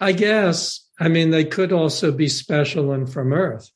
I 0.00 0.12
guess. 0.12 0.86
I 1.00 1.08
mean, 1.08 1.30
they 1.30 1.44
could 1.44 1.72
also 1.72 2.12
be 2.12 2.28
special 2.28 2.92
and 2.92 3.10
from 3.12 3.32
Earth. 3.32 3.70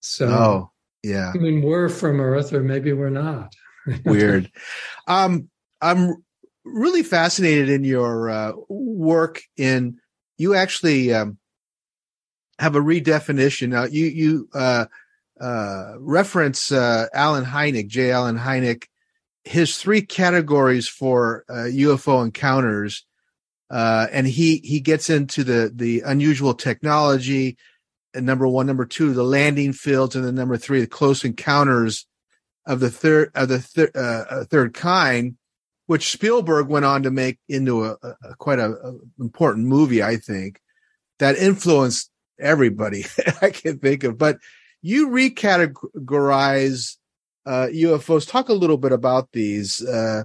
So, 0.00 0.28
oh, 0.28 0.70
yeah. 1.02 1.32
I 1.34 1.38
mean, 1.38 1.62
we're 1.62 1.88
from 1.88 2.20
Earth, 2.20 2.52
or 2.52 2.62
maybe 2.62 2.92
we're 2.92 3.10
not. 3.10 3.52
Weird. 4.04 4.50
Um, 5.06 5.48
I'm 5.80 6.22
really 6.64 7.02
fascinated 7.02 7.68
in 7.68 7.84
your 7.84 8.30
uh, 8.30 8.52
work 8.68 9.42
in 9.56 9.98
you 10.36 10.54
actually 10.54 11.12
um, 11.12 11.38
have 12.58 12.76
a 12.76 12.80
redefinition. 12.80 13.68
Now 13.68 13.84
you 13.84 14.06
you 14.06 14.48
uh, 14.54 14.86
uh, 15.40 15.94
reference 15.98 16.72
uh, 16.72 17.06
Allen 17.12 17.44
Hynek, 17.44 17.88
J. 17.88 18.10
Allen 18.10 18.38
Hynek, 18.38 18.84
his 19.44 19.78
three 19.78 20.02
categories 20.02 20.88
for 20.88 21.44
UFO 21.48 22.20
uh, 22.20 22.24
encounters, 22.24 23.04
uh, 23.70 24.06
and 24.12 24.26
he 24.26 24.58
he 24.58 24.80
gets 24.80 25.10
into 25.10 25.44
the 25.44 25.70
the 25.74 26.02
unusual 26.04 26.54
technology. 26.54 27.56
Number 28.14 28.48
one, 28.48 28.66
number 28.66 28.86
two, 28.86 29.12
the 29.12 29.22
landing 29.22 29.72
fields, 29.72 30.16
and 30.16 30.24
then 30.24 30.34
number 30.34 30.56
three, 30.56 30.80
the 30.80 30.86
close 30.86 31.24
encounters 31.24 32.06
of 32.68 32.80
the 32.80 32.90
third 32.90 33.32
of 33.34 33.48
the 33.48 33.58
thir- 33.58 33.90
uh, 33.94 34.44
third 34.44 34.74
kind, 34.74 35.36
which 35.86 36.12
Spielberg 36.12 36.68
went 36.68 36.84
on 36.84 37.02
to 37.02 37.10
make 37.10 37.38
into 37.48 37.86
a, 37.86 37.96
a 38.02 38.36
quite 38.36 38.60
a, 38.60 38.70
a, 38.72 38.94
important 39.18 39.66
movie, 39.66 40.02
I 40.02 40.18
think, 40.18 40.60
that 41.18 41.36
influenced 41.36 42.10
everybody 42.38 43.06
I 43.42 43.50
can 43.50 43.78
think 43.78 44.04
of. 44.04 44.18
But 44.18 44.38
you 44.82 45.08
recategorize 45.08 46.96
uh, 47.46 47.68
UFOs. 47.72 48.28
Talk 48.28 48.50
a 48.50 48.54
little 48.54 48.76
bit 48.76 48.92
about 48.92 49.32
these. 49.32 49.82
Uh, 49.82 50.24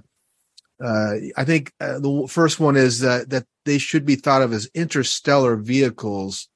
uh, 0.84 1.14
I 1.36 1.44
think 1.44 1.72
uh, 1.80 1.98
the 1.98 2.26
first 2.28 2.60
one 2.60 2.76
is 2.76 3.00
that 3.00 3.30
that 3.30 3.46
they 3.64 3.78
should 3.78 4.04
be 4.04 4.16
thought 4.16 4.42
of 4.42 4.52
as 4.52 4.68
interstellar 4.74 5.56
vehicles. 5.56 6.48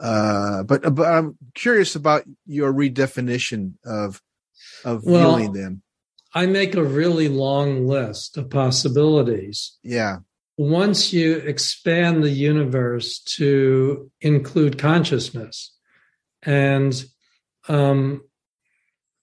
Uh, 0.00 0.62
but 0.62 0.94
but 0.94 1.06
I'm 1.06 1.36
curious 1.54 1.96
about 1.96 2.24
your 2.46 2.72
redefinition 2.72 3.74
of 3.84 4.22
of 4.84 5.04
well, 5.04 5.36
viewing 5.36 5.52
them? 5.52 5.82
I 6.34 6.46
make 6.46 6.74
a 6.74 6.84
really 6.84 7.28
long 7.28 7.86
list 7.86 8.36
of 8.36 8.50
possibilities. 8.50 9.76
Yeah. 9.82 10.18
Once 10.56 11.12
you 11.12 11.36
expand 11.36 12.22
the 12.22 12.30
universe 12.30 13.20
to 13.20 14.10
include 14.20 14.78
consciousness, 14.78 15.74
and 16.42 17.04
um, 17.68 18.22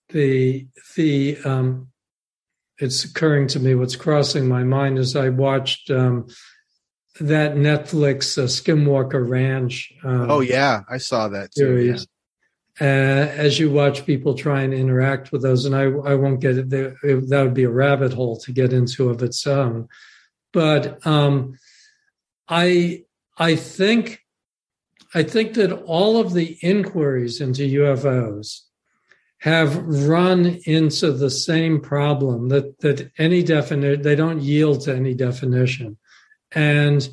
the 0.08 0.66
the 0.96 1.38
um, 1.44 1.88
it's 2.78 3.04
occurring 3.04 3.46
to 3.48 3.60
me 3.60 3.74
what's 3.74 3.96
crossing 3.96 4.48
my 4.48 4.64
mind 4.64 4.98
as 4.98 5.14
I 5.14 5.28
watched 5.28 5.90
um, 5.90 6.26
that 7.20 7.54
Netflix 7.54 8.38
uh, 8.38 8.46
Skinwalker 8.46 9.26
Ranch. 9.26 9.92
Um, 10.02 10.30
oh 10.30 10.40
yeah, 10.40 10.80
I 10.88 10.98
saw 10.98 11.28
that 11.28 11.52
too. 11.52 11.96
Uh, 12.80 13.28
as 13.36 13.58
you 13.58 13.70
watch 13.70 14.06
people 14.06 14.34
try 14.34 14.62
and 14.62 14.72
interact 14.72 15.32
with 15.32 15.42
those, 15.42 15.66
and 15.66 15.76
I, 15.76 15.82
I 15.82 16.14
won't 16.14 16.40
get 16.40 16.56
it 16.56 16.70
there. 16.70 16.96
That 17.02 17.42
would 17.42 17.54
be 17.54 17.64
a 17.64 17.70
rabbit 17.70 18.14
hole 18.14 18.38
to 18.38 18.52
get 18.52 18.72
into 18.72 19.10
of 19.10 19.22
its 19.22 19.46
own. 19.46 19.86
But 20.52 21.06
um, 21.06 21.58
I 22.48 23.04
I 23.36 23.56
think 23.56 24.24
I 25.14 25.22
think 25.22 25.54
that 25.54 25.72
all 25.72 26.18
of 26.18 26.32
the 26.32 26.58
inquiries 26.62 27.40
into 27.40 27.62
UFOs 27.62 28.60
have 29.38 29.76
run 29.76 30.60
into 30.64 31.12
the 31.12 31.30
same 31.30 31.80
problem 31.80 32.48
that 32.48 32.78
that 32.80 33.10
any 33.18 33.42
definition 33.42 34.02
they 34.02 34.14
don't 34.14 34.40
yield 34.40 34.82
to 34.82 34.94
any 34.94 35.14
definition 35.14 35.96
and 36.52 37.08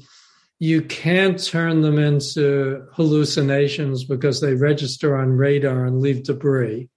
you 0.59 0.81
can't 0.81 1.43
turn 1.43 1.81
them 1.81 1.99
into 1.99 2.87
hallucinations 2.93 4.03
because 4.03 4.41
they 4.41 4.55
register 4.55 5.15
on 5.15 5.37
radar 5.37 5.85
and 5.85 6.01
leave 6.01 6.23
debris. 6.23 6.89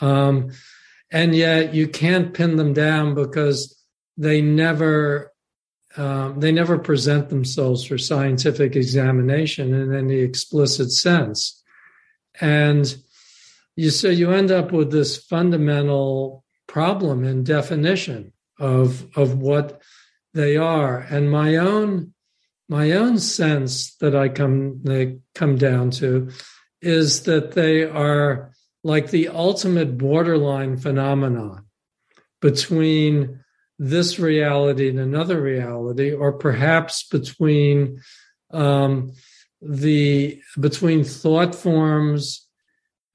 Um, 0.00 0.50
and 1.10 1.34
yet 1.34 1.74
you 1.74 1.88
can't 1.88 2.34
pin 2.34 2.56
them 2.56 2.72
down 2.72 3.14
because 3.14 3.78
they 4.16 4.40
never 4.42 5.32
um, 5.96 6.40
they 6.40 6.52
never 6.52 6.78
present 6.78 7.28
themselves 7.28 7.84
for 7.84 7.98
scientific 7.98 8.76
examination 8.76 9.74
in 9.74 9.94
any 9.94 10.20
explicit 10.20 10.90
sense. 10.90 11.62
And 12.40 12.94
you 13.76 13.90
so 13.90 14.08
you 14.08 14.30
end 14.32 14.50
up 14.50 14.72
with 14.72 14.90
this 14.90 15.18
fundamental 15.18 16.44
problem 16.66 17.24
in 17.24 17.44
definition 17.44 18.32
of 18.58 19.06
of 19.16 19.38
what 19.38 19.82
they 20.34 20.56
are. 20.56 20.98
And 20.98 21.30
my 21.30 21.56
own 21.56 22.14
my 22.72 22.92
own 22.92 23.18
sense 23.18 23.94
that 23.96 24.16
i 24.16 24.28
come 24.28 24.80
they 24.82 25.18
come 25.34 25.56
down 25.56 25.90
to 25.90 26.30
is 26.80 27.22
that 27.24 27.52
they 27.52 27.84
are 27.84 28.50
like 28.82 29.10
the 29.10 29.28
ultimate 29.28 29.96
borderline 29.96 30.76
phenomenon 30.76 31.64
between 32.40 33.38
this 33.78 34.18
reality 34.18 34.88
and 34.88 34.98
another 34.98 35.40
reality 35.40 36.12
or 36.12 36.32
perhaps 36.32 37.04
between 37.08 38.00
um, 38.52 39.12
the 39.60 40.40
between 40.58 41.04
thought 41.04 41.54
forms 41.54 42.46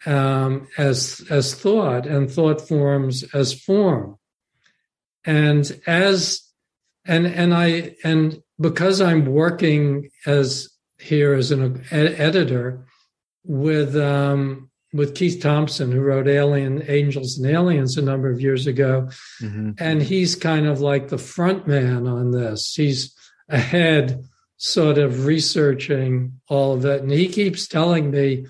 um, 0.06 0.68
as 0.78 1.26
as 1.30 1.54
thought 1.54 2.06
and 2.06 2.32
thought 2.32 2.68
forms 2.68 3.24
as 3.34 3.54
form. 3.54 4.18
And 5.26 5.80
as 5.86 6.42
and 7.06 7.28
and 7.28 7.54
i 7.54 7.96
and 8.04 8.42
because 8.60 9.02
i'm 9.02 9.26
working 9.26 10.10
as 10.26 10.70
here 11.00 11.34
as 11.34 11.52
an 11.52 11.84
ed- 11.92 12.16
editor 12.18 12.86
with 13.44 13.96
um 13.96 14.70
with 14.94 15.16
keith 15.16 15.42
thompson 15.42 15.92
who 15.92 16.02
wrote 16.02 16.28
alien 16.28 16.84
angels 16.88 17.38
and 17.38 17.48
aliens 17.48 17.98
a 17.98 18.02
number 18.02 18.30
of 18.32 18.42
years 18.42 18.68
ago. 18.68 19.10
Mm-hmm. 19.42 19.72
and 19.80 20.02
he's 20.02 20.36
kind 20.36 20.66
of 20.66 20.80
like 20.80 21.10
the 21.10 21.18
front 21.18 21.68
man 21.68 22.08
on 22.08 22.32
this. 22.32 22.74
He's 22.74 23.14
ahead 23.50 24.24
sort 24.58 24.98
of 24.98 25.26
researching 25.26 26.40
all 26.50 26.74
of 26.74 26.84
it 26.86 27.02
and 27.02 27.12
he 27.12 27.28
keeps 27.28 27.68
telling 27.68 28.10
me 28.10 28.46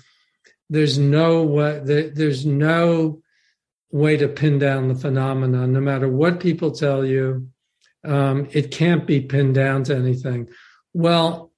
there's 0.70 0.98
no 0.98 1.42
way 1.42 1.80
there's 2.14 2.46
no 2.46 3.20
way 3.90 4.16
to 4.16 4.26
pin 4.26 4.58
down 4.58 4.88
the 4.88 4.94
phenomenon 4.94 5.72
no 5.72 5.80
matter 5.80 6.08
what 6.08 6.40
people 6.40 6.70
tell 6.70 7.04
you 7.04 7.46
um, 8.04 8.48
it 8.52 8.70
can't 8.70 9.06
be 9.06 9.20
pinned 9.20 9.54
down 9.54 9.84
to 9.84 9.96
anything. 9.96 10.48
Well 10.94 11.52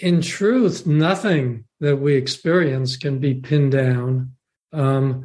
in 0.00 0.20
truth 0.20 0.86
nothing 0.86 1.64
that 1.80 1.96
we 1.96 2.14
experience 2.14 2.96
can 2.96 3.18
be 3.20 3.34
pinned 3.34 3.70
down. 3.72 4.32
Um, 4.72 5.24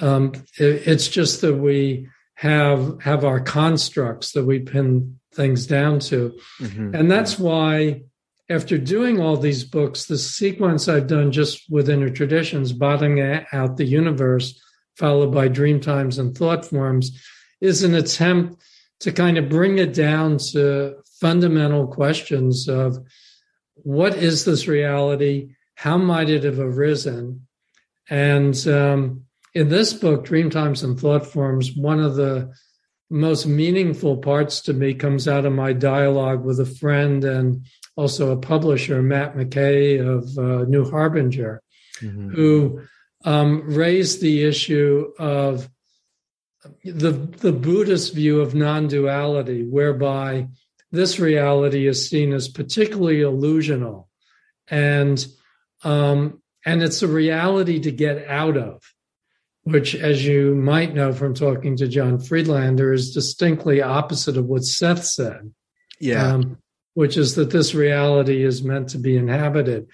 um, 0.00 0.32
it- 0.58 0.86
it's 0.88 1.08
just 1.08 1.42
that 1.42 1.54
we 1.54 2.08
have 2.34 2.98
have 3.02 3.24
our 3.24 3.40
constructs 3.40 4.32
that 4.32 4.44
we 4.44 4.60
pin 4.60 5.18
things 5.34 5.66
down 5.66 5.98
to. 6.00 6.34
Mhm. 6.60 6.94
and 6.98 7.10
that's 7.10 7.38
why, 7.38 8.02
after 8.48 8.78
doing 8.78 9.20
all 9.20 9.36
these 9.36 9.64
books, 9.64 10.04
the 10.06 10.16
sequence 10.18 10.88
I've 10.88 11.06
done 11.08 11.30
just 11.32 11.64
with 11.68 11.90
inner 11.90 12.08
traditions, 12.10 12.72
bottoming 12.72 13.20
out 13.52 13.76
the 13.76 13.84
universe, 13.84 14.58
followed 14.96 15.32
by 15.32 15.48
dream 15.48 15.80
times 15.80 16.18
and 16.18 16.34
thought 16.34 16.64
forms, 16.64 17.18
is 17.60 17.82
an 17.82 17.94
attempt 17.94 18.62
to 19.00 19.12
kind 19.12 19.38
of 19.38 19.48
bring 19.48 19.78
it 19.78 19.94
down 19.94 20.38
to 20.52 20.96
fundamental 21.20 21.86
questions 21.86 22.68
of 22.68 22.98
what 23.74 24.14
is 24.16 24.44
this 24.44 24.66
reality? 24.66 25.54
How 25.74 25.98
might 25.98 26.30
it 26.30 26.44
have 26.44 26.58
arisen? 26.58 27.46
And 28.08 28.56
um, 28.66 29.24
in 29.54 29.68
this 29.68 29.92
book, 29.92 30.24
Dream 30.24 30.50
Times 30.50 30.82
and 30.82 30.98
Thought 30.98 31.26
Forms, 31.26 31.74
one 31.76 32.00
of 32.00 32.16
the 32.16 32.52
most 33.10 33.46
meaningful 33.46 34.16
parts 34.16 34.60
to 34.62 34.72
me 34.72 34.94
comes 34.94 35.28
out 35.28 35.46
of 35.46 35.52
my 35.52 35.72
dialogue 35.72 36.44
with 36.44 36.58
a 36.60 36.66
friend 36.66 37.22
and 37.24 37.66
also 37.96 38.32
a 38.32 38.36
publisher, 38.36 39.02
Matt 39.02 39.36
McKay 39.36 40.00
of 40.00 40.36
uh, 40.38 40.64
New 40.68 40.90
Harbinger, 40.90 41.62
Mm-hmm. 42.02 42.34
who 42.34 42.82
um, 43.24 43.62
raised 43.74 44.20
the 44.20 44.44
issue 44.44 45.12
of 45.18 45.66
the 46.84 47.12
the 47.12 47.52
Buddhist 47.52 48.14
view 48.14 48.40
of 48.40 48.54
non-duality, 48.54 49.64
whereby 49.64 50.48
this 50.92 51.18
reality 51.18 51.86
is 51.86 52.08
seen 52.08 52.32
as 52.32 52.48
particularly 52.48 53.18
illusional, 53.18 54.06
and 54.68 55.24
um, 55.84 56.42
and 56.64 56.82
it's 56.82 57.02
a 57.02 57.08
reality 57.08 57.80
to 57.80 57.90
get 57.90 58.26
out 58.28 58.56
of 58.56 58.82
which, 59.66 59.96
as 59.96 60.24
you 60.24 60.54
might 60.54 60.94
know 60.94 61.12
from 61.12 61.34
talking 61.34 61.76
to 61.76 61.88
John 61.88 62.20
Friedlander, 62.20 62.92
is 62.92 63.12
distinctly 63.12 63.82
opposite 63.82 64.36
of 64.36 64.46
what 64.46 64.62
Seth 64.62 65.04
said. 65.04 65.52
Yeah. 65.98 66.34
Um, 66.34 66.58
which 66.94 67.16
is 67.16 67.34
that 67.34 67.50
this 67.50 67.74
reality 67.74 68.44
is 68.44 68.62
meant 68.62 68.90
to 68.90 68.98
be 68.98 69.16
inhabited. 69.16 69.88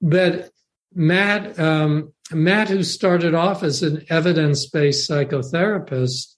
But 0.00 0.50
Matt, 0.94 1.58
um, 1.58 2.12
Matt, 2.32 2.68
who 2.68 2.82
started 2.82 3.34
off 3.34 3.62
as 3.62 3.82
an 3.82 4.04
evidence-based 4.08 5.08
psychotherapist, 5.08 6.34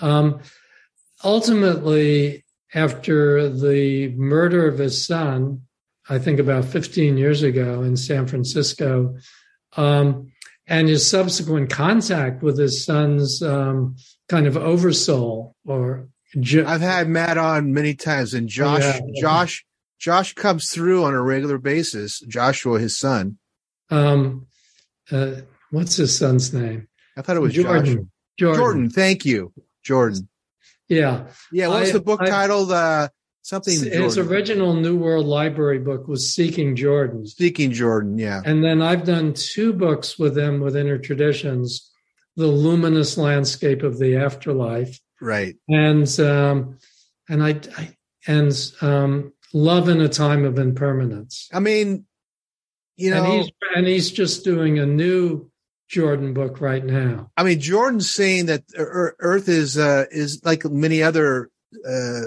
um, 0.00 0.40
ultimately, 1.22 2.44
after 2.74 3.48
the 3.48 4.08
murder 4.16 4.66
of 4.66 4.78
his 4.78 5.06
son, 5.06 5.62
I 6.08 6.18
think 6.18 6.40
about 6.40 6.64
15 6.64 7.16
years 7.16 7.42
ago 7.42 7.82
in 7.82 7.96
San 7.96 8.26
Francisco, 8.26 9.16
um, 9.76 10.32
and 10.66 10.88
his 10.88 11.06
subsequent 11.06 11.70
contact 11.70 12.42
with 12.42 12.58
his 12.58 12.84
son's 12.84 13.42
um, 13.42 13.96
kind 14.28 14.46
of 14.46 14.56
oversoul 14.56 15.54
or 15.64 16.08
I've 16.36 16.80
had 16.80 17.08
Matt 17.08 17.38
on 17.38 17.72
many 17.72 17.94
times, 17.94 18.34
and 18.34 18.48
Josh, 18.48 18.82
Yeah. 18.82 19.00
Josh, 19.20 19.64
Josh 20.00 20.34
comes 20.34 20.68
through 20.70 21.04
on 21.04 21.14
a 21.14 21.22
regular 21.22 21.58
basis. 21.58 22.20
Joshua, 22.20 22.80
his 22.80 22.98
son. 22.98 23.38
Um, 23.94 24.46
uh, 25.10 25.32
what's 25.70 25.96
his 25.96 26.16
son's 26.16 26.52
name? 26.52 26.88
I 27.16 27.22
thought 27.22 27.36
it 27.36 27.40
was 27.40 27.54
Jordan. 27.54 28.10
Jordan. 28.38 28.60
Jordan. 28.60 28.90
Thank 28.90 29.24
you, 29.24 29.52
Jordan. 29.82 30.28
Yeah. 30.88 31.26
Yeah. 31.52 31.68
What's 31.68 31.92
the 31.92 32.00
book 32.00 32.20
I- 32.22 32.28
titled? 32.28 32.72
Uh, 32.72 33.08
something. 33.42 33.74
His 33.74 34.14
Jordan. 34.16 34.32
original 34.32 34.74
New 34.74 34.96
World 34.96 35.26
Library 35.26 35.78
book 35.78 36.08
was 36.08 36.34
Seeking 36.34 36.74
Jordan. 36.76 37.26
Seeking 37.26 37.70
Jordan. 37.72 38.18
Yeah. 38.18 38.40
And 38.44 38.64
then 38.64 38.82
I've 38.82 39.04
done 39.04 39.34
two 39.34 39.72
books 39.72 40.18
with 40.18 40.36
him 40.36 40.60
with 40.60 40.76
Inner 40.76 40.98
Traditions 40.98 41.90
The 42.36 42.46
Luminous 42.46 43.16
Landscape 43.16 43.82
of 43.82 43.98
the 43.98 44.16
Afterlife 44.16 44.98
Right. 45.20 45.54
and 45.68 46.08
um, 46.20 46.78
and 47.28 47.42
I, 47.42 47.60
I 47.78 47.96
and 48.26 48.52
um, 48.80 49.32
Love 49.52 49.88
in 49.88 50.00
a 50.00 50.08
Time 50.08 50.44
of 50.44 50.58
Impermanence. 50.58 51.48
I 51.52 51.60
mean, 51.60 52.06
you 52.96 53.10
know, 53.10 53.24
and 53.24 53.32
he's 53.32 53.52
and 53.76 53.86
he's 53.86 54.10
just 54.10 54.44
doing 54.44 54.78
a 54.78 54.86
new 54.86 55.50
Jordan 55.88 56.32
book 56.34 56.60
right 56.60 56.84
now. 56.84 57.30
I 57.36 57.42
mean, 57.42 57.60
Jordan's 57.60 58.12
saying 58.12 58.46
that 58.46 58.64
Earth 58.76 59.48
is 59.48 59.78
uh, 59.78 60.06
is 60.10 60.40
like 60.44 60.64
many 60.64 61.02
other 61.02 61.50
uh, 61.86 62.20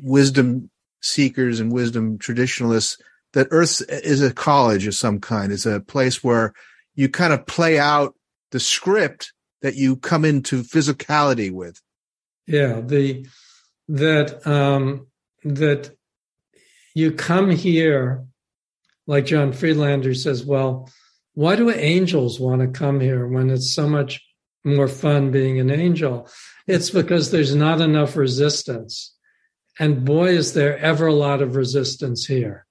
wisdom 0.00 0.70
seekers 1.02 1.60
and 1.60 1.72
wisdom 1.72 2.18
traditionalists. 2.18 2.98
That 3.32 3.48
Earth 3.50 3.82
is 3.88 4.22
a 4.22 4.32
college 4.32 4.86
of 4.86 4.94
some 4.94 5.20
kind. 5.20 5.52
It's 5.52 5.66
a 5.66 5.80
place 5.80 6.24
where 6.24 6.54
you 6.94 7.08
kind 7.08 7.32
of 7.32 7.46
play 7.46 7.78
out 7.78 8.14
the 8.50 8.60
script 8.60 9.32
that 9.62 9.74
you 9.74 9.96
come 9.96 10.24
into 10.24 10.62
physicality 10.62 11.52
with. 11.52 11.80
Yeah, 12.46 12.80
the 12.80 13.26
that 13.88 14.46
um, 14.46 15.08
that 15.44 15.90
you 16.94 17.12
come 17.12 17.50
here, 17.50 18.24
like 19.06 19.26
John 19.26 19.52
Friedlander 19.52 20.14
says. 20.14 20.44
Well, 20.44 20.90
why 21.34 21.56
do 21.56 21.70
angels 21.70 22.40
want 22.40 22.62
to 22.62 22.68
come 22.68 23.00
here 23.00 23.26
when 23.26 23.50
it's 23.50 23.72
so 23.72 23.88
much 23.88 24.22
more 24.64 24.88
fun 24.88 25.30
being 25.30 25.60
an 25.60 25.70
angel? 25.70 26.28
It's 26.66 26.90
because 26.90 27.30
there's 27.30 27.54
not 27.54 27.80
enough 27.80 28.16
resistance, 28.16 29.14
and 29.78 30.04
boy, 30.04 30.30
is 30.30 30.54
there 30.54 30.78
ever 30.78 31.06
a 31.06 31.14
lot 31.14 31.42
of 31.42 31.56
resistance 31.56 32.24
here. 32.24 32.66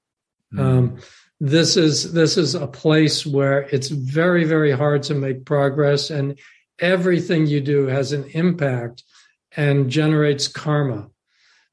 Mm. 0.53 0.59
Um, 0.59 0.97
this 1.39 1.75
is 1.77 2.13
this 2.13 2.38
is 2.38 2.55
a 2.55 2.67
place 2.67 3.25
where 3.25 3.61
it's 3.63 3.89
very 3.89 4.45
very 4.45 4.71
hard 4.71 5.03
to 5.03 5.13
make 5.13 5.45
progress 5.45 6.09
and 6.09 6.39
everything 6.79 7.47
you 7.47 7.61
do 7.61 7.88
has 7.88 8.11
an 8.11 8.23
impact 8.33 9.03
and 9.55 9.89
generates 9.89 10.47
karma. 10.47 11.09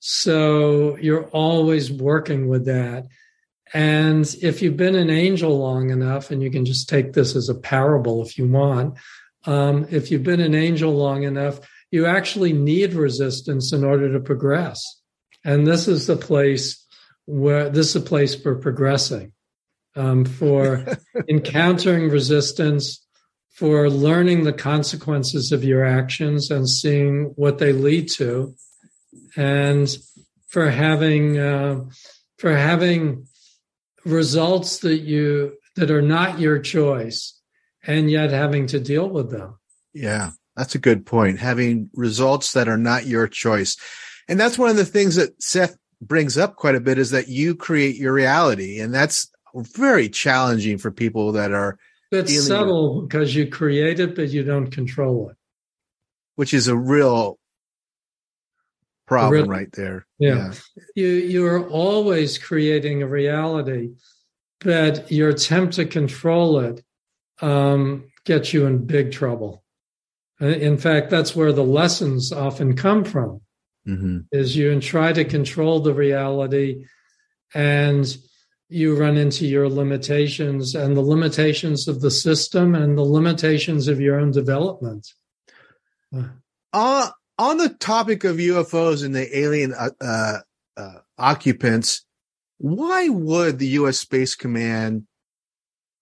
So 0.01 0.97
you're 0.97 1.27
always 1.27 1.91
working 1.91 2.49
with 2.49 2.67
that. 2.67 3.07
And 3.75 4.27
if 4.43 4.61
you've 4.61 4.77
been 4.77 4.95
an 4.95 5.11
angel 5.11 5.59
long 5.59 5.91
enough, 5.91 6.31
and 6.31 6.43
you 6.43 6.51
can 6.51 6.65
just 6.65 6.89
take 6.89 7.13
this 7.13 7.35
as 7.35 7.49
a 7.49 7.55
parable 7.55 8.23
if 8.23 8.37
you 8.37 8.47
want, 8.47 8.99
um, 9.47 9.87
if 9.91 10.11
you've 10.11 10.23
been 10.23 10.41
an 10.41 10.55
angel 10.55 10.93
long 10.93 11.23
enough, 11.23 11.61
you 11.91 12.07
actually 12.07 12.53
need 12.53 12.95
resistance 12.95 13.73
in 13.73 13.85
order 13.85 14.13
to 14.13 14.21
progress. 14.21 14.83
And 15.45 15.67
this 15.67 15.89
is 15.89 16.07
the 16.07 16.17
place 16.17 16.85
where 17.27 17.69
this 17.69 17.91
is 17.91 17.97
a 17.97 18.01
place 18.01 18.35
for 18.35 18.55
progressing, 18.57 19.33
um, 19.97 20.25
for 20.25 20.87
encountering 21.29 22.09
resistance, 22.09 23.05
for 23.51 23.91
learning 23.91 24.45
the 24.45 24.53
consequences 24.53 25.53
of 25.53 25.65
your 25.65 25.85
actions 25.85 26.51
and 26.51 26.69
seeing 26.69 27.33
what 27.37 27.59
they 27.59 27.73
lead 27.73 28.09
to, 28.09 28.55
and 29.37 29.97
for 30.49 30.71
having 30.71 31.39
uh, 31.39 31.81
for 32.39 32.57
having 32.57 33.27
results 34.05 34.79
that 34.81 34.99
you 34.99 35.57
that 35.77 35.91
are 35.91 36.03
not 36.03 36.39
your 36.39 36.59
choice, 36.59 37.39
and 37.85 38.11
yet 38.11 38.31
having 38.31 38.67
to 38.69 38.81
deal 38.81 39.09
with 39.09 39.31
them. 39.31 39.59
Yeah, 39.95 40.31
that's 40.57 40.75
a 40.75 40.79
good 40.79 41.07
point. 41.07 41.39
Having 41.39 41.91
results 41.95 42.53
that 42.53 42.69
are 42.69 42.79
not 42.79 43.07
your 43.07 43.29
choice, 43.29 43.77
and 44.29 44.39
that's 44.39 44.59
one 44.59 44.71
of 44.71 44.77
the 44.77 44.85
things 44.85 45.17
that 45.17 45.43
Seth 45.43 45.77
brings 46.01 46.37
up 46.37 46.57
quite 46.57 46.75
a 46.75 46.81
bit 46.81 46.99
is 46.99 47.11
that 47.13 47.29
you 47.29 47.55
create 47.55 47.97
your 47.97 48.13
reality, 48.13 48.81
and 48.81 48.93
that's 48.93 49.31
very 49.55 50.09
challenging 50.09 50.79
for 50.79 50.91
people 50.91 51.33
that 51.33 51.53
are 51.53 51.79
it's 52.11 52.47
subtle 52.47 53.03
with, 53.03 53.09
because 53.09 53.35
you 53.35 53.47
create 53.47 54.01
it, 54.01 54.15
but 54.15 54.31
you 54.31 54.43
don't 54.43 54.71
control 54.71 55.31
it. 55.31 55.37
Which 56.37 56.55
is 56.55 56.69
a 56.69 56.77
real 56.77 57.39
problem 59.13 59.43
real, 59.43 59.47
right 59.47 59.73
there. 59.73 60.07
Yeah. 60.19 60.35
yeah. 60.35 60.53
You 60.95 61.09
you 61.09 61.47
are 61.47 61.69
always 61.69 62.39
creating 62.39 63.03
a 63.03 63.07
reality, 63.07 63.91
but 64.61 65.11
your 65.11 65.31
attempt 65.31 65.75
to 65.75 65.85
control 65.85 66.61
it 66.61 66.83
um, 67.41 68.11
gets 68.25 68.53
you 68.53 68.67
in 68.67 68.87
big 68.87 69.13
trouble. 69.13 69.63
Uh, 70.41 70.47
in 70.47 70.77
fact, 70.79 71.11
that's 71.11 71.37
where 71.37 71.53
the 71.53 71.65
lessons 71.65 72.33
often 72.33 72.77
come 72.77 73.05
from. 73.05 73.41
Mm-hmm. 73.87 74.19
Is 74.31 74.57
you 74.57 74.79
try 74.81 75.13
to 75.13 75.25
control 75.25 75.81
the 75.81 75.95
reality 75.95 76.85
and 77.55 78.17
you 78.73 78.97
run 78.97 79.19
into 79.19 79.47
your 79.47 79.69
limitations 79.69 80.75
and 80.75 80.97
the 80.97 81.03
limitations 81.03 81.89
of 81.89 82.01
the 82.01 82.11
system 82.11 82.75
and 82.75 82.97
the 82.97 83.03
limitations 83.03 83.87
of 83.87 84.01
your 84.01 84.19
own 84.19 84.31
development. 84.31 85.13
Uh, 86.73 87.11
on 87.39 87.57
the 87.57 87.69
topic 87.69 88.25
of 88.25 88.37
UFOs 88.37 89.05
and 89.05 89.15
the 89.15 89.39
alien 89.39 89.75
uh, 89.75 89.91
uh, 90.01 90.39
uh, 90.77 90.99
occupants, 91.19 92.05
why 92.59 93.09
would 93.09 93.59
the 93.59 93.69
U.S. 93.69 93.99
Space 93.99 94.35
Command? 94.35 95.07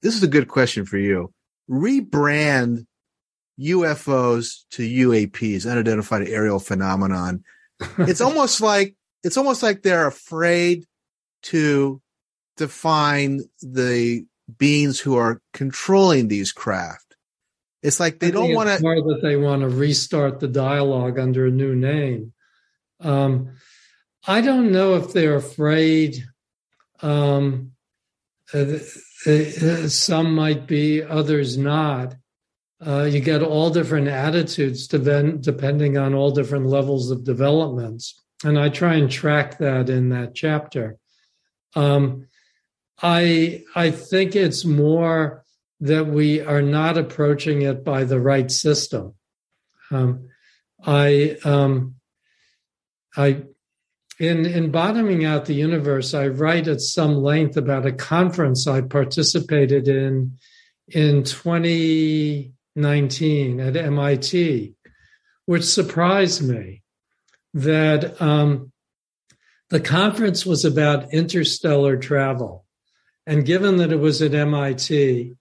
This 0.03 0.15
is 0.15 0.23
a 0.23 0.29
good 0.29 0.49
question 0.49 0.85
for 0.85 0.99
you. 0.99 1.33
Rebrand 1.71 2.87
UFOs 3.61 4.65
to 4.71 4.83
UAPs, 4.83 5.71
unidentified 5.71 6.29
aerial 6.29 6.59
phenomenon. 6.59 7.45
it's 7.99 8.21
almost 8.21 8.61
like 8.61 8.95
it's 9.23 9.37
almost 9.37 9.63
like 9.63 9.83
they're 9.83 10.07
afraid 10.07 10.85
to 11.43 12.01
define 12.57 13.41
the 13.63 14.25
beings 14.59 15.01
who 15.01 15.17
are 15.17 15.41
controlling 15.53 16.29
these 16.29 16.53
craft. 16.53 17.10
It's 17.83 17.99
like 17.99 18.19
they 18.19 18.31
don't 18.31 18.55
want 18.55 18.69
to. 18.69 18.83
More 18.83 18.97
that 18.97 19.21
they 19.23 19.37
want 19.37 19.63
to 19.63 19.69
restart 19.69 20.41
the 20.41 20.49
dialogue 20.49 21.19
under 21.19 21.47
a 21.47 21.51
new 21.51 21.75
name. 21.75 22.33
Um, 23.01 23.57
I 24.27 24.43
don't 24.43 24.71
know 24.71 24.97
if 24.97 25.13
they're 25.13 25.37
afraid. 25.37 26.23
Um, 27.01 27.73
uh, 28.53 28.79
uh, 29.27 29.89
some 29.89 30.35
might 30.35 30.67
be, 30.67 31.03
others 31.03 31.57
not. 31.57 32.17
Uh, 32.85 33.03
you 33.03 33.21
get 33.21 33.43
all 33.43 33.71
different 33.71 34.09
attitudes 34.09 34.87
depending 34.89 35.99
on 35.99 36.15
all 36.15 36.31
different 36.31 36.67
levels 36.67 37.11
of 37.11 37.25
developments. 37.25 38.23
And 38.43 38.59
I 38.59 38.71
try 38.71 38.95
and 38.95 39.11
track 39.11 39.59
that 39.59 39.91
in 39.91 40.09
that 40.11 40.35
chapter. 40.35 40.97
Um, 41.75 42.27
I 43.03 43.65
I 43.75 43.91
think 43.91 44.35
it's 44.35 44.65
more 44.65 45.45
that 45.81 46.07
we 46.07 46.41
are 46.41 46.63
not 46.63 46.97
approaching 46.99 47.63
it 47.63 47.85
by 47.85 48.05
the 48.05 48.21
right 48.21 48.51
system. 48.51 49.15
Um, 49.91 50.29
I 50.85 51.39
um, 51.45 51.95
I 53.17 53.45
in 54.19 54.45
in 54.47 54.71
bottoming 54.71 55.25
out 55.25 55.47
the 55.47 55.55
universe, 55.55 56.15
I 56.15 56.29
write 56.29 56.69
at 56.69 56.81
some 56.81 57.17
length 57.17 57.57
about 57.57 57.87
a 57.87 57.93
conference 57.93 58.67
I 58.67 58.83
participated 58.83 59.89
in 59.89 60.37
in 60.89 61.25
2019 61.25 63.61
at 63.61 63.77
MIT, 63.77 64.75
which 65.47 65.65
surprised 65.65 66.43
me 66.43 66.83
that 67.55 68.21
um, 68.21 68.73
the 69.71 69.81
conference 69.81 70.45
was 70.45 70.65
about 70.65 71.13
interstellar 71.13 71.97
travel 71.97 72.67
and 73.27 73.47
given 73.47 73.77
that 73.77 73.93
it 73.93 74.01
was 74.01 74.23
at 74.23 74.35
MIT, 74.35 75.37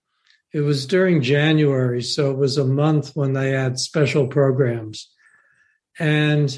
it 0.51 0.61
was 0.61 0.85
during 0.87 1.21
January, 1.21 2.01
so 2.01 2.31
it 2.31 2.37
was 2.37 2.57
a 2.57 2.65
month 2.65 3.15
when 3.15 3.33
they 3.33 3.51
had 3.51 3.79
special 3.79 4.27
programs. 4.27 5.09
And 5.99 6.57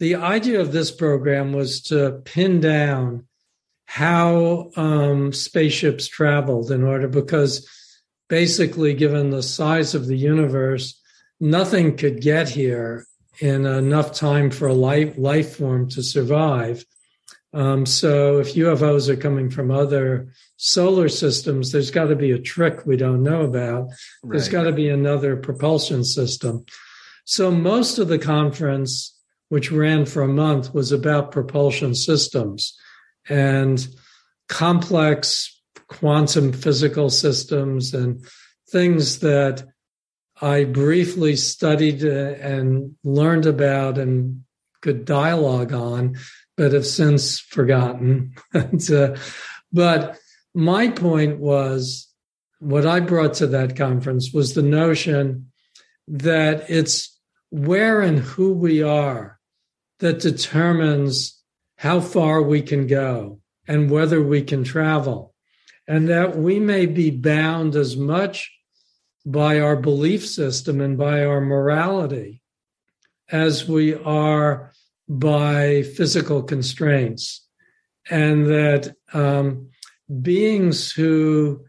the 0.00 0.16
idea 0.16 0.60
of 0.60 0.72
this 0.72 0.90
program 0.90 1.52
was 1.52 1.82
to 1.84 2.20
pin 2.24 2.60
down 2.60 3.26
how 3.84 4.70
um, 4.76 5.32
spaceships 5.32 6.08
traveled 6.08 6.70
in 6.70 6.82
order, 6.82 7.08
because 7.08 7.68
basically, 8.28 8.94
given 8.94 9.30
the 9.30 9.42
size 9.42 9.94
of 9.94 10.06
the 10.06 10.16
universe, 10.16 11.00
nothing 11.40 11.96
could 11.96 12.20
get 12.20 12.48
here 12.48 13.06
in 13.40 13.64
enough 13.66 14.12
time 14.12 14.50
for 14.50 14.68
a 14.68 14.74
life, 14.74 15.16
life 15.16 15.56
form 15.56 15.88
to 15.90 16.02
survive. 16.02 16.84
Um, 17.54 17.84
so 17.84 18.38
if 18.38 18.54
UFOs 18.54 19.08
are 19.08 19.16
coming 19.16 19.50
from 19.50 19.70
other 19.70 20.28
solar 20.56 21.08
systems, 21.08 21.70
there's 21.70 21.90
got 21.90 22.06
to 22.06 22.16
be 22.16 22.32
a 22.32 22.38
trick 22.38 22.86
we 22.86 22.96
don't 22.96 23.22
know 23.22 23.42
about. 23.42 23.88
Right. 24.22 24.32
There's 24.32 24.48
got 24.48 24.64
to 24.64 24.72
be 24.72 24.88
another 24.88 25.36
propulsion 25.36 26.04
system. 26.04 26.64
So 27.24 27.50
most 27.50 27.98
of 27.98 28.08
the 28.08 28.18
conference, 28.18 29.16
which 29.48 29.70
ran 29.70 30.06
for 30.06 30.22
a 30.22 30.28
month, 30.28 30.72
was 30.72 30.92
about 30.92 31.30
propulsion 31.30 31.94
systems 31.94 32.76
and 33.28 33.86
complex 34.48 35.60
quantum 35.88 36.52
physical 36.52 37.10
systems 37.10 37.92
and 37.92 38.24
things 38.70 39.18
that 39.18 39.64
I 40.40 40.64
briefly 40.64 41.36
studied 41.36 42.04
uh, 42.04 42.34
and 42.40 42.96
learned 43.04 43.46
about 43.46 43.98
and 43.98 44.42
could 44.80 45.04
dialogue 45.04 45.72
on 45.72 46.16
but 46.56 46.72
have 46.72 46.86
since 46.86 47.38
forgotten. 47.38 48.34
uh, 48.54 49.16
but 49.72 50.18
my 50.54 50.88
point 50.88 51.38
was 51.38 52.08
what 52.58 52.86
I 52.86 53.00
brought 53.00 53.34
to 53.34 53.46
that 53.48 53.76
conference 53.76 54.32
was 54.32 54.54
the 54.54 54.62
notion 54.62 55.50
that 56.06 56.68
it's 56.68 57.18
where 57.50 58.00
and 58.00 58.18
who 58.18 58.52
we 58.52 58.82
are 58.82 59.38
that 59.98 60.20
determines 60.20 61.40
how 61.76 62.00
far 62.00 62.42
we 62.42 62.62
can 62.62 62.86
go 62.86 63.40
and 63.66 63.90
whether 63.90 64.22
we 64.22 64.42
can 64.42 64.64
travel. 64.64 65.34
And 65.88 66.08
that 66.08 66.36
we 66.36 66.60
may 66.60 66.86
be 66.86 67.10
bound 67.10 67.74
as 67.74 67.96
much 67.96 68.52
by 69.26 69.60
our 69.60 69.76
belief 69.76 70.26
system 70.26 70.80
and 70.80 70.96
by 70.96 71.24
our 71.24 71.40
morality 71.40 72.42
as 73.30 73.68
we 73.68 73.94
are 73.94 74.72
by 75.08 75.82
physical 75.82 76.42
constraints, 76.42 77.46
and 78.10 78.46
that 78.46 78.94
um, 79.12 79.68
beings 80.20 80.90
who 80.92 81.64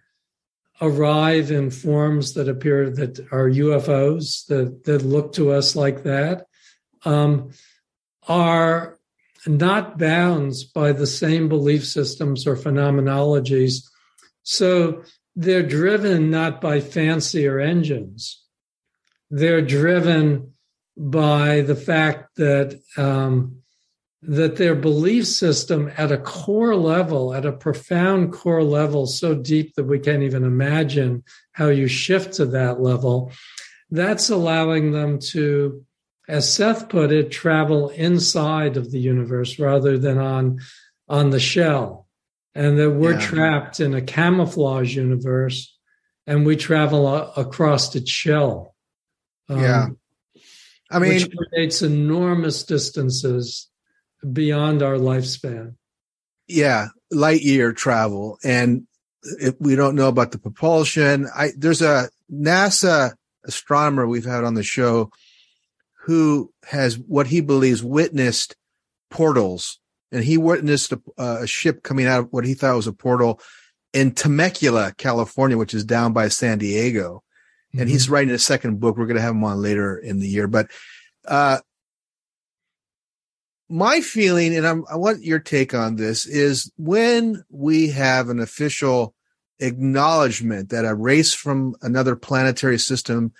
arrive 0.81 1.51
in 1.51 1.69
forms 1.71 2.33
that 2.33 2.49
appear 2.49 2.89
that 2.89 3.19
are 3.31 3.49
UFOs 3.49 4.45
that 4.47 4.83
that 4.85 5.03
look 5.03 5.33
to 5.33 5.51
us 5.51 5.75
like 5.75 6.03
that 6.03 6.45
um, 7.05 7.51
are 8.27 8.97
not 9.45 9.97
bound 9.97 10.53
by 10.73 10.91
the 10.91 11.07
same 11.07 11.49
belief 11.49 11.85
systems 11.85 12.47
or 12.47 12.55
phenomenologies. 12.55 13.83
So 14.43 15.03
they're 15.35 15.67
driven 15.67 16.29
not 16.29 16.61
by 16.61 16.79
fancier 16.79 17.59
engines. 17.59 18.41
They're 19.29 19.61
driven 19.61 20.52
by 20.95 21.61
the 21.61 21.75
fact 21.75 22.35
that 22.37 22.79
um, 22.97 23.63
that 24.25 24.55
their 24.55 24.75
belief 24.75 25.27
system 25.27 25.91
at 25.97 26.11
a 26.11 26.17
core 26.17 26.75
level, 26.75 27.33
at 27.33 27.45
a 27.45 27.51
profound 27.51 28.31
core 28.31 28.63
level, 28.63 29.05
so 29.05 29.35
deep 29.35 29.75
that 29.75 29.83
we 29.83 29.99
can't 29.99 30.23
even 30.23 30.43
imagine 30.43 31.23
how 31.51 31.67
you 31.67 31.87
shift 31.87 32.33
to 32.35 32.45
that 32.45 32.81
level, 32.81 33.31
that's 33.91 34.29
allowing 34.29 34.91
them 34.91 35.19
to, 35.19 35.83
as 36.29 36.51
Seth 36.51 36.87
put 36.87 37.11
it, 37.11 37.31
travel 37.31 37.89
inside 37.89 38.77
of 38.77 38.91
the 38.91 38.99
universe 38.99 39.59
rather 39.59 39.97
than 39.97 40.17
on, 40.17 40.59
on 41.09 41.31
the 41.31 41.39
shell. 41.39 42.07
And 42.55 42.77
that 42.79 42.91
we're 42.91 43.19
yeah. 43.19 43.25
trapped 43.25 43.79
in 43.79 43.93
a 43.93 44.01
camouflage 44.01 44.95
universe 44.95 45.75
and 46.27 46.45
we 46.45 46.55
travel 46.55 47.07
a, 47.07 47.31
across 47.35 47.93
its 47.95 48.11
shell. 48.11 48.73
Um, 49.49 49.59
yeah. 49.59 49.87
I 50.93 50.99
mean, 50.99 51.13
which 51.13 51.29
creates 51.35 51.81
enormous 51.81 52.63
distances 52.63 53.69
beyond 54.31 54.81
our 54.81 54.95
lifespan. 54.95 55.75
Yeah, 56.47 56.87
light 57.11 57.41
year 57.41 57.73
travel, 57.73 58.37
and 58.43 58.87
if 59.23 59.55
we 59.59 59.75
don't 59.75 59.95
know 59.95 60.07
about 60.07 60.31
the 60.31 60.39
propulsion. 60.39 61.27
I 61.33 61.51
there's 61.57 61.81
a 61.81 62.09
NASA 62.31 63.13
astronomer 63.45 64.07
we've 64.07 64.25
had 64.25 64.43
on 64.43 64.53
the 64.53 64.63
show 64.63 65.09
who 66.05 66.51
has 66.65 66.97
what 66.97 67.27
he 67.27 67.41
believes 67.41 67.83
witnessed 67.83 68.55
portals, 69.09 69.79
and 70.11 70.23
he 70.23 70.37
witnessed 70.37 70.91
a, 70.91 70.99
a 71.17 71.47
ship 71.47 71.83
coming 71.83 72.05
out 72.05 72.19
of 72.19 72.27
what 72.31 72.45
he 72.45 72.53
thought 72.53 72.75
was 72.75 72.87
a 72.87 72.93
portal 72.93 73.39
in 73.93 74.11
Temecula, 74.11 74.93
California, 74.97 75.57
which 75.57 75.73
is 75.73 75.85
down 75.85 76.13
by 76.13 76.27
San 76.27 76.57
Diego. 76.57 77.22
And 77.73 77.81
mm-hmm. 77.81 77.89
he's 77.89 78.09
writing 78.09 78.33
a 78.33 78.39
second 78.39 78.79
book. 78.79 78.97
We're 78.97 79.05
going 79.05 79.17
to 79.17 79.21
have 79.21 79.35
him 79.35 79.43
on 79.43 79.61
later 79.61 79.97
in 79.97 80.19
the 80.19 80.27
year, 80.27 80.47
but 80.47 80.69
uh, 81.27 81.59
my 83.69 84.01
feeling, 84.01 84.55
and 84.55 84.67
I'm, 84.67 84.85
I 84.91 84.97
want 84.97 85.23
your 85.23 85.39
take 85.39 85.73
on 85.73 85.95
this, 85.95 86.25
is 86.25 86.71
when 86.77 87.43
we 87.49 87.89
have 87.89 88.29
an 88.29 88.39
official 88.39 89.15
acknowledgement 89.59 90.69
that 90.69 90.85
a 90.85 90.93
race 90.93 91.33
from 91.33 91.75
another 91.81 92.15
planetary 92.15 92.77
system 92.77 93.33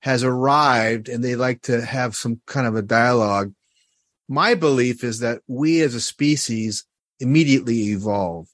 has 0.00 0.22
arrived 0.22 1.08
and 1.08 1.24
they 1.24 1.34
like 1.34 1.62
to 1.62 1.84
have 1.84 2.14
some 2.14 2.40
kind 2.46 2.66
of 2.66 2.76
a 2.76 2.82
dialogue. 2.82 3.52
My 4.28 4.54
belief 4.54 5.02
is 5.02 5.20
that 5.20 5.42
we 5.46 5.80
as 5.80 5.94
a 5.94 6.00
species 6.00 6.84
immediately 7.18 7.90
evolve. 7.90 8.48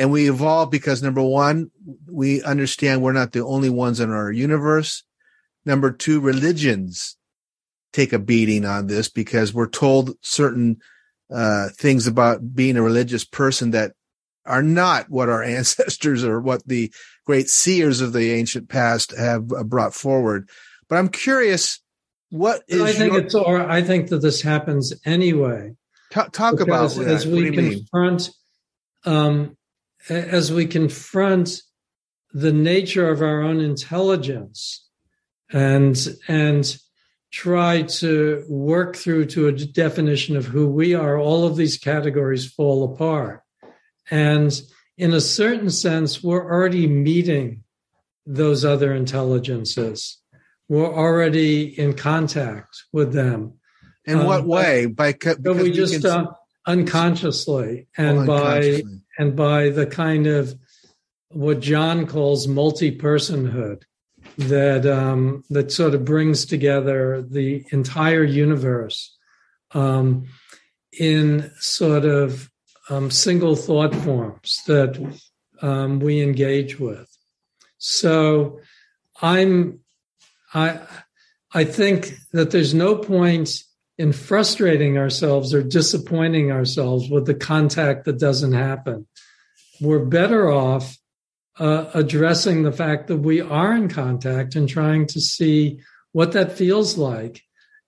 And 0.00 0.10
we 0.10 0.30
evolve 0.30 0.70
because 0.70 1.02
number 1.02 1.20
one, 1.20 1.70
we 2.10 2.42
understand 2.42 3.02
we're 3.02 3.12
not 3.12 3.32
the 3.32 3.44
only 3.44 3.68
ones 3.68 4.00
in 4.00 4.10
our 4.10 4.32
universe. 4.32 5.04
Number 5.66 5.92
two, 5.92 6.22
religions 6.22 7.18
take 7.92 8.14
a 8.14 8.18
beating 8.18 8.64
on 8.64 8.86
this 8.86 9.10
because 9.10 9.52
we're 9.52 9.68
told 9.68 10.12
certain 10.22 10.78
uh, 11.30 11.68
things 11.76 12.06
about 12.06 12.54
being 12.54 12.78
a 12.78 12.82
religious 12.82 13.26
person 13.26 13.72
that 13.72 13.92
are 14.46 14.62
not 14.62 15.10
what 15.10 15.28
our 15.28 15.42
ancestors 15.58 16.24
or 16.24 16.40
what 16.40 16.66
the 16.66 16.90
great 17.26 17.50
seers 17.50 18.00
of 18.00 18.14
the 18.14 18.32
ancient 18.32 18.70
past 18.70 19.14
have 19.14 19.52
uh, 19.52 19.62
brought 19.64 19.92
forward. 19.92 20.48
But 20.88 20.96
I'm 20.96 21.10
curious, 21.10 21.78
what 22.30 22.62
is? 22.68 22.80
I 22.80 22.92
think 22.92 23.12
your... 23.12 23.22
it's. 23.22 23.34
Or 23.34 23.68
I 23.68 23.82
think 23.82 24.08
that 24.08 24.22
this 24.22 24.40
happens 24.40 24.94
anyway. 25.04 25.74
Talk, 26.10 26.32
talk 26.32 26.60
about 26.60 26.88
that. 26.92 27.06
as 27.06 27.26
we 27.26 27.50
confront, 27.50 28.30
um, 29.04 29.58
as 30.08 30.52
we 30.52 30.66
confront 30.66 31.62
the 32.32 32.52
nature 32.52 33.08
of 33.08 33.22
our 33.22 33.42
own 33.42 33.60
intelligence, 33.60 34.88
and 35.52 35.96
and 36.28 36.76
try 37.32 37.82
to 37.82 38.44
work 38.48 38.96
through 38.96 39.24
to 39.24 39.46
a 39.46 39.52
definition 39.52 40.36
of 40.36 40.46
who 40.46 40.66
we 40.68 40.94
are, 40.94 41.18
all 41.18 41.46
of 41.46 41.56
these 41.56 41.78
categories 41.78 42.50
fall 42.52 42.92
apart. 42.92 43.42
And 44.10 44.60
in 44.98 45.14
a 45.14 45.20
certain 45.20 45.70
sense, 45.70 46.22
we're 46.22 46.44
already 46.44 46.86
meeting 46.86 47.62
those 48.26 48.64
other 48.64 48.92
intelligences. 48.92 50.18
We're 50.68 50.92
already 50.92 51.78
in 51.78 51.94
contact 51.94 52.84
with 52.92 53.12
them. 53.12 53.54
In 54.04 54.20
um, 54.20 54.26
what 54.26 54.44
way? 54.44 54.86
By 54.86 55.12
but 55.12 55.56
we 55.56 55.72
just 55.72 56.04
uh, 56.04 56.26
unconsciously 56.66 57.86
and 57.96 58.18
oh, 58.20 58.26
by 58.26 58.82
and 59.18 59.36
by 59.36 59.70
the 59.70 59.86
kind 59.86 60.26
of 60.26 60.54
what 61.30 61.60
John 61.60 62.06
calls 62.06 62.46
multi-personhood 62.48 63.82
that 64.36 64.86
um, 64.86 65.44
that 65.50 65.72
sort 65.72 65.94
of 65.94 66.04
brings 66.04 66.44
together 66.44 67.22
the 67.22 67.64
entire 67.70 68.24
universe 68.24 69.16
um, 69.72 70.26
in 70.98 71.50
sort 71.58 72.04
of 72.04 72.50
um, 72.88 73.10
single 73.10 73.56
thought 73.56 73.94
forms 73.94 74.60
that 74.66 74.98
um, 75.62 76.00
we 76.00 76.20
engage 76.20 76.78
with. 76.80 77.08
So 77.78 78.60
I'm 79.22 79.80
I 80.52 80.80
I 81.52 81.64
think 81.64 82.14
that 82.32 82.50
there's 82.50 82.74
no 82.74 82.96
point 82.96 83.62
in 84.00 84.12
frustrating 84.12 84.96
ourselves 84.96 85.52
or 85.52 85.62
disappointing 85.62 86.50
ourselves 86.50 87.10
with 87.10 87.26
the 87.26 87.34
contact 87.34 88.06
that 88.06 88.18
doesn't 88.18 88.54
happen. 88.54 89.06
We're 89.78 90.06
better 90.06 90.50
off 90.50 90.96
uh, 91.58 91.90
addressing 91.92 92.62
the 92.62 92.72
fact 92.72 93.08
that 93.08 93.18
we 93.18 93.42
are 93.42 93.74
in 93.74 93.90
contact 93.90 94.56
and 94.56 94.66
trying 94.66 95.06
to 95.08 95.20
see 95.20 95.80
what 96.12 96.32
that 96.32 96.56
feels 96.56 96.96
like 96.96 97.42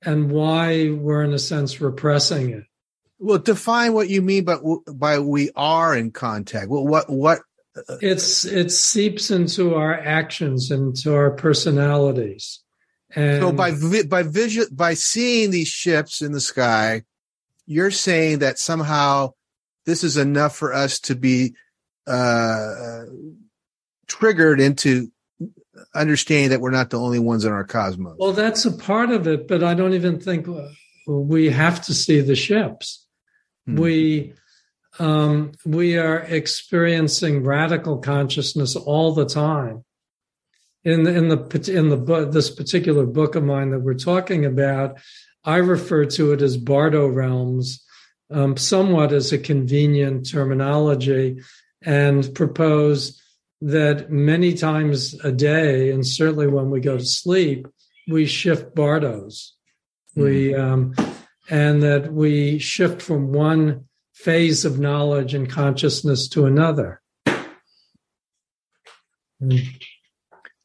and 0.04 0.30
why 0.30 0.90
we're 0.90 1.24
in 1.24 1.32
a 1.32 1.38
sense 1.38 1.80
repressing 1.80 2.50
it. 2.50 2.64
Well, 3.18 3.38
define 3.38 3.94
what 3.94 4.10
you 4.10 4.20
mean 4.20 4.44
by 4.44 4.58
by 4.92 5.18
we 5.18 5.50
are 5.56 5.96
in 5.96 6.10
contact. 6.10 6.68
Well, 6.68 6.86
what 6.86 7.08
what? 7.08 7.40
Uh, 7.74 7.96
it's 8.02 8.44
it 8.44 8.70
seeps 8.70 9.30
into 9.30 9.76
our 9.76 9.94
actions, 9.94 10.70
into 10.70 11.14
our 11.14 11.30
personalities. 11.30 12.61
And 13.14 13.42
so 13.42 13.52
by 13.52 13.72
by 14.08 14.22
vision 14.22 14.66
by 14.72 14.94
seeing 14.94 15.50
these 15.50 15.68
ships 15.68 16.22
in 16.22 16.32
the 16.32 16.40
sky, 16.40 17.02
you're 17.66 17.90
saying 17.90 18.38
that 18.40 18.58
somehow 18.58 19.32
this 19.86 20.04
is 20.04 20.16
enough 20.16 20.56
for 20.56 20.72
us 20.72 20.98
to 21.00 21.14
be 21.14 21.54
uh, 22.06 23.04
triggered 24.06 24.60
into 24.60 25.10
understanding 25.94 26.50
that 26.50 26.60
we're 26.60 26.70
not 26.70 26.90
the 26.90 26.98
only 26.98 27.18
ones 27.18 27.44
in 27.44 27.52
our 27.52 27.64
cosmos. 27.64 28.16
Well, 28.18 28.32
that's 28.32 28.64
a 28.64 28.72
part 28.72 29.10
of 29.10 29.26
it, 29.26 29.48
but 29.48 29.62
I 29.62 29.74
don't 29.74 29.94
even 29.94 30.20
think 30.20 30.46
we 31.06 31.50
have 31.50 31.82
to 31.86 31.94
see 31.94 32.20
the 32.20 32.36
ships. 32.36 33.06
Hmm. 33.66 33.76
We 33.76 34.34
um, 34.98 35.52
we 35.64 35.96
are 35.96 36.20
experiencing 36.20 37.44
radical 37.44 37.98
consciousness 37.98 38.76
all 38.76 39.12
the 39.12 39.24
time. 39.24 39.84
In 40.84 41.04
the 41.04 41.16
in 41.16 41.28
the 41.28 41.72
in 41.72 41.88
the 41.90 42.28
this 42.30 42.50
particular 42.50 43.06
book 43.06 43.36
of 43.36 43.44
mine 43.44 43.70
that 43.70 43.80
we're 43.80 43.94
talking 43.94 44.44
about, 44.44 44.98
I 45.44 45.56
refer 45.56 46.06
to 46.06 46.32
it 46.32 46.42
as 46.42 46.56
Bardo 46.56 47.06
realms, 47.06 47.84
um, 48.30 48.56
somewhat 48.56 49.12
as 49.12 49.32
a 49.32 49.38
convenient 49.38 50.28
terminology, 50.28 51.40
and 51.82 52.34
propose 52.34 53.20
that 53.60 54.10
many 54.10 54.54
times 54.54 55.14
a 55.24 55.30
day, 55.30 55.92
and 55.92 56.04
certainly 56.04 56.48
when 56.48 56.68
we 56.68 56.80
go 56.80 56.98
to 56.98 57.04
sleep, 57.04 57.68
we 58.08 58.26
shift 58.26 58.74
bardos. 58.74 59.54
Mm-hmm. 60.16 60.22
We 60.22 60.54
um, 60.54 60.94
and 61.48 61.82
that 61.82 62.12
we 62.12 62.58
shift 62.58 63.02
from 63.02 63.32
one 63.32 63.86
phase 64.14 64.64
of 64.64 64.78
knowledge 64.78 65.34
and 65.34 65.48
consciousness 65.48 66.28
to 66.28 66.46
another. 66.46 67.00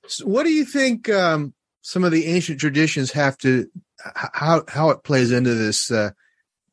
So 0.07 0.25
what 0.25 0.43
do 0.43 0.51
you 0.51 0.65
think 0.65 1.09
um, 1.09 1.53
some 1.81 2.03
of 2.03 2.11
the 2.11 2.25
ancient 2.25 2.59
traditions 2.59 3.11
have 3.11 3.37
to 3.39 3.67
how 4.13 4.63
how 4.67 4.89
it 4.91 5.03
plays 5.03 5.31
into 5.31 5.53
this 5.53 5.91
uh, 5.91 6.11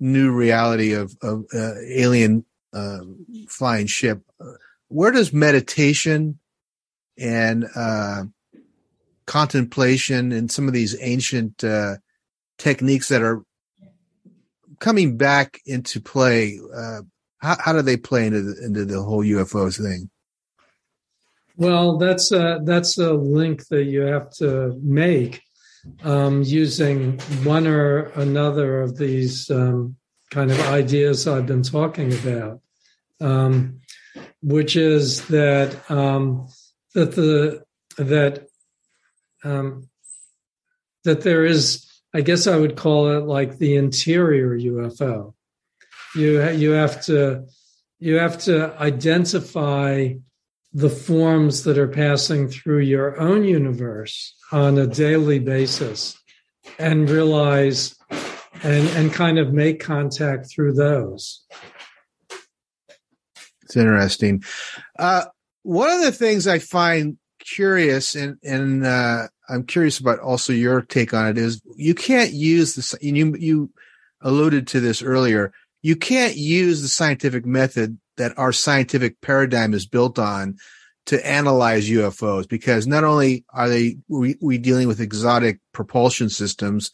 new 0.01 0.33
reality 0.33 0.93
of 0.93 1.17
of 1.23 1.45
uh, 1.55 1.75
alien 1.81 2.45
uh, 2.73 3.01
flying 3.49 3.87
ship? 3.87 4.23
where 4.89 5.11
does 5.11 5.33
meditation 5.33 6.39
and 7.19 7.67
uh, 7.75 8.23
contemplation 9.27 10.31
and 10.31 10.51
some 10.51 10.69
of 10.69 10.75
these 10.75 10.97
ancient 11.01 11.65
uh, 11.65 11.97
techniques 12.59 13.09
that 13.09 13.23
are 13.23 13.43
coming 14.79 15.17
back 15.17 15.61
into 15.67 16.01
play 16.01 16.61
uh, 16.75 17.01
how, 17.39 17.57
how, 17.59 17.73
do 17.73 17.83
they 17.83 17.97
play 17.97 18.27
into 18.27 18.41
the, 18.41 18.65
into 18.65 18.85
the 18.85 19.03
whole 19.03 19.23
UFOs 19.23 19.81
thing? 19.83 20.09
Well, 21.57 21.99
that's 21.99 22.33
a, 22.33 22.61
that's 22.65 22.99
a 22.99 23.13
link 23.13 23.69
that 23.69 23.85
you 23.85 24.03
have 24.03 24.31
to 24.39 24.79
make. 24.83 25.43
um, 26.03 26.43
using 26.43 27.19
one 27.45 27.67
or 27.67 28.05
another 28.15 28.83
of 28.83 28.97
these 28.97 29.51
um, 29.51 29.97
kind 30.31 30.51
of 30.51 30.61
ideas 30.61 31.29
I've 31.29 31.47
been 31.47 31.63
talking 31.63 32.13
about, 32.13 32.61
um, 33.21 33.81
which 34.43 34.77
is 34.77 35.27
that 35.29 35.91
um, 35.91 36.49
that 36.95 37.13
the 37.15 37.65
that 37.99 38.47
um, 39.45 39.89
that 41.05 41.23
there 41.23 41.45
is, 41.45 41.87
I 42.15 42.23
guess 42.23 42.47
I 42.47 42.57
would 42.57 42.77
call 42.77 43.11
it 43.17 43.25
like 43.25 43.59
the 43.59 43.77
interior 43.77 44.59
UFO. 44.59 45.35
You 46.17 46.49
you 46.51 46.71
have 46.71 47.03
to 47.07 47.47
you 47.99 48.17
have 48.17 48.39
to 48.45 48.75
identify 48.81 50.15
the 50.75 50.91
forms 50.91 51.63
that 51.65 51.79
are 51.79 51.89
passing 51.89 52.49
through 52.49 52.81
your 52.81 53.19
own 53.19 53.45
universe 53.45 54.35
on 54.53 54.77
a 54.77 54.87
daily 54.87 55.39
basis 55.39 56.21
and 56.79 57.09
realize 57.09 57.97
and 58.63 58.89
and 58.91 59.13
kind 59.13 59.39
of 59.39 59.53
make 59.53 59.81
contact 59.81 60.51
through 60.51 60.75
those. 60.75 61.45
It's 63.63 63.77
interesting. 63.77 64.43
Uh, 64.99 65.25
one 65.65 65.91
of 65.91 66.03
the 66.03 66.13
things 66.13 66.47
i 66.47 66.59
find 66.61 67.19
curious 67.41 68.15
and 68.15 68.39
and 68.45 68.87
uh, 68.87 69.27
i'm 69.49 69.65
curious 69.65 69.99
about 69.99 70.21
also 70.21 70.53
your 70.53 70.81
take 70.81 71.13
on 71.13 71.27
it 71.27 71.37
is 71.37 71.61
you 71.77 71.95
can't 71.95 72.33
use 72.33 72.77
this 72.77 72.95
you 73.01 73.35
you 73.37 73.71
alluded 74.21 74.67
to 74.67 74.79
this 74.79 75.03
earlier 75.03 75.53
you 75.83 75.97
can't 75.97 76.37
use 76.37 76.81
the 76.81 76.89
scientific 76.89 77.45
method 77.45 77.99
that 78.17 78.39
our 78.39 78.53
scientific 78.53 79.21
paradigm 79.21 79.75
is 79.75 79.87
built 79.87 80.19
on 80.19 80.57
to 81.07 81.27
analyze 81.27 81.89
UFOs 81.89 82.49
because 82.49 82.87
not 82.87 83.05
only 83.05 83.45
are 83.51 83.69
they 83.69 83.99
we, 84.09 84.37
we 84.41 84.59
dealing 84.59 84.89
with 84.89 85.01
exotic 85.01 85.61
propulsion 85.73 86.31
systems, 86.31 86.91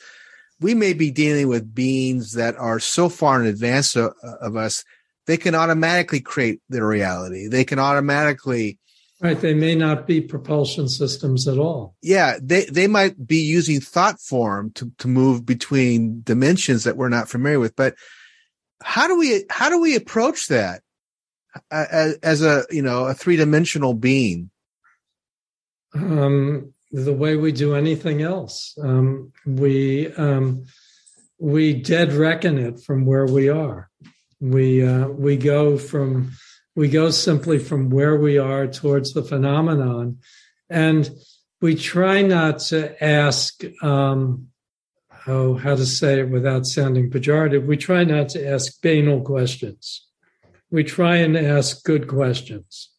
we 0.61 0.75
may 0.75 0.93
be 0.93 1.11
dealing 1.11 1.49
with 1.49 1.75
beings 1.75 2.33
that 2.33 2.57
are 2.57 2.81
so 2.81 3.09
far 3.09 3.41
in 3.41 3.47
advance 3.47 3.97
of, 3.97 4.13
of 4.41 4.57
us, 4.57 4.85
they 5.27 5.37
can 5.37 5.55
automatically 5.55 6.21
create 6.21 6.61
their 6.69 6.87
reality. 6.87 7.47
They 7.47 7.65
can 7.65 7.79
automatically 7.79 8.79
Right. 9.21 9.39
They 9.39 9.53
may 9.53 9.75
not 9.75 10.07
be 10.07 10.23
propulsion 10.23 10.89
systems 10.89 11.47
at 11.47 11.59
all. 11.59 11.95
Yeah. 12.01 12.39
They, 12.41 12.65
they 12.65 12.87
might 12.87 13.27
be 13.27 13.43
using 13.43 13.79
thought 13.81 14.19
form 14.19 14.73
to, 14.73 14.91
to 14.99 15.09
move 15.09 15.45
between 15.45 16.23
dimensions 16.23 16.85
that 16.85 16.97
we're 16.97 17.11
not 17.11 17.29
familiar 17.29 17.61
with. 17.61 17.77
But 17.77 17.97
how 18.83 19.09
do 19.09 19.19
we, 19.19 19.45
how 19.51 19.69
do 19.69 19.79
we 19.79 19.95
approach 19.95 20.49
that? 20.49 20.81
As, 21.71 22.15
as 22.23 22.43
a 22.43 22.65
you 22.71 22.83
know 22.83 23.07
a 23.07 23.15
three 23.15 23.37
dimensional 23.37 23.95
being? 23.95 24.51
Um, 25.95 26.73
the 26.93 27.13
way 27.13 27.37
we 27.37 27.53
do 27.53 27.75
anything 27.75 28.23
else, 28.23 28.77
um, 28.83 29.33
we 29.47 30.13
um, 30.15 30.65
we 31.39 31.75
dead 31.75 32.13
reckon 32.13 32.59
it 32.59 32.81
from 32.81 33.07
where 33.07 33.27
we 33.27 33.49
are. 33.49 33.91
We 34.41 34.87
uh, 34.87 35.09
we 35.09 35.37
go 35.37 35.79
from 35.79 36.33
we 36.75 36.89
go 36.89 37.11
simply 37.11 37.59
from 37.59 37.91
where 37.91 38.17
we 38.17 38.39
are 38.39 38.67
towards 38.67 39.13
the 39.13 39.23
phenomenon, 39.23 40.19
and 40.69 41.11
we 41.61 41.75
try 41.75 42.23
not 42.23 42.61
to 42.71 43.03
ask. 43.03 43.63
Um, 43.83 44.49
oh, 45.27 45.55
how 45.55 45.77
to 45.77 45.85
say 45.85 46.21
it 46.21 46.31
without 46.31 46.67
sounding 46.67 47.11
pejorative? 47.11 47.67
We 47.67 47.77
try 47.77 48.05
not 48.05 48.31
to 48.31 48.49
ask 48.49 48.81
banal 48.81 49.21
questions 49.21 50.07
we 50.71 50.85
try 50.85 51.17
and 51.17 51.37
ask 51.37 51.85
good 51.85 52.09
questions. 52.09 52.91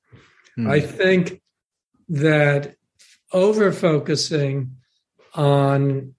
Hmm. 0.55 0.69
I 0.69 0.79
think 0.79 1.41
that 2.09 2.75
over 3.31 3.71
focusing 3.71 4.75
on 5.33 6.13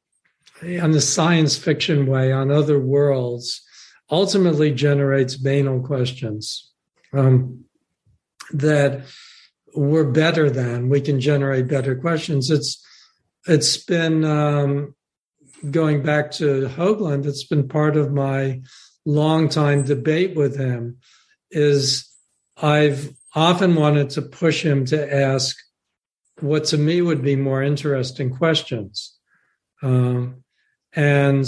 on 0.63 0.93
the 0.93 1.01
science 1.01 1.57
fiction 1.57 2.07
way 2.07 2.33
on 2.33 2.51
other 2.51 2.79
worlds 2.79 3.63
ultimately 4.11 4.73
generates 4.73 5.37
banal 5.37 5.81
questions 5.81 6.71
um, 7.13 7.65
that 8.53 9.03
we're 9.75 10.11
better 10.11 10.49
than 10.49 10.89
we 10.89 11.01
can 11.01 11.21
generate 11.21 11.67
better 11.69 11.97
questions 11.97 12.51
it's 12.51 12.83
it's 13.47 13.77
been 13.77 14.25
um, 14.25 14.95
going 15.71 16.03
back 16.03 16.31
to 16.31 16.69
Hoagland 16.69 17.27
it's 17.27 17.45
been 17.45 17.69
part 17.69 17.97
of 17.97 18.13
my 18.13 18.63
long 19.05 19.49
time 19.49 19.83
debate 19.83 20.37
with 20.37 20.57
him 20.57 20.97
is 21.53 22.11
I've 22.57 23.15
often 23.35 23.75
wanted 23.75 24.11
to 24.11 24.23
push 24.23 24.63
him 24.63 24.85
to 24.87 25.15
ask 25.15 25.57
what 26.41 26.65
to 26.67 26.79
me 26.79 27.03
would 27.03 27.23
be 27.23 27.37
more 27.37 27.63
interesting 27.63 28.35
questions. 28.35 29.17
Um, 29.83 30.45
and 30.93 31.47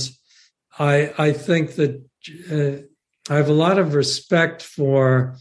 I, 0.79 1.13
I 1.19 1.33
think 1.33 1.75
that 1.77 2.03
uh, 2.51 3.33
I 3.33 3.37
have 3.37 3.49
a 3.49 3.53
lot 3.53 3.79
of 3.79 3.95
respect 3.95 4.63
for 4.63 5.37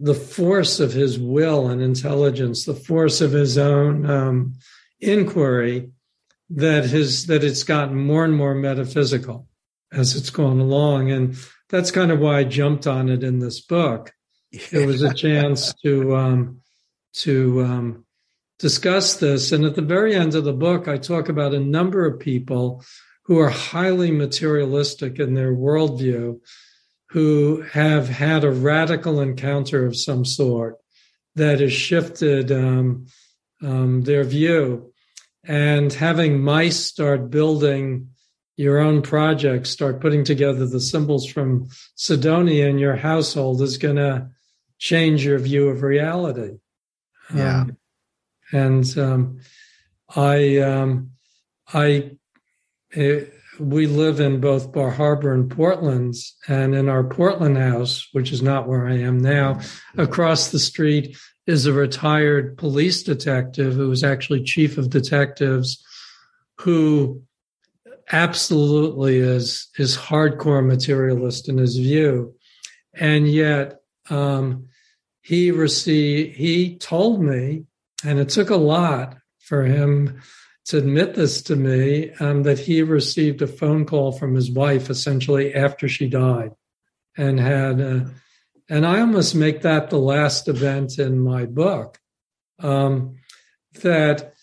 the 0.00 0.14
force 0.14 0.80
of 0.80 0.92
his 0.92 1.18
will 1.18 1.68
and 1.68 1.82
intelligence, 1.82 2.64
the 2.64 2.74
force 2.74 3.20
of 3.20 3.32
his 3.32 3.58
own 3.58 4.08
um, 4.08 4.54
inquiry 5.00 5.90
that 6.50 6.84
his 6.84 7.26
that 7.26 7.44
it's 7.44 7.62
gotten 7.62 7.96
more 7.96 8.24
and 8.24 8.34
more 8.34 8.54
metaphysical 8.54 9.46
as 9.92 10.16
it's 10.16 10.30
gone 10.30 10.60
along. 10.60 11.10
And 11.10 11.36
that's 11.68 11.90
kind 11.90 12.10
of 12.10 12.20
why 12.20 12.38
I 12.38 12.44
jumped 12.44 12.86
on 12.86 13.08
it 13.08 13.22
in 13.22 13.38
this 13.38 13.60
book. 13.60 14.12
It 14.50 14.86
was 14.86 15.02
a 15.02 15.12
chance 15.12 15.74
to 15.84 16.16
um, 16.16 16.60
to 17.14 17.64
um, 17.64 18.06
discuss 18.58 19.16
this, 19.16 19.52
and 19.52 19.64
at 19.64 19.74
the 19.74 19.82
very 19.82 20.14
end 20.14 20.34
of 20.34 20.44
the 20.44 20.52
book, 20.52 20.88
I 20.88 20.96
talk 20.96 21.28
about 21.28 21.54
a 21.54 21.60
number 21.60 22.06
of 22.06 22.20
people 22.20 22.84
who 23.24 23.38
are 23.38 23.50
highly 23.50 24.10
materialistic 24.10 25.18
in 25.18 25.34
their 25.34 25.52
worldview, 25.52 26.40
who 27.10 27.62
have 27.62 28.08
had 28.08 28.44
a 28.44 28.50
radical 28.50 29.20
encounter 29.20 29.84
of 29.84 29.96
some 29.96 30.24
sort 30.24 30.76
that 31.34 31.60
has 31.60 31.72
shifted 31.72 32.50
um, 32.50 33.06
um 33.62 34.02
their 34.02 34.24
view, 34.24 34.92
and 35.44 35.92
having 35.92 36.40
mice 36.40 36.82
start 36.82 37.30
building 37.30 38.08
your 38.58 38.78
own 38.78 39.02
project, 39.02 39.68
start 39.68 40.00
putting 40.00 40.24
together 40.24 40.66
the 40.66 40.80
symbols 40.80 41.24
from 41.24 41.68
Cydonia 41.94 42.66
in 42.66 42.78
your 42.78 42.96
household 42.96 43.62
is 43.62 43.78
going 43.78 43.96
to 43.96 44.28
change 44.78 45.24
your 45.24 45.38
view 45.38 45.68
of 45.68 45.82
reality. 45.82 46.58
Yeah. 47.32 47.60
Um, 47.60 47.76
and 48.50 48.98
um, 48.98 49.40
I, 50.14 50.58
um, 50.58 51.12
I, 51.72 52.10
it, 52.90 53.32
we 53.60 53.86
live 53.86 54.18
in 54.18 54.40
both 54.40 54.72
Bar 54.72 54.90
Harbor 54.90 55.32
and 55.32 55.48
Portland, 55.48 56.14
and 56.48 56.74
in 56.74 56.88
our 56.88 57.04
Portland 57.04 57.58
house, 57.58 58.08
which 58.10 58.32
is 58.32 58.42
not 58.42 58.66
where 58.66 58.88
I 58.88 58.98
am 58.98 59.18
now, 59.18 59.60
across 59.96 60.50
the 60.50 60.58
street 60.58 61.16
is 61.46 61.66
a 61.66 61.72
retired 61.72 62.58
police 62.58 63.04
detective 63.04 63.74
who 63.74 63.88
was 63.88 64.02
actually 64.02 64.42
chief 64.42 64.78
of 64.78 64.90
detectives 64.90 65.84
who 66.58 67.22
absolutely 68.10 69.18
is 69.18 69.68
is 69.78 69.96
hardcore 69.96 70.64
materialist 70.64 71.48
in 71.48 71.58
his 71.58 71.76
view, 71.76 72.34
and 72.94 73.28
yet 73.28 73.80
um, 74.10 74.68
he 75.20 75.50
received. 75.50 76.36
He 76.36 76.76
told 76.76 77.22
me, 77.22 77.64
and 78.04 78.18
it 78.18 78.28
took 78.28 78.50
a 78.50 78.56
lot 78.56 79.16
for 79.38 79.64
him 79.64 80.20
to 80.66 80.78
admit 80.78 81.14
this 81.14 81.40
to 81.42 81.56
me, 81.56 82.10
um, 82.20 82.42
that 82.42 82.58
he 82.58 82.82
received 82.82 83.40
a 83.40 83.46
phone 83.46 83.86
call 83.86 84.12
from 84.12 84.34
his 84.34 84.50
wife 84.50 84.90
essentially 84.90 85.54
after 85.54 85.88
she 85.88 86.08
died, 86.08 86.50
and 87.16 87.40
had. 87.40 87.80
A, 87.80 88.10
and 88.70 88.84
I 88.84 89.00
almost 89.00 89.34
make 89.34 89.62
that 89.62 89.88
the 89.88 89.98
last 89.98 90.46
event 90.46 90.98
in 90.98 91.18
my 91.18 91.46
book. 91.46 91.98
Um, 92.58 93.16
that 93.82 94.34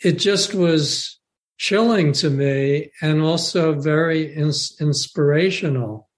it 0.00 0.12
just 0.12 0.54
was 0.54 1.15
chilling 1.58 2.12
to 2.12 2.30
me 2.30 2.90
and 3.00 3.22
also 3.22 3.74
very 3.74 4.32
ins- 4.34 4.76
inspirational 4.80 6.08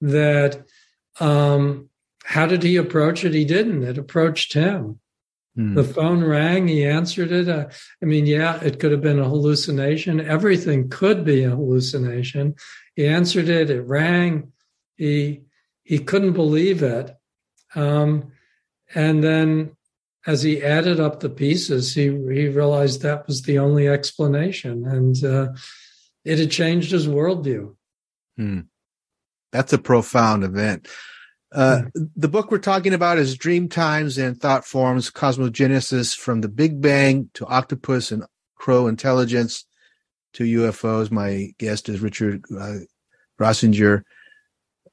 that 0.00 0.64
um, 1.20 1.88
how 2.24 2.46
did 2.46 2.62
he 2.62 2.76
approach 2.76 3.24
it? 3.24 3.34
He 3.34 3.44
didn't. 3.44 3.82
It 3.84 3.98
approached 3.98 4.52
him. 4.52 5.00
Mm. 5.56 5.76
the 5.76 5.84
phone 5.84 6.24
rang. 6.24 6.66
He 6.66 6.84
answered 6.84 7.30
it. 7.30 7.48
Uh, 7.48 7.66
i 8.02 8.04
mean 8.04 8.26
yeah 8.26 8.60
it 8.62 8.80
could 8.80 8.90
have 8.90 9.02
been 9.02 9.20
a 9.20 9.28
hallucination. 9.28 10.20
Everything 10.20 10.88
could 10.88 11.24
be 11.24 11.44
a 11.44 11.50
hallucination. 11.50 12.56
He 12.96 13.06
answered 13.06 13.48
it. 13.48 13.70
It 13.70 13.82
rang. 13.82 14.52
He 14.96 15.42
he 15.84 15.98
couldn't 15.98 16.32
believe 16.32 16.82
it. 16.82 17.14
Um, 17.76 18.32
and 18.94 19.22
then 19.22 19.76
as 20.26 20.42
he 20.42 20.62
added 20.62 21.00
up 21.00 21.20
the 21.20 21.30
pieces, 21.30 21.94
he 21.94 22.04
he 22.04 22.48
realized 22.48 23.02
that 23.02 23.26
was 23.26 23.42
the 23.42 23.58
only 23.58 23.88
explanation, 23.88 24.86
and 24.86 25.22
uh, 25.24 25.48
it 26.24 26.38
had 26.38 26.50
changed 26.50 26.90
his 26.90 27.06
worldview. 27.06 27.74
Hmm. 28.36 28.60
That's 29.52 29.72
a 29.72 29.78
profound 29.78 30.42
event. 30.44 30.88
Uh, 31.52 31.82
hmm. 31.82 32.04
The 32.16 32.28
book 32.28 32.50
we're 32.50 32.58
talking 32.58 32.94
about 32.94 33.18
is 33.18 33.36
Dream 33.36 33.68
Times 33.68 34.18
and 34.18 34.40
Thought 34.40 34.64
Forms 34.64 35.10
Cosmogenesis 35.10 36.16
from 36.16 36.40
the 36.40 36.48
Big 36.48 36.80
Bang 36.80 37.30
to 37.34 37.46
Octopus 37.46 38.10
and 38.10 38.24
Crow 38.56 38.86
Intelligence. 38.86 39.64
to 40.32 40.44
UFOs. 40.44 41.10
My 41.10 41.52
guest 41.58 41.88
is 41.88 42.00
Richard 42.00 42.44
uh, 42.58 42.78
Grossinger. 43.38 44.02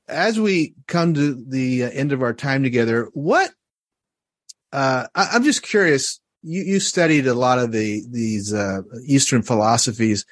As 0.07 0.39
we 0.39 0.75
come 0.87 1.13
to 1.13 1.43
the 1.47 1.85
uh, 1.85 1.89
end 1.89 2.11
of 2.11 2.21
our 2.21 2.33
time 2.33 2.63
together, 2.63 3.09
what 3.13 3.51
uh, 4.71 5.07
I, 5.15 5.35
am 5.35 5.43
just 5.43 5.63
curious. 5.63 6.19
You, 6.41 6.63
you 6.63 6.79
studied 6.79 7.27
a 7.27 7.33
lot 7.33 7.59
of 7.59 7.71
the 7.71 8.03
these 8.09 8.53
uh, 8.53 8.81
Eastern 9.05 9.41
philosophies. 9.41 10.25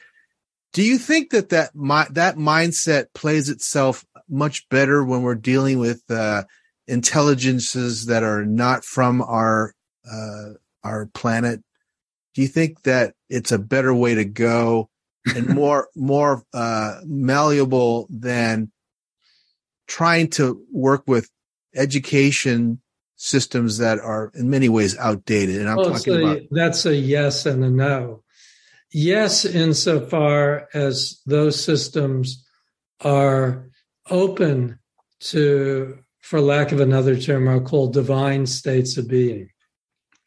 Do 0.74 0.84
you 0.84 0.98
think 0.98 1.32
that 1.32 1.50
that 1.50 1.76
mi- 1.76 2.12
that 2.12 2.38
mindset 2.38 3.08
plays 3.14 3.50
itself 3.50 4.06
much 4.30 4.68
better 4.70 5.04
when 5.04 5.24
we're 5.24 5.36
dealing 5.36 5.80
with 5.80 6.04
uh, 6.10 6.44
intelligences 6.88 8.06
that 8.06 8.24
are 8.24 8.46
not 8.46 8.86
from 8.86 9.22
our 9.22 9.74
uh, 10.10 10.54
our 10.84 11.08
planet? 11.08 11.62
Do 12.36 12.42
you 12.42 12.48
think 12.48 12.84
that 12.84 13.16
it's 13.30 13.52
a 13.52 13.60
better 13.60 13.94
way 13.94 14.16
to 14.16 14.26
go 14.26 14.90
and 15.36 15.48
more 15.56 15.90
more 15.96 16.44
uh, 16.54 17.02
malleable 17.06 18.08
than 18.10 18.72
trying 19.88 20.30
to 20.30 20.64
work 20.72 21.04
with 21.08 21.30
education 21.76 22.80
systems 23.22 23.80
that 23.80 24.00
are 24.00 24.32
in 24.34 24.50
many 24.50 24.70
ways 24.70 24.98
outdated? 24.98 25.58
And 25.58 25.70
I'm 25.70 25.76
well, 25.76 25.92
talking 25.92 26.14
so 26.14 26.26
about 26.26 26.42
that's 26.52 26.86
a 26.86 26.96
yes 26.96 27.46
and 27.46 27.64
a 27.64 27.70
no. 27.70 28.24
Yes, 28.92 29.46
insofar 29.46 30.68
as 30.74 31.22
those 31.26 31.64
systems 31.64 32.48
are 33.02 33.70
open 34.10 34.80
to, 35.20 36.00
for 36.22 36.42
lack 36.42 36.72
of 36.72 36.80
another 36.80 37.20
term, 37.20 37.48
are 37.48 37.60
called 37.60 37.94
divine 37.94 38.48
states 38.48 38.98
of 38.98 39.08
being 39.08 39.50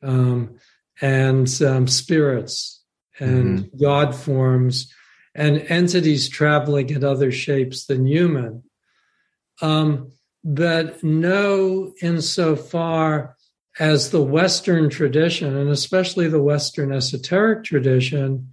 um, 0.03 0.57
and 1.01 1.63
um, 1.63 1.89
spirits 1.89 2.85
and 3.19 3.61
mm-hmm. 3.61 3.83
God 3.83 4.15
forms 4.15 4.93
and 5.35 5.59
entities 5.69 6.29
traveling 6.29 6.91
in 6.91 7.03
other 7.03 7.33
shapes 7.33 7.87
than 7.87 8.07
human. 8.07 8.63
Um, 9.61 10.13
but 10.45 11.03
no, 11.03 11.93
insofar 12.03 13.37
as 13.79 14.11
the 14.11 14.23
Western 14.23 14.91
tradition, 14.91 15.57
and 15.57 15.71
especially 15.71 16.29
the 16.29 16.43
Western 16.43 16.93
esoteric 16.93 17.65
tradition, 17.65 18.53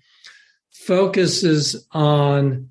focuses 0.71 1.87
on 1.91 2.69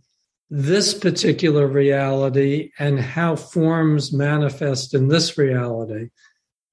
this 0.51 0.95
particular 0.95 1.67
reality 1.67 2.71
and 2.79 2.99
how 2.99 3.37
forms 3.37 4.13
manifest 4.13 4.95
in 4.95 5.09
this 5.09 5.37
reality. 5.37 6.09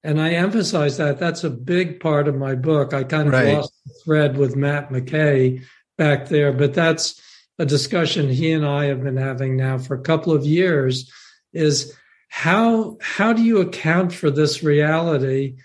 And 0.02 0.20
I 0.20 0.30
emphasize 0.30 0.96
that 0.96 1.18
that's 1.18 1.44
a 1.44 1.50
big 1.50 2.00
part 2.00 2.28
of 2.28 2.36
my 2.36 2.54
book. 2.54 2.94
I 2.94 3.02
kind 3.04 3.28
of 3.28 3.34
right. 3.34 3.54
lost 3.54 3.72
the 3.84 3.92
thread 4.04 4.36
with 4.38 4.56
Matt 4.56 4.90
McKay 4.90 5.62
back 5.98 6.28
there, 6.28 6.52
but 6.52 6.74
that's 6.74 7.20
a 7.58 7.66
discussion 7.66 8.28
he 8.28 8.52
and 8.52 8.64
I 8.64 8.86
have 8.86 9.02
been 9.02 9.16
having 9.16 9.56
now 9.56 9.78
for 9.78 9.94
a 9.94 10.02
couple 10.02 10.32
of 10.32 10.46
years 10.46 11.10
is 11.52 11.94
how 12.28 12.96
how 13.00 13.32
do 13.32 13.42
you 13.42 13.60
account 13.60 14.12
for 14.12 14.30
this 14.30 14.62
reality 14.62 15.56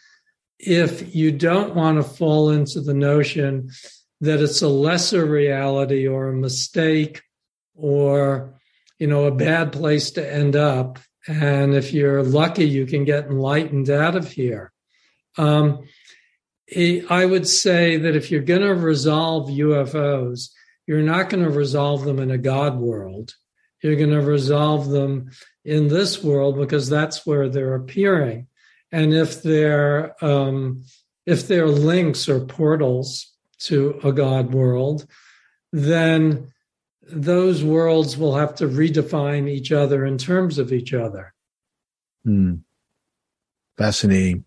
if 0.59 1.15
you 1.15 1.31
don't 1.31 1.75
want 1.75 1.97
to 1.97 2.03
fall 2.03 2.49
into 2.49 2.81
the 2.81 2.93
notion 2.93 3.69
that 4.21 4.39
it's 4.39 4.61
a 4.61 4.67
lesser 4.67 5.25
reality 5.25 6.07
or 6.07 6.29
a 6.29 6.35
mistake 6.35 7.21
or 7.75 8.59
you 8.99 9.07
know 9.07 9.25
a 9.25 9.35
bad 9.35 9.71
place 9.71 10.11
to 10.11 10.33
end 10.33 10.55
up? 10.55 10.99
And 11.27 11.73
if 11.73 11.93
you're 11.93 12.23
lucky 12.23 12.65
you 12.65 12.85
can 12.85 13.05
get 13.05 13.25
enlightened 13.25 13.89
out 13.89 14.15
of 14.15 14.31
here. 14.31 14.71
Um, 15.37 15.83
i 17.09 17.25
would 17.25 17.47
say 17.47 17.97
that 17.97 18.15
if 18.15 18.31
you're 18.31 18.41
going 18.41 18.61
to 18.61 18.73
resolve 18.73 19.49
ufos 19.49 20.49
you're 20.87 21.01
not 21.01 21.29
going 21.29 21.43
to 21.43 21.49
resolve 21.49 22.05
them 22.05 22.19
in 22.19 22.31
a 22.31 22.37
god 22.37 22.77
world 22.77 23.33
you're 23.81 23.95
going 23.95 24.11
to 24.11 24.21
resolve 24.21 24.89
them 24.89 25.31
in 25.65 25.87
this 25.87 26.23
world 26.23 26.57
because 26.57 26.89
that's 26.89 27.25
where 27.25 27.49
they're 27.49 27.75
appearing 27.75 28.47
and 28.91 29.13
if 29.13 29.41
they're 29.41 30.23
um, 30.23 30.83
if 31.25 31.47
they're 31.47 31.67
links 31.67 32.27
or 32.27 32.41
portals 32.41 33.33
to 33.59 33.99
a 34.03 34.11
God 34.11 34.53
world, 34.53 35.05
then 35.71 36.51
those 37.03 37.63
worlds 37.63 38.17
will 38.17 38.35
have 38.35 38.55
to 38.55 38.67
redefine 38.67 39.47
each 39.47 39.71
other 39.71 40.05
in 40.05 40.17
terms 40.17 40.57
of 40.57 40.73
each 40.73 40.93
other. 40.93 41.33
Hmm. 42.23 42.55
Fascinating. 43.77 44.45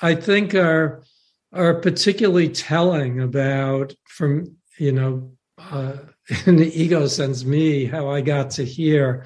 I 0.02 0.16
think 0.16 0.54
are 0.54 1.04
are 1.52 1.76
particularly 1.76 2.50
telling 2.50 3.20
about 3.20 3.94
from 4.06 4.56
you 4.78 4.92
know 4.92 5.32
uh, 5.58 5.94
in 6.46 6.58
the 6.58 6.82
ego 6.82 7.08
sense 7.08 7.44
me 7.44 7.86
how 7.86 8.10
I 8.10 8.22
got 8.22 8.52
to 8.52 8.66
here. 8.66 9.26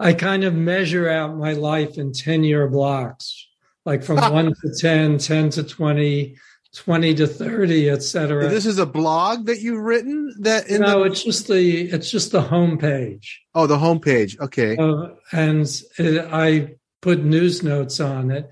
I 0.00 0.12
kind 0.12 0.44
of 0.44 0.54
measure 0.54 1.08
out 1.08 1.36
my 1.36 1.52
life 1.52 1.98
in 1.98 2.12
10 2.12 2.44
year 2.44 2.68
blocks, 2.68 3.48
like 3.84 4.02
from 4.02 4.16
one 4.32 4.54
to 4.54 4.74
10, 4.76 5.18
10 5.18 5.50
to 5.50 5.62
20, 5.62 6.36
20 6.74 7.14
to 7.14 7.26
30, 7.26 7.90
etc. 7.90 8.48
This 8.48 8.66
is 8.66 8.78
a 8.78 8.86
blog 8.86 9.46
that 9.46 9.60
you've 9.60 9.82
written 9.82 10.34
that 10.40 10.68
in 10.68 10.80
No, 10.80 11.00
the... 11.00 11.04
it's 11.04 11.22
just 11.22 11.46
the 11.46 11.82
it's 11.82 12.10
just 12.10 12.32
the 12.32 12.42
homepage. 12.42 13.26
Oh, 13.54 13.66
the 13.66 13.76
homepage. 13.76 14.38
Okay. 14.40 14.76
Uh, 14.76 15.14
and 15.32 15.66
it, 15.98 16.28
I 16.32 16.74
put 17.00 17.22
news 17.22 17.62
notes 17.62 18.00
on 18.00 18.30
it. 18.30 18.48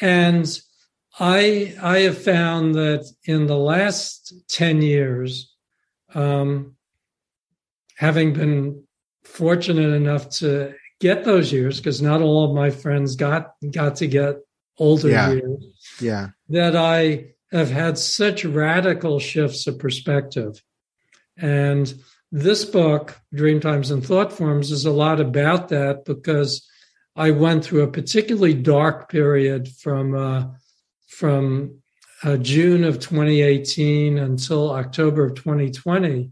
And 0.00 0.60
I 1.20 1.76
I 1.80 1.98
have 2.00 2.18
found 2.18 2.74
that 2.74 3.08
in 3.24 3.46
the 3.46 3.56
last 3.56 4.32
10 4.48 4.82
years, 4.82 5.54
um, 6.14 6.74
having 7.96 8.32
been 8.32 8.87
fortunate 9.28 9.94
enough 9.94 10.28
to 10.30 10.74
get 11.00 11.24
those 11.24 11.52
years, 11.52 11.78
because 11.78 12.02
not 12.02 12.20
all 12.22 12.44
of 12.44 12.54
my 12.54 12.70
friends 12.70 13.16
got 13.16 13.52
got 13.70 13.96
to 13.96 14.06
get 14.06 14.36
older 14.78 15.10
yeah. 15.10 15.30
years. 15.30 15.64
Yeah. 16.00 16.28
That 16.48 16.76
I 16.76 17.34
have 17.52 17.70
had 17.70 17.98
such 17.98 18.44
radical 18.44 19.18
shifts 19.18 19.66
of 19.66 19.78
perspective. 19.78 20.62
And 21.36 21.92
this 22.30 22.64
book, 22.64 23.18
Dreamtimes 23.34 23.90
and 23.90 24.04
Thought 24.04 24.32
Forms, 24.32 24.70
is 24.70 24.84
a 24.84 24.90
lot 24.90 25.20
about 25.20 25.68
that 25.68 26.04
because 26.04 26.68
I 27.16 27.30
went 27.30 27.64
through 27.64 27.82
a 27.82 27.90
particularly 27.90 28.54
dark 28.54 29.10
period 29.10 29.68
from 29.68 30.14
uh, 30.14 30.46
from 31.08 31.80
uh, 32.22 32.36
June 32.36 32.84
of 32.84 32.98
2018 32.98 34.18
until 34.18 34.70
October 34.70 35.24
of 35.24 35.34
2020, 35.34 36.30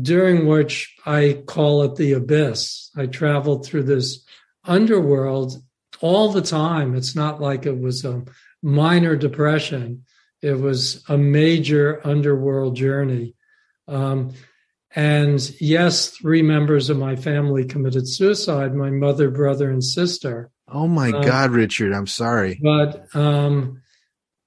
during 0.00 0.46
which 0.46 0.94
I 1.06 1.42
call 1.46 1.82
it 1.82 1.96
the 1.96 2.12
abyss. 2.12 2.90
I 2.96 3.06
traveled 3.06 3.66
through 3.66 3.84
this 3.84 4.24
underworld 4.64 5.62
all 6.00 6.32
the 6.32 6.42
time. 6.42 6.94
It's 6.94 7.14
not 7.14 7.40
like 7.40 7.66
it 7.66 7.78
was 7.78 8.04
a 8.04 8.24
minor 8.62 9.16
depression. 9.16 10.04
It 10.42 10.58
was 10.58 11.04
a 11.08 11.16
major 11.16 12.00
underworld 12.06 12.76
journey. 12.76 13.34
Um, 13.88 14.32
and 14.94 15.40
yes, 15.60 16.10
three 16.10 16.42
members 16.42 16.88
of 16.88 16.96
my 16.96 17.16
family 17.16 17.64
committed 17.64 18.08
suicide 18.08 18.74
my 18.74 18.90
mother, 18.90 19.30
brother, 19.30 19.70
and 19.70 19.82
sister. 19.82 20.50
Oh 20.68 20.86
my 20.86 21.10
um, 21.10 21.22
God, 21.22 21.50
Richard, 21.50 21.92
I'm 21.92 22.06
sorry. 22.06 22.60
But 22.62 23.14
um, 23.14 23.82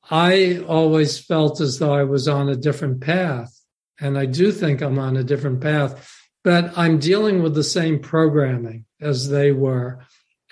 I 0.09 0.59
always 0.67 1.19
felt 1.19 1.59
as 1.59 1.79
though 1.79 1.93
I 1.93 2.03
was 2.03 2.27
on 2.27 2.49
a 2.49 2.55
different 2.55 3.01
path. 3.01 3.56
And 3.99 4.17
I 4.17 4.25
do 4.25 4.51
think 4.51 4.81
I'm 4.81 4.99
on 4.99 5.17
a 5.17 5.23
different 5.23 5.61
path, 5.61 6.13
but 6.43 6.77
I'm 6.77 6.99
dealing 6.99 7.41
with 7.41 7.55
the 7.55 7.63
same 7.63 7.99
programming 7.99 8.85
as 9.01 9.29
they 9.29 9.51
were. 9.51 9.99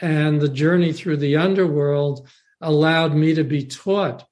And 0.02 0.42
the 0.42 0.50
journey 0.50 0.94
through 0.94 1.18
the 1.18 1.38
underworld 1.38 2.28
allowed 2.62 3.14
me 3.14 3.34
to 3.36 3.44
be 3.44 3.66
taught 3.66 4.26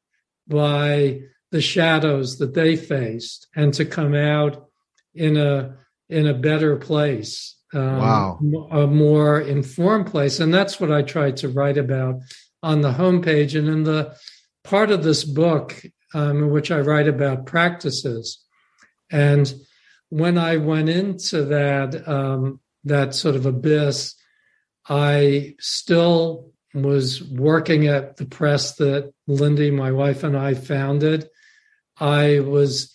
by 0.48 1.22
the 1.52 1.61
shadows 1.61 2.40
that 2.40 2.53
they 2.53 2.76
faced 2.76 3.48
and 3.56 3.73
to 3.76 3.85
come 3.85 4.15
out 4.15 4.68
in 5.14 5.38
a 5.38 5.77
in 6.10 6.27
a 6.27 6.34
better 6.34 6.76
place 6.76 7.56
um, 7.73 7.98
wow. 7.98 8.40
a 8.72 8.88
more 8.88 9.40
informed 9.40 10.07
place. 10.07 10.40
And 10.40 10.53
that's 10.53 10.80
what 10.80 10.91
i 10.91 11.02
tried 11.02 11.38
to 11.38 11.49
write 11.49 11.77
about 11.77 12.19
on 12.61 12.81
the 12.81 12.94
homepage 12.94 13.57
and 13.57 13.68
in 13.68 13.84
the 13.84 14.15
part 14.64 14.91
of 14.91 15.03
this 15.03 15.23
book 15.23 15.81
um, 16.14 16.44
in 16.44 16.49
which 16.49 16.72
i 16.72 16.80
write 16.80 17.07
about 17.07 17.45
practices 17.45 18.44
and 19.12 19.54
when 20.10 20.38
i 20.38 20.58
went 20.58 20.90
into 20.90 21.44
that 21.46 22.08
um, 22.08 22.60
that 22.84 23.14
sort 23.14 23.36
of 23.36 23.46
abyss 23.46 24.16
i 24.90 25.54
still 25.60 26.54
was 26.74 27.22
working 27.24 27.88
at 27.88 28.18
the 28.18 28.26
press 28.26 28.76
that 28.76 29.14
Lindy, 29.28 29.70
my 29.72 29.92
wife, 29.92 30.24
and 30.24 30.36
I 30.36 30.56
founded. 30.56 31.30
I 32.00 32.40
was 32.40 32.94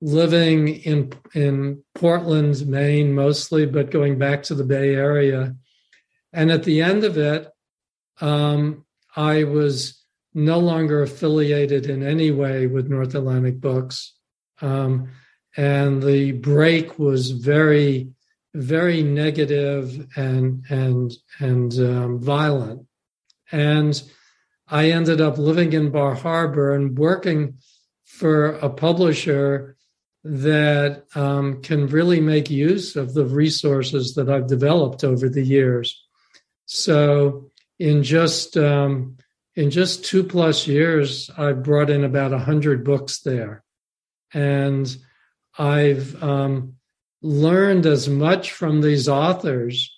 living 0.00 0.68
in 0.68 1.12
in 1.34 1.82
Portland, 1.94 2.66
Maine, 2.66 3.14
mostly, 3.14 3.66
but 3.66 3.90
going 3.90 4.18
back 4.18 4.42
to 4.44 4.54
the 4.54 4.64
Bay 4.64 4.94
Area. 4.94 5.54
And 6.32 6.50
at 6.50 6.64
the 6.64 6.80
end 6.80 7.04
of 7.04 7.18
it, 7.18 7.48
um, 8.20 8.84
I 9.16 9.44
was 9.44 10.02
no 10.34 10.58
longer 10.58 11.02
affiliated 11.02 11.86
in 11.86 12.02
any 12.02 12.30
way 12.30 12.66
with 12.66 12.88
North 12.88 13.14
Atlantic 13.14 13.60
Books. 13.60 14.14
Um, 14.60 15.10
and 15.56 16.02
the 16.02 16.32
break 16.32 16.98
was 16.98 17.30
very, 17.30 18.10
very 18.54 19.02
negative 19.02 20.08
and 20.16 20.64
and 20.68 21.12
and 21.38 21.78
um, 21.78 22.20
violent. 22.20 22.86
And 23.52 24.00
I 24.68 24.90
ended 24.90 25.20
up 25.20 25.38
living 25.38 25.72
in 25.72 25.90
Bar 25.90 26.14
Harbor 26.14 26.74
and 26.74 26.96
working 26.96 27.54
for 28.04 28.50
a 28.56 28.70
publisher 28.70 29.76
that 30.22 31.04
um, 31.14 31.62
can 31.62 31.86
really 31.86 32.20
make 32.20 32.50
use 32.50 32.94
of 32.94 33.14
the 33.14 33.24
resources 33.24 34.14
that 34.14 34.28
I've 34.28 34.46
developed 34.46 35.02
over 35.02 35.28
the 35.28 35.42
years. 35.42 36.04
So 36.66 37.50
in 37.78 38.02
just 38.02 38.56
um, 38.56 39.16
in 39.56 39.70
just 39.70 40.04
two 40.04 40.22
plus 40.22 40.66
years, 40.66 41.30
I've 41.36 41.62
brought 41.62 41.90
in 41.90 42.04
about 42.04 42.32
a 42.32 42.38
hundred 42.38 42.84
books 42.84 43.20
there, 43.20 43.64
and 44.32 44.96
I've 45.60 46.22
um, 46.22 46.76
learned 47.20 47.84
as 47.84 48.08
much 48.08 48.52
from 48.52 48.80
these 48.80 49.08
authors, 49.08 49.94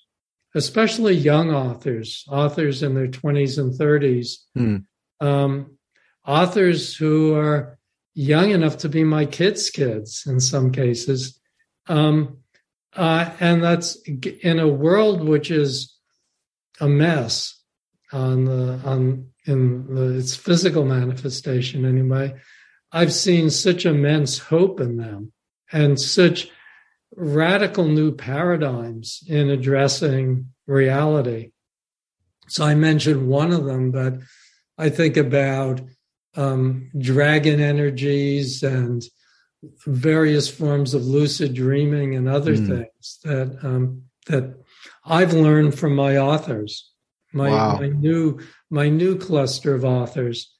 especially 0.56 1.14
young 1.14 1.54
authors, 1.54 2.24
authors 2.28 2.82
in 2.82 2.94
their 2.94 3.06
twenties 3.06 3.58
and 3.58 3.72
thirties, 3.72 4.44
Hmm. 4.56 4.78
um, 5.20 5.78
authors 6.26 6.96
who 6.96 7.34
are 7.34 7.78
young 8.14 8.50
enough 8.50 8.78
to 8.78 8.88
be 8.88 9.04
my 9.04 9.24
kids' 9.24 9.70
kids 9.70 10.24
in 10.26 10.40
some 10.40 10.72
cases. 10.72 11.40
Um, 11.86 12.38
uh, 12.94 13.30
and 13.38 13.62
that's 13.62 13.96
in 14.42 14.58
a 14.58 14.68
world 14.68 15.22
which 15.22 15.50
is 15.50 15.96
a 16.80 16.88
mess 16.88 17.62
on 18.12 18.44
the 18.46 18.80
on 18.84 19.28
in 19.46 19.94
the, 19.94 20.18
its 20.18 20.34
physical 20.34 20.84
manifestation 20.84 21.84
anyway. 21.84 22.34
I've 22.90 23.12
seen 23.12 23.48
such 23.48 23.86
immense 23.86 24.38
hope 24.38 24.80
in 24.80 24.96
them 24.96 25.32
and 25.72 26.00
such 26.00 26.48
radical 27.16 27.84
new 27.86 28.12
paradigms 28.12 29.22
in 29.26 29.50
addressing 29.50 30.46
reality. 30.66 31.50
So 32.48 32.64
I 32.64 32.74
mentioned 32.74 33.28
one 33.28 33.52
of 33.52 33.64
them, 33.64 33.90
but 33.90 34.14
I 34.78 34.88
think 34.88 35.16
about 35.16 35.80
um, 36.36 36.90
dragon 36.98 37.60
energies 37.60 38.62
and 38.62 39.02
various 39.86 40.48
forms 40.50 40.94
of 40.94 41.04
lucid 41.04 41.54
dreaming 41.54 42.14
and 42.16 42.28
other 42.28 42.54
Mm. 42.56 42.66
things 42.66 43.18
that 43.24 43.58
um, 43.62 44.02
that 44.26 44.54
I've 45.04 45.32
learned 45.34 45.78
from 45.78 45.94
my 45.94 46.16
authors. 46.16 46.90
My 47.32 47.50
Wow. 47.50 47.78
my 47.78 47.88
new 47.88 48.40
my 48.70 48.88
new 48.88 49.16
cluster 49.16 49.74
of 49.74 49.84
authors. 49.84 50.52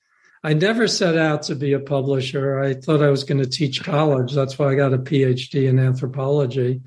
I 0.44 0.54
never 0.54 0.88
set 0.88 1.16
out 1.16 1.42
to 1.44 1.54
be 1.54 1.72
a 1.72 1.78
publisher. 1.78 2.58
I 2.58 2.74
thought 2.74 3.02
I 3.02 3.10
was 3.10 3.22
going 3.22 3.40
to 3.42 3.48
teach 3.48 3.84
college. 3.84 4.34
That's 4.34 4.58
why 4.58 4.72
I 4.72 4.74
got 4.74 4.92
a 4.92 4.98
PhD 4.98 5.68
in 5.68 5.78
anthropology. 5.78 6.80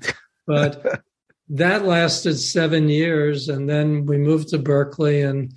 But 0.46 1.02
that 1.48 1.84
lasted 1.84 2.38
seven 2.38 2.88
years, 2.88 3.48
and 3.48 3.68
then 3.68 4.04
we 4.04 4.18
moved 4.18 4.48
to 4.48 4.58
Berkeley, 4.58 5.22
and 5.22 5.54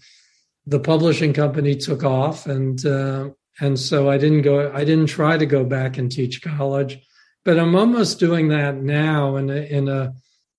the 0.65 0.80
publishing 0.80 1.34
company 1.34 1.76
took 1.76 2.03
off, 2.03 2.45
and 2.45 2.84
uh, 2.85 3.30
and 3.59 3.77
so 3.77 4.09
I 4.09 4.17
didn't 4.17 4.43
go. 4.43 4.71
I 4.73 4.85
didn't 4.85 5.07
try 5.07 5.38
to 5.38 5.45
go 5.45 5.65
back 5.65 5.97
and 5.97 6.09
teach 6.09 6.41
college, 6.41 6.99
but 7.43 7.59
I'm 7.59 7.76
almost 7.76 8.19
doing 8.19 8.47
that 8.49 8.77
now 8.77 9.35
in 9.35 9.49
a, 9.49 9.61
in 9.61 9.89
a 9.89 10.13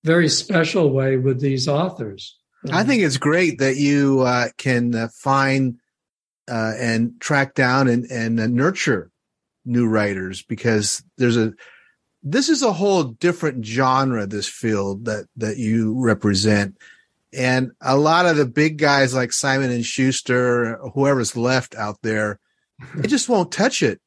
very 0.04 0.28
special 0.28 0.90
way 0.90 1.16
with 1.16 1.40
these 1.40 1.68
authors. 1.68 2.36
I 2.70 2.84
think 2.84 3.02
it's 3.02 3.16
great 3.16 3.58
that 3.58 3.76
you 3.76 4.20
uh, 4.20 4.48
can 4.58 4.94
uh, 4.94 5.08
find 5.14 5.79
uh, 6.50 6.72
and 6.78 7.20
track 7.20 7.54
down 7.54 7.88
and 7.88 8.04
and 8.10 8.40
uh, 8.40 8.46
nurture 8.46 9.10
new 9.64 9.86
writers 9.86 10.42
because 10.42 11.02
there's 11.18 11.36
a 11.36 11.52
this 12.22 12.48
is 12.48 12.62
a 12.62 12.72
whole 12.72 13.04
different 13.04 13.64
genre 13.64 14.26
this 14.26 14.48
field 14.48 15.04
that 15.04 15.26
that 15.36 15.56
you 15.58 15.94
represent 15.98 16.76
and 17.32 17.70
a 17.80 17.96
lot 17.96 18.26
of 18.26 18.36
the 18.36 18.46
big 18.46 18.78
guys 18.78 19.14
like 19.14 19.32
Simon 19.32 19.70
and 19.70 19.84
Schuster 19.86 20.76
whoever's 20.94 21.36
left 21.36 21.74
out 21.76 21.98
there 22.02 22.38
they 22.96 23.06
just 23.08 23.28
won't 23.28 23.52
touch 23.52 23.82
it 23.82 24.00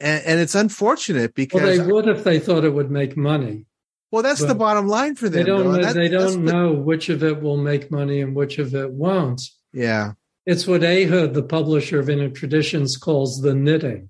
and, 0.00 0.24
and 0.24 0.40
it's 0.40 0.54
unfortunate 0.54 1.34
because 1.34 1.60
Well, 1.62 1.70
they 1.86 1.92
would 1.92 2.08
if 2.08 2.24
they 2.24 2.38
thought 2.38 2.64
it 2.64 2.72
would 2.72 2.90
make 2.90 3.16
money. 3.16 3.66
well 4.10 4.22
that's 4.22 4.44
the 4.44 4.54
bottom 4.54 4.86
line 4.88 5.16
for 5.16 5.28
them 5.28 5.40
They 5.42 5.44
don't. 5.44 5.64
know 5.64 5.82
That- 5.82 5.94
they 5.94 6.08
don't 6.08 6.44
the- 6.44 6.52
know 6.52 6.72
which 6.72 7.08
of 7.08 7.22
it 7.22 7.42
will 7.42 7.56
make 7.58 7.90
money 7.90 8.20
and 8.20 8.34
which 8.34 8.58
of 8.58 8.74
it 8.74 8.90
won't. 8.90 9.42
yeah 9.72 10.12
It's 10.50 10.66
what 10.66 10.82
Ehud, 10.82 11.34
the 11.34 11.42
publisher 11.42 11.98
of 12.00 12.08
Inner 12.08 12.30
Traditions, 12.30 12.96
calls 12.96 13.42
the 13.42 13.54
knitting. 13.54 14.08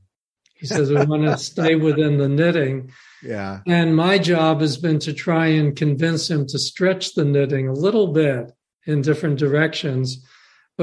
He 0.54 0.66
says 0.66 0.88
we 0.90 1.04
want 1.12 1.24
to 1.24 1.36
stay 1.52 1.74
within 1.74 2.18
the 2.22 2.28
knitting. 2.28 2.76
yeah 3.22 3.60
And 3.66 3.88
my 4.06 4.18
job 4.32 4.60
has 4.66 4.76
been 4.86 5.00
to 5.06 5.12
try 5.12 5.46
and 5.58 5.76
convince 5.84 6.30
him 6.30 6.46
to 6.52 6.58
stretch 6.70 7.04
the 7.14 7.24
knitting 7.34 7.66
a 7.68 7.72
little 7.86 8.08
bit 8.12 8.44
in 8.86 9.02
different 9.02 9.38
directions 9.38 10.24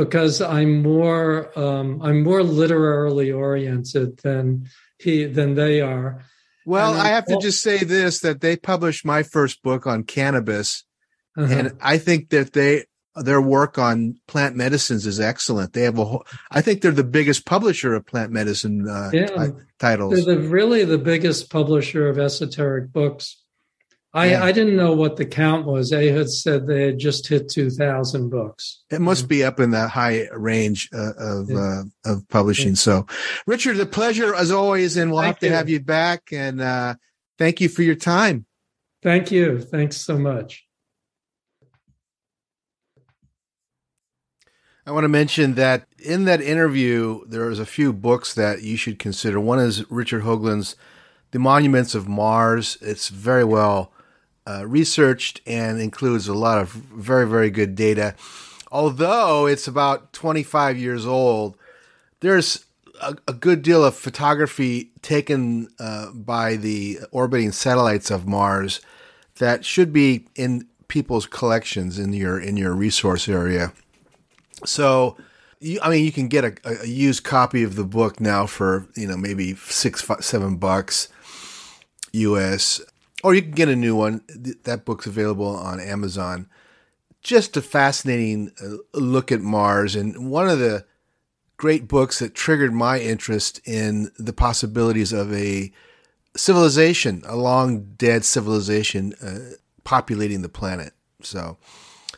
because 0.01 0.41
I'm 0.41 0.81
more 0.81 1.25
um, 1.57 1.87
I'm 2.07 2.19
more 2.29 2.43
literarily 2.43 3.31
oriented 3.31 4.09
than 4.25 4.67
he 5.03 5.25
than 5.37 5.55
they 5.55 5.75
are. 5.81 6.09
Well, 6.65 6.93
I 6.93 7.07
I'm 7.07 7.13
have 7.15 7.25
to 7.27 7.37
just 7.47 7.61
say 7.61 7.79
this 7.95 8.19
that 8.25 8.41
they 8.41 8.55
published 8.57 9.05
my 9.05 9.23
first 9.23 9.63
book 9.63 9.87
on 9.87 10.03
cannabis 10.03 10.83
Uh-huh. 11.37 11.53
and 11.57 11.65
I 11.93 11.97
think 11.97 12.21
that 12.35 12.51
they 12.53 12.85
their 13.15 13.41
work 13.41 13.77
on 13.77 14.19
plant 14.27 14.55
medicines 14.55 15.05
is 15.05 15.19
excellent. 15.19 15.73
They 15.73 15.83
have 15.83 15.97
a 15.97 16.05
whole 16.05 16.25
I 16.51 16.61
think 16.61 16.81
they're 16.81 16.91
the 16.91 17.03
biggest 17.03 17.45
publisher 17.45 17.93
of 17.93 18.05
plant 18.05 18.31
medicine 18.31 18.87
uh, 18.87 19.09
Yeah. 19.13 19.27
ti- 19.27 19.53
titles. 19.79 20.25
They're 20.25 20.35
the, 20.35 20.41
really 20.41 20.83
the 20.83 20.97
biggest 20.97 21.49
publisher 21.49 22.09
of 22.09 22.19
esoteric 22.19 22.91
books. 22.91 23.41
I, 24.13 24.31
Yeah. 24.31 24.43
I 24.43 24.51
didn't 24.53 24.77
know 24.77 24.93
what 24.93 25.17
the 25.17 25.25
count 25.25 25.65
was. 25.65 25.91
Ehud 25.91 26.29
said 26.29 26.67
they 26.67 26.83
had 26.85 26.99
just 26.99 27.27
hit 27.27 27.49
2,000 27.49 28.29
books. 28.29 28.83
It 28.89 29.01
must 29.01 29.27
be 29.27 29.43
up 29.43 29.59
in 29.59 29.71
that 29.71 29.89
high 29.89 30.27
range 30.31 30.89
uh, 30.93 31.11
of 31.17 31.51
uh, 31.51 31.83
of 32.05 32.27
publishing. 32.29 32.75
So, 32.75 33.07
Richard, 33.45 33.77
a 33.79 33.85
pleasure 33.85 34.33
as 34.33 34.51
always, 34.51 34.95
and 34.95 35.11
we'll 35.11 35.21
Thank 35.21 35.35
have 35.35 35.39
to 35.39 35.49
have 35.55 35.69
you 35.69 35.81
back. 35.81 36.29
And 36.31 36.61
uh, 36.61 36.95
thank 37.37 37.59
you 37.59 37.67
for 37.67 37.81
your 37.83 37.95
time. 37.95 38.45
Thank 39.03 39.31
you. 39.31 39.59
Thanks 39.59 39.97
so 39.97 40.17
much. 40.17 40.64
I 44.87 44.91
want 44.91 45.03
to 45.03 45.09
mention 45.09 45.55
that 45.55 45.87
in 45.97 46.25
that 46.25 46.41
interview, 46.41 47.25
there 47.25 47.49
is 47.49 47.57
a 47.57 47.65
few 47.65 47.91
books 47.91 48.35
that 48.35 48.61
you 48.61 48.77
should 48.77 48.99
consider. 48.99 49.39
One 49.39 49.57
is 49.57 49.89
Richard 49.89 50.21
Hoagland's 50.21 50.75
The 51.31 51.39
Monuments 51.39 51.95
of 51.95 52.07
Mars. 52.07 52.77
It's 52.81 53.09
very 53.09 53.43
well 53.43 53.91
uh, 54.45 54.63
researched 54.67 55.41
and 55.47 55.81
includes 55.81 56.27
a 56.27 56.35
lot 56.35 56.59
of 56.59 56.69
very, 56.69 57.27
very 57.27 57.49
good 57.49 57.73
data. 57.73 58.13
Although 58.71 59.47
it's 59.47 59.67
about 59.67 60.13
25 60.13 60.77
years 60.77 61.03
old, 61.03 61.57
there's 62.19 62.65
a, 63.01 63.15
a 63.27 63.33
good 63.33 63.63
deal 63.63 63.83
of 63.83 63.95
photography 63.95 64.91
taken 65.01 65.67
uh, 65.79 66.11
by 66.11 66.57
the 66.57 66.99
orbiting 67.11 67.51
satellites 67.51 68.11
of 68.11 68.27
Mars 68.27 68.81
that 69.39 69.65
should 69.65 69.91
be 69.91 70.27
in 70.35 70.67
people's 70.87 71.25
collections 71.25 71.97
in 71.97 72.13
your 72.13 72.39
in 72.39 72.55
your 72.55 72.73
resource 72.73 73.27
area. 73.27 73.73
So, 74.63 75.17
you, 75.59 75.79
I 75.81 75.89
mean, 75.89 76.05
you 76.05 76.11
can 76.11 76.27
get 76.27 76.45
a, 76.45 76.81
a 76.81 76.87
used 76.87 77.23
copy 77.23 77.63
of 77.63 77.75
the 77.75 77.83
book 77.83 78.19
now 78.19 78.45
for 78.45 78.87
you 78.95 79.07
know 79.07 79.17
maybe 79.17 79.55
six, 79.55 80.01
five, 80.01 80.23
seven 80.23 80.57
bucks 80.57 81.09
U.S. 82.13 82.81
Or 83.23 83.33
you 83.33 83.41
can 83.41 83.51
get 83.51 83.69
a 83.69 83.75
new 83.75 83.95
one. 83.95 84.21
That 84.63 84.85
book's 84.85 85.07
available 85.07 85.47
on 85.47 85.79
Amazon. 85.79 86.47
Just 87.21 87.57
a 87.57 87.61
fascinating 87.61 88.51
uh, 88.63 88.77
look 88.93 89.31
at 89.31 89.41
Mars, 89.41 89.95
and 89.95 90.29
one 90.29 90.47
of 90.47 90.59
the 90.59 90.85
great 91.57 91.87
books 91.87 92.19
that 92.19 92.35
triggered 92.35 92.73
my 92.73 92.99
interest 92.99 93.59
in 93.65 94.11
the 94.19 94.33
possibilities 94.33 95.13
of 95.13 95.33
a 95.33 95.71
civilization, 96.35 97.23
a 97.25 97.35
long 97.35 97.93
dead 97.95 98.25
civilization, 98.25 99.13
uh, 99.21 99.55
populating 99.83 100.41
the 100.41 100.49
planet. 100.49 100.93
So 101.21 101.57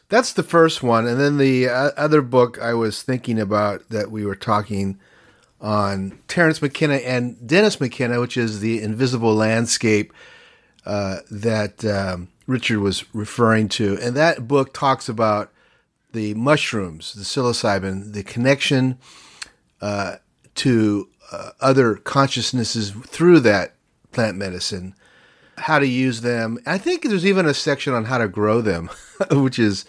that's 0.09 0.33
the 0.33 0.43
first 0.43 0.81
one, 0.81 1.05
and 1.05 1.19
then 1.19 1.37
the 1.37 1.67
uh, 1.67 1.91
other 1.97 2.21
book 2.21 2.59
I 2.61 2.73
was 2.73 3.03
thinking 3.03 3.39
about 3.39 3.89
that 3.89 4.09
we 4.09 4.25
were 4.25 4.35
talking 4.35 4.99
on 5.59 6.19
Terence 6.27 6.61
McKenna 6.61 6.95
and 6.95 7.45
Dennis 7.45 7.79
McKenna, 7.79 8.19
which 8.19 8.37
is 8.37 8.59
the 8.59 8.81
Invisible 8.81 9.33
Landscape 9.33 10.13
uh, 10.85 11.17
that 11.29 11.83
um, 11.83 12.29
Richard 12.45 12.79
was 12.79 13.03
referring 13.13 13.67
to, 13.69 13.97
and 14.01 14.15
that 14.15 14.47
book 14.47 14.73
talks 14.73 15.09
about 15.09 15.51
the 16.13 16.33
mushrooms, 16.35 17.13
the 17.13 17.23
psilocybin, 17.23 18.13
the 18.13 18.23
connection 18.23 18.97
uh, 19.81 20.15
to 20.55 21.09
uh, 21.31 21.51
other 21.59 21.95
consciousnesses 21.95 22.91
through 22.91 23.41
that 23.41 23.75
plant 24.11 24.37
medicine, 24.37 24.95
how 25.57 25.79
to 25.79 25.87
use 25.87 26.21
them. 26.21 26.59
I 26.65 26.77
think 26.77 27.03
there's 27.03 27.25
even 27.25 27.45
a 27.45 27.53
section 27.53 27.93
on 27.93 28.05
how 28.05 28.17
to 28.17 28.27
grow 28.27 28.61
them, 28.61 28.89
which 29.31 29.59
is 29.59 29.85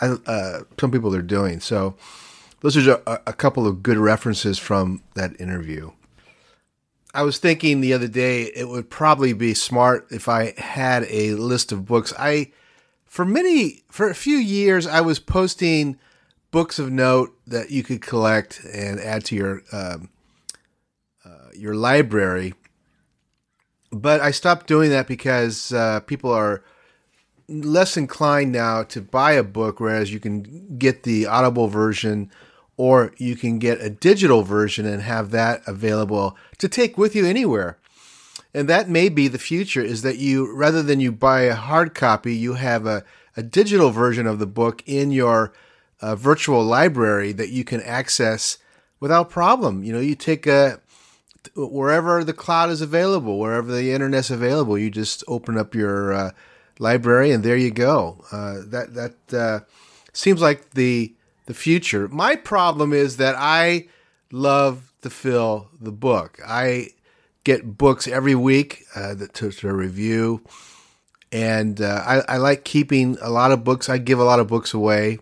uh, 0.00 0.60
some 0.78 0.90
people 0.90 1.14
are 1.14 1.22
doing. 1.22 1.60
So 1.60 1.96
those 2.60 2.76
are 2.76 3.02
a, 3.06 3.20
a 3.28 3.32
couple 3.32 3.66
of 3.66 3.82
good 3.82 3.98
references 3.98 4.58
from 4.58 5.02
that 5.14 5.40
interview. 5.40 5.92
I 7.14 7.22
was 7.22 7.38
thinking 7.38 7.80
the 7.80 7.92
other 7.92 8.08
day 8.08 8.44
it 8.44 8.68
would 8.68 8.88
probably 8.88 9.32
be 9.32 9.52
smart 9.52 10.06
if 10.10 10.28
I 10.28 10.54
had 10.56 11.04
a 11.10 11.34
list 11.34 11.70
of 11.70 11.84
books. 11.84 12.12
I 12.18 12.52
for 13.04 13.24
many 13.24 13.82
for 13.90 14.08
a 14.08 14.14
few 14.14 14.36
years 14.36 14.86
I 14.86 15.02
was 15.02 15.18
posting 15.18 15.98
books 16.50 16.78
of 16.78 16.90
note 16.90 17.36
that 17.46 17.70
you 17.70 17.82
could 17.82 18.00
collect 18.00 18.64
and 18.72 18.98
add 18.98 19.26
to 19.26 19.36
your 19.36 19.62
um, 19.72 20.08
uh, 21.24 21.50
your 21.54 21.74
library. 21.74 22.54
But 23.92 24.20
I 24.20 24.30
stopped 24.30 24.66
doing 24.66 24.90
that 24.90 25.06
because 25.06 25.72
uh, 25.72 26.00
people 26.00 26.32
are 26.32 26.64
less 27.48 27.96
inclined 27.96 28.52
now 28.52 28.82
to 28.84 29.00
buy 29.00 29.32
a 29.32 29.42
book, 29.42 29.80
whereas 29.80 30.12
you 30.12 30.18
can 30.18 30.76
get 30.78 31.02
the 31.02 31.26
Audible 31.26 31.68
version 31.68 32.30
or 32.76 33.12
you 33.18 33.36
can 33.36 33.58
get 33.58 33.80
a 33.80 33.90
digital 33.90 34.42
version 34.42 34.86
and 34.86 35.02
have 35.02 35.30
that 35.30 35.62
available 35.66 36.36
to 36.58 36.68
take 36.68 36.96
with 36.96 37.14
you 37.14 37.26
anywhere. 37.26 37.78
And 38.54 38.68
that 38.68 38.88
may 38.88 39.08
be 39.08 39.28
the 39.28 39.38
future 39.38 39.82
is 39.82 40.02
that 40.02 40.18
you, 40.18 40.54
rather 40.54 40.82
than 40.82 41.00
you 41.00 41.12
buy 41.12 41.42
a 41.42 41.54
hard 41.54 41.94
copy, 41.94 42.34
you 42.34 42.54
have 42.54 42.86
a, 42.86 43.04
a 43.36 43.42
digital 43.42 43.90
version 43.90 44.26
of 44.26 44.38
the 44.38 44.46
book 44.46 44.82
in 44.86 45.10
your 45.10 45.52
uh, 46.00 46.16
virtual 46.16 46.62
library 46.64 47.32
that 47.32 47.50
you 47.50 47.64
can 47.64 47.80
access 47.82 48.58
without 49.00 49.30
problem. 49.30 49.82
You 49.84 49.92
know, 49.92 50.00
you 50.00 50.14
take 50.14 50.46
a, 50.46 50.80
wherever 51.54 52.24
the 52.24 52.32
cloud 52.32 52.70
is 52.70 52.80
available, 52.80 53.38
wherever 53.38 53.70
the 53.70 53.92
internet's 53.92 54.30
available, 54.30 54.78
you 54.78 54.90
just 54.90 55.22
open 55.28 55.58
up 55.58 55.74
your 55.74 56.12
uh, 56.12 56.30
library 56.78 57.30
and 57.30 57.44
there 57.44 57.56
you 57.56 57.70
go. 57.70 58.24
Uh, 58.32 58.60
that, 58.66 58.94
that 58.94 59.34
uh, 59.38 59.60
seems 60.12 60.40
like 60.40 60.70
the, 60.70 61.14
the 61.46 61.54
future. 61.54 62.08
My 62.08 62.36
problem 62.36 62.92
is 62.92 63.18
that 63.18 63.34
I 63.36 63.88
love 64.30 64.92
to 65.02 65.10
fill 65.10 65.68
the 65.80 65.92
book. 65.92 66.40
I 66.46 66.88
get 67.44 67.76
books 67.76 68.08
every 68.08 68.34
week 68.34 68.84
uh, 68.94 69.14
to, 69.34 69.50
to 69.50 69.72
review, 69.72 70.42
and 71.30 71.80
uh, 71.80 72.02
I, 72.06 72.34
I, 72.34 72.36
like 72.36 72.64
keeping 72.64 73.18
a 73.20 73.30
lot 73.30 73.52
of 73.52 73.64
books. 73.64 73.88
I 73.88 73.98
give 73.98 74.20
a 74.20 74.24
lot 74.24 74.38
of 74.38 74.46
books 74.46 74.74
away. 74.74 75.18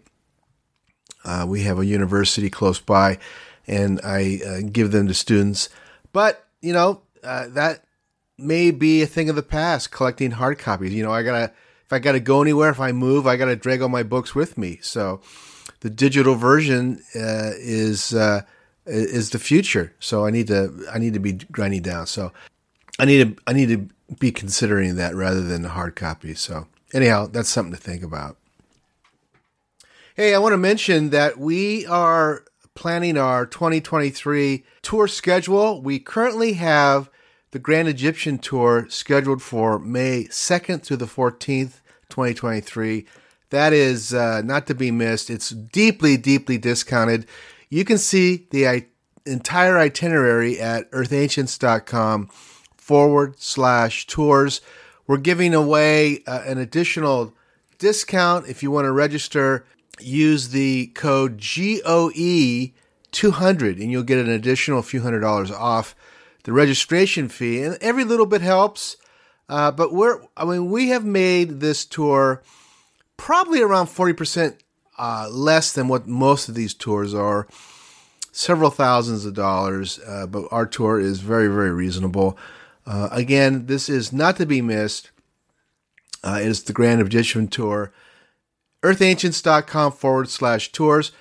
Uh, 1.25 1.47
we 1.49 1.63
have 1.63 1.79
a 1.79 1.87
university 1.87 2.51
close 2.51 2.81
by, 2.81 3.19
and 3.67 4.01
I 4.05 4.41
uh, 4.47 4.69
give 4.71 4.91
them 4.91 5.09
to 5.09 5.15
students. 5.15 5.69
But 6.13 6.47
you 6.61 6.73
know 6.73 7.03
uh, 7.23 7.49
that 7.49 7.85
may 8.39 8.71
be 8.71 9.03
a 9.03 9.07
thing 9.07 9.29
of 9.29 9.37
the 9.37 9.43
past. 9.43 9.91
Collecting 9.91 10.33
hard 10.33 10.59
copies. 10.59 10.95
You 10.95 11.03
know, 11.03 11.13
I 11.13 11.23
gotta 11.23 11.53
if 11.85 11.93
I 11.93 11.99
gotta 11.99 12.21
go 12.21 12.43
anywhere, 12.43 12.71
if 12.71 12.81
I 12.81 12.93
move, 12.93 13.27
I 13.27 13.37
gotta 13.37 13.57
drag 13.57 13.83
all 13.83 13.89
my 13.89 14.03
books 14.03 14.35
with 14.35 14.57
me. 14.57 14.79
So 14.83 15.21
the 15.81 15.91
digital 15.91 16.35
version 16.35 17.03
uh, 17.15 17.53
is 17.57 18.15
uh, 18.15 18.43
is 18.87 19.31
the 19.31 19.39
future. 19.39 19.95
So 20.01 20.27
I 20.27 20.31
need 20.31 20.47
to 20.49 20.87
I 20.93 20.99
need 20.99 21.15
to 21.15 21.21
be 21.21 21.33
grinding 21.33 21.83
down. 21.83 22.07
So 22.07 22.33
I 22.99 23.05
need 23.05 23.37
to 23.37 23.43
I 23.47 23.53
need 23.53 23.69
to 23.69 23.89
be 24.19 24.33
considering 24.33 24.97
that 24.97 25.15
rather 25.15 25.41
than 25.41 25.63
the 25.63 25.71
hard 25.71 25.97
copy. 25.97 26.35
So 26.35 26.67
anyhow, 26.93 27.27
that's 27.27 27.49
something 27.49 27.75
to 27.75 27.81
think 27.81 28.03
about. 28.03 28.37
Hey, 30.17 30.35
I 30.35 30.39
want 30.39 30.53
to 30.53 30.59
mention 30.59 31.11
that 31.11 31.39
we 31.39 31.87
are 31.87 32.45
planning 32.75 33.17
our 33.17 33.47
2023 33.47 34.65
tour 34.83 35.09
schedule. 35.09 35.83
We 35.83 35.99
currently 35.99 36.55
have 36.55 37.11
the 37.51 37.59
Grand 37.59 37.89
Egyptian 37.89 38.39
Tour 38.39 38.87
scheduled 38.89 39.43
for 39.43 39.79
May 39.79 40.25
2nd 40.25 40.83
through 40.83 40.99
the 40.99 41.07
14th, 41.07 41.81
2023. 42.09 43.07
That 43.51 43.73
is 43.73 44.15
uh, 44.15 44.43
not 44.43 44.67
to 44.69 44.75
be 44.75 44.91
missed. 44.91 45.31
It's 45.31 45.51
deeply, 45.51 46.17
deeply 46.17 46.59
discounted. 46.59 47.27
You 47.69 47.85
can 47.85 47.99
see 47.99 48.47
the 48.51 48.87
entire 49.27 49.79
itinerary 49.79 50.61
at 50.61 50.89
earthancients.com 50.93 52.29
forward 52.77 53.41
slash 53.41 54.07
tours. 54.07 54.61
We're 55.07 55.19
giving 55.19 55.55
away 55.55 56.23
uh, 56.27 56.43
an 56.47 56.59
additional 56.59 57.35
discount 57.79 58.47
if 58.47 58.63
you 58.63 58.71
want 58.71 58.85
to 58.85 58.93
register. 58.93 59.67
Use 60.03 60.49
the 60.49 60.89
code 60.89 61.39
GOE200 61.39 62.73
and 63.81 63.91
you'll 63.91 64.03
get 64.03 64.19
an 64.19 64.29
additional 64.29 64.83
few 64.83 65.01
hundred 65.03 65.21
dollars 65.21 65.51
off 65.51 65.95
the 66.45 66.53
registration 66.53 67.29
fee. 67.29 67.63
And 67.63 67.79
every 67.81 68.05
little 68.05 68.27
bit 68.27 68.41
helps. 68.41 68.97
Uh, 69.49 69.71
but 69.71 69.93
we're, 69.93 70.23
I 70.37 70.45
mean, 70.45 70.71
we 70.71 70.89
have 70.89 71.05
made 71.05 71.61
this 71.61 71.85
tour 71.85 72.43
probably 73.17 73.61
around 73.61 73.87
40% 73.87 74.57
uh, 74.99 75.29
less 75.31 75.73
than 75.73 75.89
what 75.89 76.07
most 76.07 76.49
of 76.49 76.55
these 76.55 76.75
tours 76.75 77.15
are. 77.15 77.49
Several 78.33 78.71
thousands 78.71 79.25
of 79.25 79.35
dollars, 79.35 79.99
uh, 80.07 80.27
but 80.27 80.47
our 80.53 80.67
tour 80.67 81.01
is 81.01 81.19
very, 81.19 81.49
very 81.49 81.73
reasonable. 81.73 82.39
Uh, 82.87 83.09
again, 83.11 83.67
this 83.67 83.89
is 83.89 84.13
not 84.13 84.37
to 84.37 84.47
be 84.47 84.63
missed. 84.63 85.11
Uh, 86.23 86.39
it 86.41 86.47
is 86.47 86.63
the 86.63 86.73
Grand 86.73 87.01
Egyptian 87.01 87.49
Tour. 87.49 87.93
EarthAncients.com 88.83 89.93
forward 89.93 90.29
slash 90.29 90.73
tours. 90.73 91.13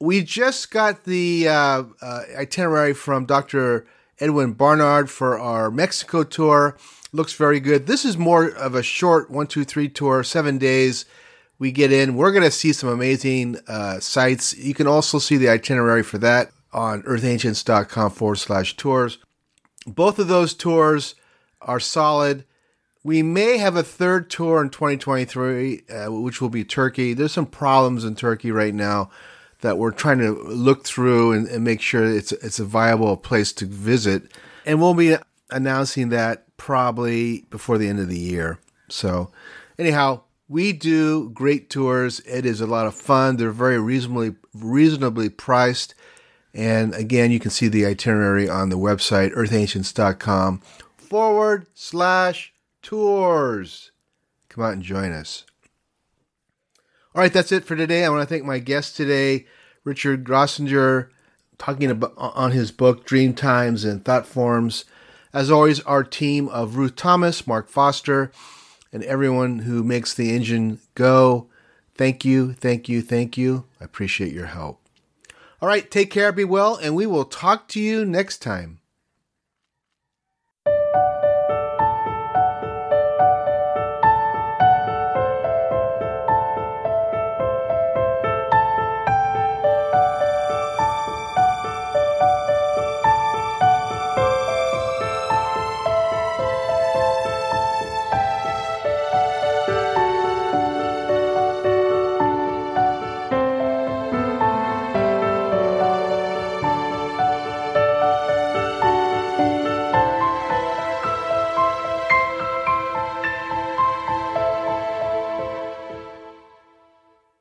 We 0.00 0.22
just 0.22 0.70
got 0.70 1.04
the 1.04 1.48
uh, 1.48 1.84
uh, 2.00 2.22
itinerary 2.36 2.94
from 2.94 3.26
Dr. 3.26 3.86
Edwin 4.20 4.52
Barnhart 4.52 5.08
for 5.08 5.38
our 5.38 5.70
Mexico 5.70 6.22
tour. 6.22 6.76
Looks 7.12 7.32
very 7.32 7.60
good. 7.60 7.86
This 7.86 8.04
is 8.04 8.16
more 8.16 8.48
of 8.48 8.74
a 8.74 8.82
short 8.82 9.30
one, 9.30 9.46
two, 9.46 9.64
three 9.64 9.88
tour, 9.88 10.22
seven 10.22 10.58
days 10.58 11.04
we 11.58 11.72
get 11.72 11.92
in. 11.92 12.14
We're 12.14 12.32
going 12.32 12.44
to 12.44 12.50
see 12.50 12.72
some 12.72 12.88
amazing 12.88 13.56
uh, 13.66 14.00
sites. 14.00 14.56
You 14.56 14.74
can 14.74 14.86
also 14.86 15.18
see 15.18 15.36
the 15.36 15.48
itinerary 15.48 16.02
for 16.02 16.18
that 16.18 16.50
on 16.72 17.02
earthancients.com 17.02 18.10
forward 18.10 18.36
slash 18.36 18.76
tours. 18.76 19.18
Both 19.86 20.18
of 20.18 20.28
those 20.28 20.54
tours 20.54 21.14
are 21.60 21.80
solid. 21.80 22.44
We 23.04 23.22
may 23.22 23.58
have 23.58 23.76
a 23.76 23.82
third 23.82 24.28
tour 24.28 24.60
in 24.60 24.70
2023, 24.70 25.84
uh, 25.88 26.12
which 26.12 26.40
will 26.40 26.48
be 26.48 26.64
Turkey. 26.64 27.14
There's 27.14 27.32
some 27.32 27.46
problems 27.46 28.04
in 28.04 28.16
Turkey 28.16 28.50
right 28.50 28.74
now 28.74 29.10
that 29.60 29.78
we're 29.78 29.90
trying 29.90 30.18
to 30.18 30.32
look 30.32 30.84
through 30.84 31.32
and, 31.32 31.46
and 31.48 31.64
make 31.64 31.80
sure 31.80 32.04
it's 32.04 32.32
it's 32.32 32.58
a 32.58 32.64
viable 32.64 33.16
place 33.16 33.52
to 33.54 33.66
visit. 33.66 34.32
And 34.66 34.80
we'll 34.80 34.94
be 34.94 35.16
announcing 35.50 36.10
that 36.10 36.44
probably 36.56 37.46
before 37.50 37.78
the 37.78 37.88
end 37.88 38.00
of 38.00 38.08
the 38.08 38.18
year. 38.18 38.58
So, 38.88 39.30
anyhow, 39.78 40.22
we 40.48 40.72
do 40.72 41.30
great 41.30 41.70
tours. 41.70 42.20
It 42.20 42.44
is 42.46 42.60
a 42.60 42.66
lot 42.66 42.86
of 42.86 42.94
fun. 42.94 43.36
They're 43.36 43.50
very 43.50 43.78
reasonably 43.78 44.34
reasonably 44.54 45.28
priced. 45.28 45.94
And 46.54 46.94
again, 46.94 47.30
you 47.30 47.38
can 47.38 47.50
see 47.50 47.68
the 47.68 47.86
itinerary 47.86 48.48
on 48.48 48.70
the 48.70 48.78
website, 48.78 49.32
earthancients.com 49.34 50.62
forward 50.96 51.66
slash 51.74 52.52
tours. 52.82 53.90
Come 54.48 54.64
out 54.64 54.72
and 54.72 54.82
join 54.82 55.12
us. 55.12 55.44
All 57.14 57.22
right, 57.22 57.32
that's 57.32 57.52
it 57.52 57.64
for 57.64 57.74
today. 57.74 58.04
I 58.04 58.08
want 58.10 58.22
to 58.22 58.32
thank 58.32 58.44
my 58.44 58.58
guest 58.58 58.96
today, 58.96 59.46
Richard 59.82 60.24
Grossinger, 60.24 61.08
talking 61.58 61.90
about 61.90 62.14
on 62.16 62.52
his 62.52 62.70
book 62.70 63.04
Dream 63.04 63.34
Times 63.34 63.84
and 63.84 64.04
Thought 64.04 64.26
Forms. 64.26 64.84
As 65.32 65.50
always, 65.50 65.80
our 65.80 66.04
team 66.04 66.48
of 66.48 66.76
Ruth 66.76 66.96
Thomas, 66.96 67.46
Mark 67.46 67.68
Foster, 67.68 68.30
and 68.92 69.02
everyone 69.04 69.60
who 69.60 69.82
makes 69.82 70.14
the 70.14 70.34
engine 70.34 70.78
go. 70.94 71.48
Thank 71.94 72.24
you, 72.24 72.52
thank 72.52 72.88
you, 72.88 73.02
thank 73.02 73.36
you. 73.36 73.64
I 73.80 73.84
appreciate 73.84 74.32
your 74.32 74.46
help. 74.46 74.80
All 75.60 75.68
right, 75.68 75.90
take 75.90 76.10
care, 76.10 76.30
be 76.30 76.44
well, 76.44 76.76
and 76.76 76.94
we 76.94 77.06
will 77.06 77.24
talk 77.24 77.68
to 77.68 77.80
you 77.80 78.04
next 78.04 78.38
time. 78.38 78.78